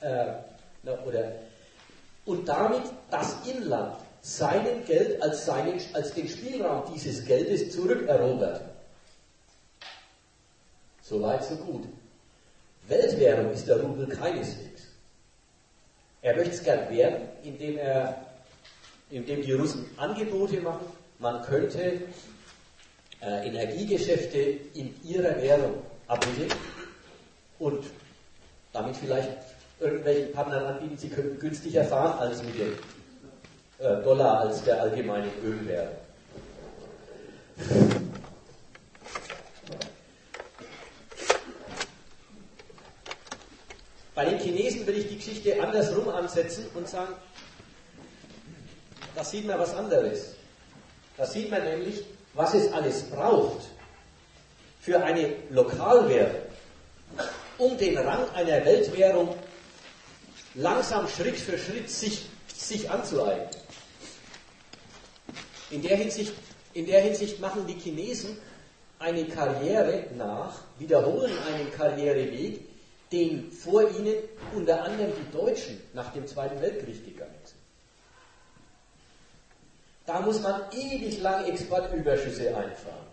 [0.00, 0.26] äh,
[1.04, 1.32] oder,
[2.24, 8.62] und damit das Inland seinem Geld als, seinen, als den Spielraum dieses Geldes zurückerobert.
[11.02, 11.84] So weit, so gut.
[12.86, 14.82] Weltwährung ist der Rubel keineswegs.
[16.22, 18.24] Er möchte es gern werden, indem, er,
[19.10, 20.86] indem die Russen Angebote machen,
[21.18, 22.02] man könnte
[23.20, 24.38] äh, Energiegeschäfte
[24.74, 25.74] in ihrer Währung
[26.06, 26.52] abwickeln
[27.58, 27.84] und
[28.72, 29.30] damit vielleicht
[29.80, 32.76] irgendwelchen Partnern anbieten, sie könnten günstiger fahren als mit dem
[33.82, 35.96] Dollar als der allgemeine Ölwert.
[44.14, 47.12] Bei den Chinesen will ich die Geschichte andersrum ansetzen und sagen,
[49.16, 50.34] da sieht man was anderes.
[51.16, 52.04] Da sieht man nämlich,
[52.34, 53.62] was es alles braucht
[54.80, 56.40] für eine Lokalwährung,
[57.58, 59.34] um den Rang einer Weltwährung
[60.54, 63.61] langsam Schritt für Schritt sich, sich anzueignen.
[65.72, 66.34] In der, Hinsicht,
[66.74, 68.36] in der Hinsicht machen die Chinesen
[68.98, 72.60] eine Karriere nach, wiederholen einen Karriereweg,
[73.10, 74.16] den vor ihnen
[74.54, 77.58] unter anderem die Deutschen nach dem Zweiten Weltkrieg gegangen sind.
[80.04, 83.06] Da muss man ewig lang Exportüberschüsse einfahren.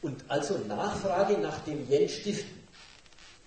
[0.00, 2.66] Und also Nachfrage nach dem Yen stiften.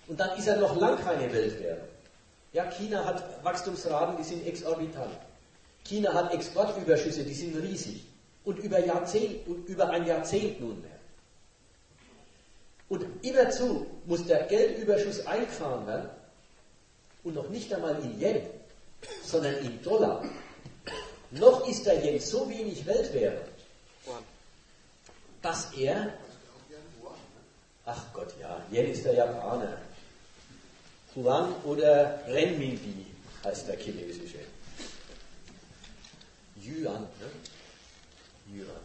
[0.06, 1.88] Und dann ist er noch lang keine Weltwährung.
[2.52, 5.27] Ja, China hat Wachstumsraten, die sind exorbitant.
[5.88, 8.04] China hat Exportüberschüsse, die sind riesig.
[8.44, 10.98] Und über, Jahrzehnt, über ein Jahrzehnt nunmehr.
[12.88, 16.10] Und immerzu muss der Geldüberschuss eingefahren werden
[17.24, 18.42] und noch nicht einmal in Yen,
[19.24, 20.24] sondern in Dollar.
[21.30, 23.44] Noch ist der Yen so wenig Weltwährung,
[25.42, 26.14] dass er,
[27.84, 29.78] ach Gott ja, Yen ist der Japaner.
[31.14, 33.06] Yuan oder Renminbi
[33.44, 34.37] heißt der chinesische.
[36.68, 37.02] Yuan.
[37.02, 38.58] Ne?
[38.58, 38.82] Yuan.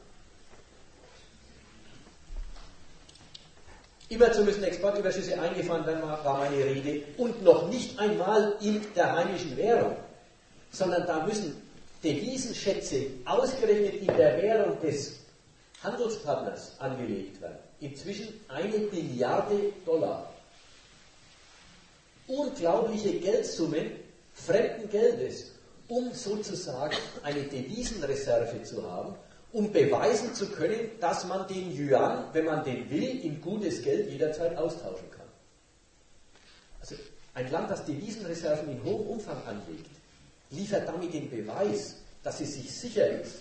[4.10, 9.58] Immerzu müssen Exportüberschüsse eingefahren werden, war meine Rede, und noch nicht einmal in der heimischen
[9.58, 9.98] Währung.
[10.74, 11.62] sondern da müssen
[12.04, 15.20] Devisenschätze ausgerechnet in der Währung des
[15.82, 17.60] Handelspartners angelegt werden.
[17.80, 20.34] Inzwischen eine Billiarde Dollar.
[22.28, 23.92] Unglaubliche Geldsummen
[24.34, 25.52] fremden Geldes,
[25.88, 29.16] um sozusagen eine Devisenreserve zu haben,
[29.52, 34.10] um beweisen zu können, dass man den Yuan, wenn man den will, in gutes Geld
[34.10, 35.28] jederzeit austauschen kann.
[36.82, 36.96] Also
[37.36, 39.90] ein Land, das Devisenreserven in hohem Umfang anlegt,
[40.50, 43.36] liefert damit den Beweis, dass es sich sicher ist,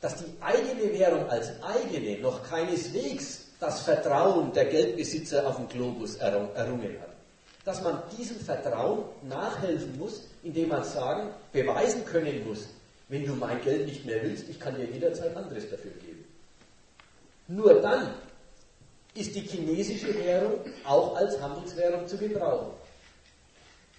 [0.00, 6.16] dass die eigene Währung als eigene noch keineswegs das Vertrauen der Geldbesitzer auf dem Globus
[6.16, 7.13] errungen hat.
[7.64, 12.68] Dass man diesem Vertrauen nachhelfen muss, indem man sagen, beweisen können muss,
[13.08, 16.24] wenn du mein Geld nicht mehr willst, ich kann dir jederzeit anderes dafür geben.
[17.48, 18.14] Nur dann
[19.14, 22.72] ist die chinesische Währung auch als Handelswährung zu gebrauchen.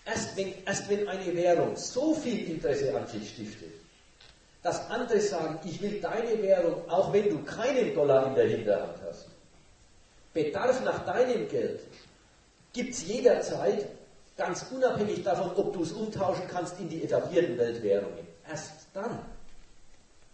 [0.05, 3.73] Erst wenn, erst wenn eine Währung so viel Interesse an sich stiftet,
[4.61, 8.97] dass andere sagen, ich will deine Währung, auch wenn du keinen Dollar in der Hinterhand
[9.07, 9.27] hast.
[10.33, 11.79] Bedarf nach deinem Geld
[12.75, 13.87] gibt es jederzeit,
[14.37, 18.27] ganz unabhängig davon, ob du es umtauschen kannst in die etablierten Weltwährungen.
[18.47, 19.17] Erst dann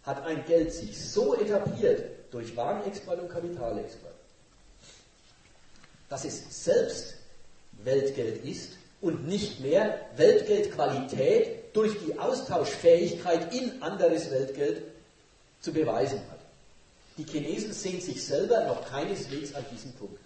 [0.02, 2.02] hat ein Geld sich so etabliert
[2.32, 4.12] durch Warenexport und Kapitalexport,
[6.08, 7.14] dass es selbst
[7.84, 14.82] Weltgeld ist und nicht mehr Weltgeldqualität durch die Austauschfähigkeit in anderes Weltgeld
[15.60, 16.40] zu beweisen hat.
[17.18, 20.21] Die Chinesen sehen sich selber noch keineswegs an diesem Punkt.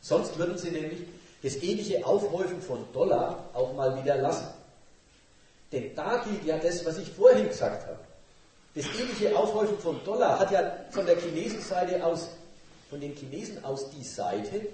[0.00, 1.00] Sonst würden sie nämlich
[1.42, 4.48] das ewige Aufhäufen von Dollar auch mal wieder lassen.
[5.72, 7.98] Denn da gilt ja das, was ich vorhin gesagt habe.
[8.74, 12.28] Das ewige Aufhäufen von Dollar hat ja von der Chinesenseite aus,
[12.88, 14.66] von den Chinesen aus die Seite,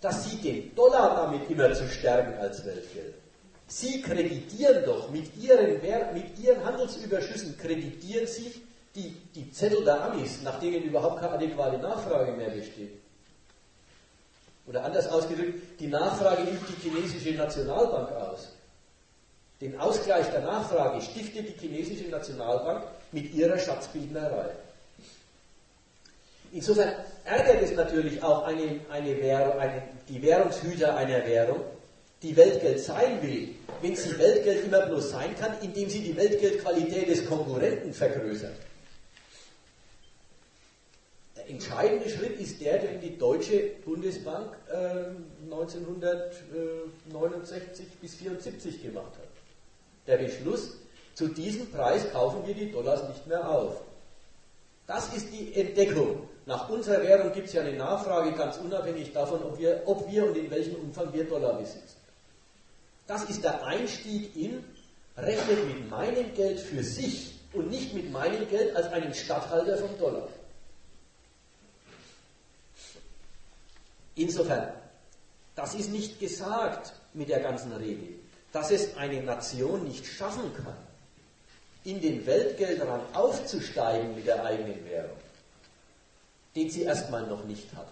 [0.00, 3.14] dass sie den Dollar damit immer zu stärken als Weltgeld.
[3.68, 5.80] Sie kreditieren doch mit ihren,
[6.14, 8.62] mit ihren Handelsüberschüssen, kreditieren sie
[8.94, 13.00] die, die Zettel der Amis, nach denen überhaupt keine adäquate Nachfrage mehr besteht.
[14.66, 18.48] Oder anders ausgedrückt, die Nachfrage übt die chinesische Nationalbank aus.
[19.60, 24.50] Den Ausgleich der Nachfrage stiftet die chinesische Nationalbank mit ihrer Schatzbildnerei.
[26.52, 26.92] Insofern
[27.24, 31.60] ärgert es natürlich auch eine, eine Währung, eine, die Währungshüter einer Währung,
[32.22, 37.08] die Weltgeld sein will, wenn sie Weltgeld immer bloß sein kann, indem sie die Weltgeldqualität
[37.08, 38.56] des Konkurrenten vergrößert.
[41.48, 45.04] Entscheidende Schritt ist der, den die Deutsche Bundesbank äh,
[45.44, 49.28] 1969 bis 1974 gemacht hat.
[50.06, 50.76] Der Beschluss,
[51.14, 53.80] zu diesem Preis kaufen wir die Dollars nicht mehr auf.
[54.86, 56.28] Das ist die Entdeckung.
[56.46, 60.26] Nach unserer Währung gibt es ja eine Nachfrage, ganz unabhängig davon, ob wir, ob wir
[60.26, 61.96] und in welchem Umfang wir Dollar besitzen.
[63.06, 64.62] Das ist der Einstieg in,
[65.16, 69.98] rechnet mit meinem Geld für sich und nicht mit meinem Geld als einem Statthalter vom
[69.98, 70.28] Dollar.
[74.16, 74.72] Insofern,
[75.54, 78.14] das ist nicht gesagt mit der ganzen Rede,
[78.52, 80.76] dass es eine Nation nicht schaffen kann,
[81.84, 85.16] in den Weltgeldrang aufzusteigen mit der eigenen Währung
[86.56, 87.88] den sie erstmal noch nicht hat.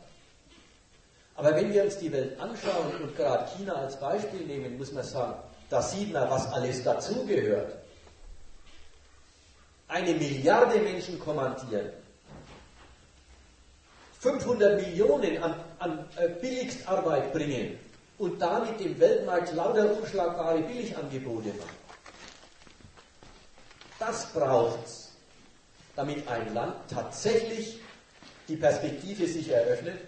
[1.36, 5.04] Aber wenn wir uns die Welt anschauen und gerade China als Beispiel nehmen, muss man
[5.04, 5.34] sagen,
[5.68, 7.74] da sieht man, was alles dazugehört.
[9.88, 11.90] Eine Milliarde Menschen kommandieren.
[14.24, 17.78] 500 Millionen an, an äh, Billigstarbeit bringen
[18.16, 21.76] und damit dem Weltmarkt lauter unschlagbare Billigangebote machen.
[23.98, 25.10] Das braucht es,
[25.94, 27.80] damit ein Land tatsächlich
[28.48, 30.00] die Perspektive sich eröffnet,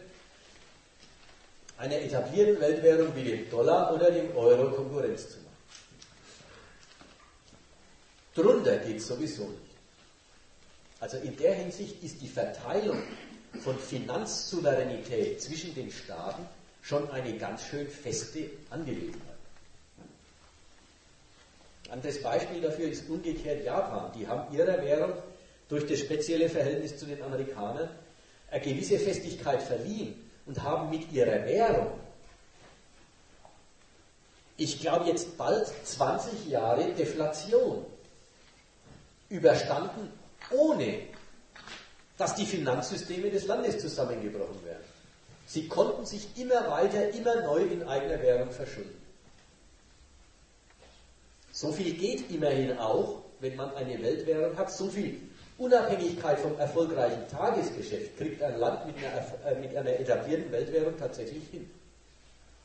[1.76, 5.46] einer etablierten Weltwährung wie dem Dollar oder dem Euro Konkurrenz zu machen.
[8.34, 9.76] Drunter geht es sowieso nicht.
[11.00, 13.02] Also in der Hinsicht ist die Verteilung
[13.58, 16.46] von Finanzsouveränität zwischen den Staaten
[16.82, 19.22] schon eine ganz schön feste Angelegenheit.
[21.86, 24.10] Ein anderes Beispiel dafür ist umgekehrt Japan.
[24.16, 25.14] Die haben ihrer Währung
[25.68, 27.88] durch das spezielle Verhältnis zu den Amerikanern
[28.50, 30.14] eine gewisse Festigkeit verliehen
[30.46, 31.90] und haben mit ihrer Währung,
[34.56, 37.84] ich glaube jetzt bald 20 Jahre Deflation
[39.28, 40.10] überstanden,
[40.50, 41.00] ohne
[42.18, 44.82] dass die Finanzsysteme des Landes zusammengebrochen wären.
[45.46, 49.00] Sie konnten sich immer weiter, immer neu in eigener Währung verschulden.
[51.52, 55.20] So viel geht immerhin auch, wenn man eine Weltwährung hat, so viel
[55.58, 61.48] Unabhängigkeit vom erfolgreichen Tagesgeschäft kriegt ein Land mit einer, äh, mit einer etablierten Weltwährung tatsächlich
[61.50, 61.70] hin.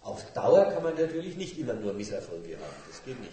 [0.01, 2.75] Auf Dauer kann man natürlich nicht immer nur Misserfolge haben.
[2.89, 3.31] Das geht nicht.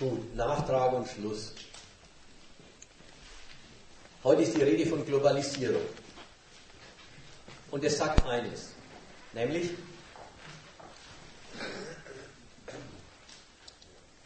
[0.00, 0.34] Gut,
[0.70, 1.52] Nachtrag und Schluss.
[4.22, 5.82] Heute ist die Rede von Globalisierung.
[7.70, 8.70] Und es sagt eines,
[9.32, 9.70] nämlich,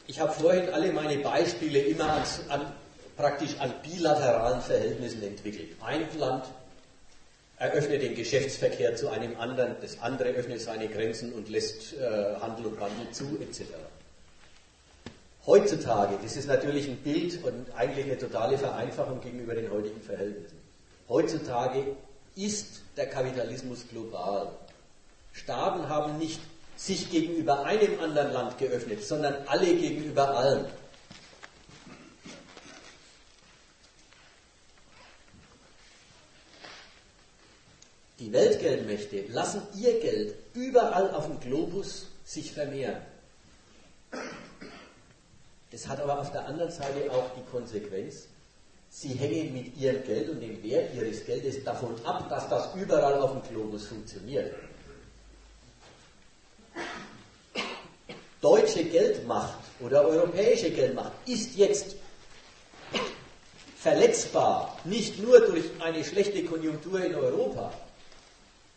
[0.06, 2.72] ich habe vorhin alle meine Beispiele immer an, an,
[3.16, 5.76] praktisch an bilateralen Verhältnissen entwickelt.
[5.82, 6.44] Ein Land
[7.56, 12.66] eröffnet den Geschäftsverkehr zu einem anderen, das andere öffnet seine Grenzen und lässt äh, Handel
[12.66, 13.62] und Wandel zu, etc.
[15.46, 20.58] Heutzutage, das ist natürlich ein Bild und eigentlich eine totale Vereinfachung gegenüber den heutigen Verhältnissen.
[21.06, 21.96] Heutzutage
[22.34, 24.52] ist der Kapitalismus global.
[25.32, 26.40] Staaten haben nicht
[26.76, 30.64] sich gegenüber einem anderen Land geöffnet, sondern alle gegenüber allen.
[38.18, 43.02] Die Weltgeldmächte lassen ihr Geld überall auf dem Globus sich vermehren.
[45.74, 48.28] Das hat aber auf der anderen Seite auch die Konsequenz,
[48.90, 53.14] sie hängen mit ihrem Geld und dem Wert ihres Geldes davon ab, dass das überall
[53.14, 54.54] auf dem Globus funktioniert.
[58.40, 61.96] Deutsche Geldmacht oder europäische Geldmacht ist jetzt
[63.76, 67.72] verletzbar, nicht nur durch eine schlechte Konjunktur in Europa,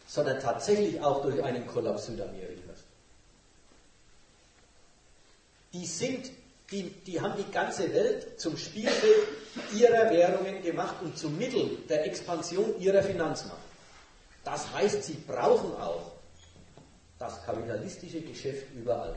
[0.07, 2.80] sondern tatsächlich auch durch einen Kollaps Südamerikas.
[5.74, 6.32] Die sind
[6.72, 9.27] die, die haben die ganze Welt zum Spielfeld
[9.73, 13.57] ihrer Währungen gemacht und zum Mittel der Expansion ihrer Finanzmacht.
[14.44, 16.11] Das heißt, sie brauchen auch
[17.19, 19.15] das kapitalistische Geschäft überall.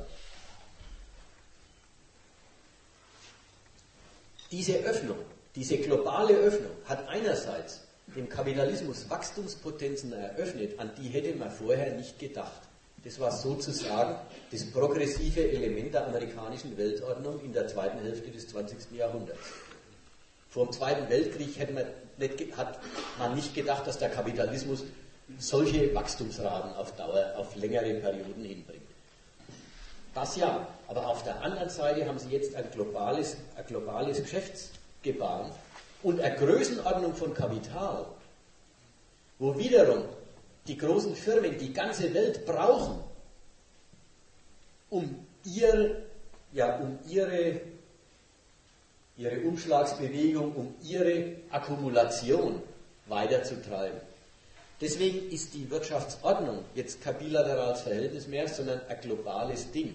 [4.51, 5.19] Diese Öffnung,
[5.55, 7.83] diese globale Öffnung hat einerseits
[8.17, 12.63] dem Kapitalismus Wachstumspotenzen eröffnet, an die hätte man vorher nicht gedacht.
[13.03, 14.17] Das war sozusagen
[14.51, 18.93] das progressive Element der amerikanischen Weltordnung in der zweiten Hälfte des 20.
[18.93, 19.41] Jahrhunderts.
[20.51, 21.85] Vor dem Zweiten Weltkrieg man
[22.19, 22.79] nicht, hat
[23.19, 24.85] man nicht gedacht, dass der Kapitalismus
[25.39, 28.83] solche Wachstumsraten auf Dauer, auf längere Perioden hinbringt.
[30.13, 35.53] Das ja, aber auf der anderen Seite haben sie jetzt ein globales, ein globales Geschäftsgebaren
[36.03, 38.07] und eine Größenordnung von Kapital,
[39.39, 40.05] wo wiederum
[40.67, 43.03] die großen Firmen die ganze Welt brauchen,
[44.91, 46.03] um, ihr,
[46.53, 47.61] ja, um ihre,
[49.17, 52.63] ihre Umschlagsbewegung, um ihre Akkumulation
[53.07, 54.01] weiterzutreiben.
[54.81, 59.95] Deswegen ist die Wirtschaftsordnung jetzt kein bilaterales Verhältnis mehr, sondern ein globales Ding.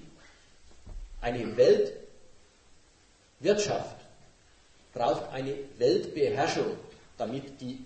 [1.22, 1.58] Eine
[3.40, 3.96] Weltwirtschaft
[4.94, 6.78] braucht eine Weltbeherrschung,
[7.18, 7.84] damit die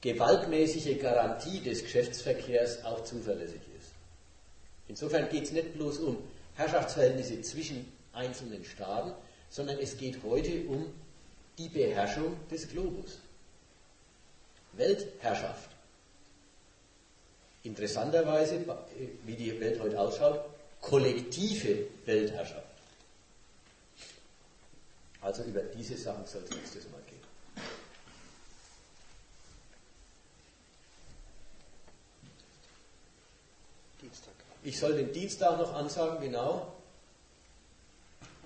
[0.00, 3.90] gewaltmäßige Garantie des Geschäftsverkehrs auch zuverlässig ist.
[4.88, 6.18] Insofern geht es nicht bloß um
[6.56, 9.12] Herrschaftsverhältnisse zwischen einzelnen Staaten,
[9.50, 10.92] sondern es geht heute um
[11.58, 13.18] die Beherrschung des Globus.
[14.72, 15.70] Weltherrschaft.
[17.62, 18.64] Interessanterweise,
[19.24, 20.40] wie die Welt heute ausschaut,
[20.80, 22.66] kollektive Weltherrschaft.
[25.20, 27.20] Also über diese Sachen soll es nächstes Mal gehen.
[34.62, 36.72] Ich soll den Dienstag noch ansagen, genau.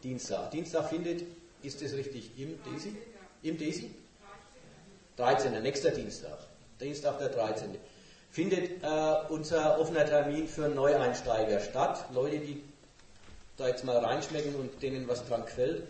[0.03, 0.51] Dienstag.
[0.51, 1.23] Dienstag findet,
[1.63, 2.97] ist es richtig, im Desi?
[3.43, 3.91] Im Desi?
[5.17, 5.63] 13.
[5.63, 6.39] nächster Dienstag.
[6.81, 7.77] Dienstag der 13.
[8.31, 12.05] Findet äh, unser offener Termin für Neueinsteiger statt.
[12.13, 12.63] Leute, die
[13.57, 15.85] da jetzt mal reinschmecken und denen was dran quält,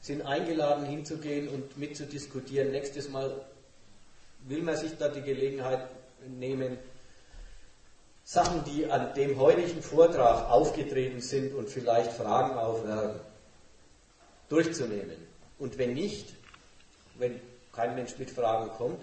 [0.00, 2.70] sind eingeladen hinzugehen und mitzudiskutieren.
[2.70, 3.32] Nächstes Mal
[4.46, 5.88] will man sich da die Gelegenheit
[6.26, 6.78] nehmen,
[8.30, 13.20] Sachen, die an dem heutigen Vortrag aufgetreten sind und vielleicht Fragen aufwerfen,
[14.50, 15.16] durchzunehmen.
[15.58, 16.34] Und wenn nicht,
[17.14, 17.40] wenn
[17.72, 19.00] kein Mensch mit Fragen kommt,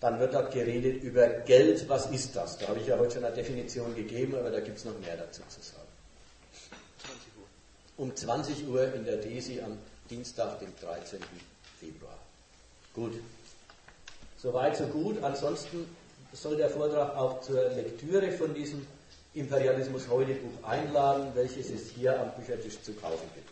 [0.00, 2.58] dann wird dort geredet über Geld, was ist das?
[2.58, 5.16] Da habe ich ja heute schon eine Definition gegeben, aber da gibt es noch mehr
[5.16, 5.86] dazu zu sagen.
[6.98, 7.46] 20 Uhr.
[7.96, 9.78] Um 20 Uhr in der DESI am
[10.10, 11.20] Dienstag, dem 13.
[11.78, 12.18] Februar.
[12.92, 13.20] Gut.
[14.36, 15.22] Soweit, so gut.
[15.22, 15.86] Ansonsten
[16.34, 18.86] soll der Vortrag auch zur Lektüre von diesem
[19.34, 23.43] Imperialismus heute Buch einladen, welches es hier am Büchertisch zu kaufen gibt.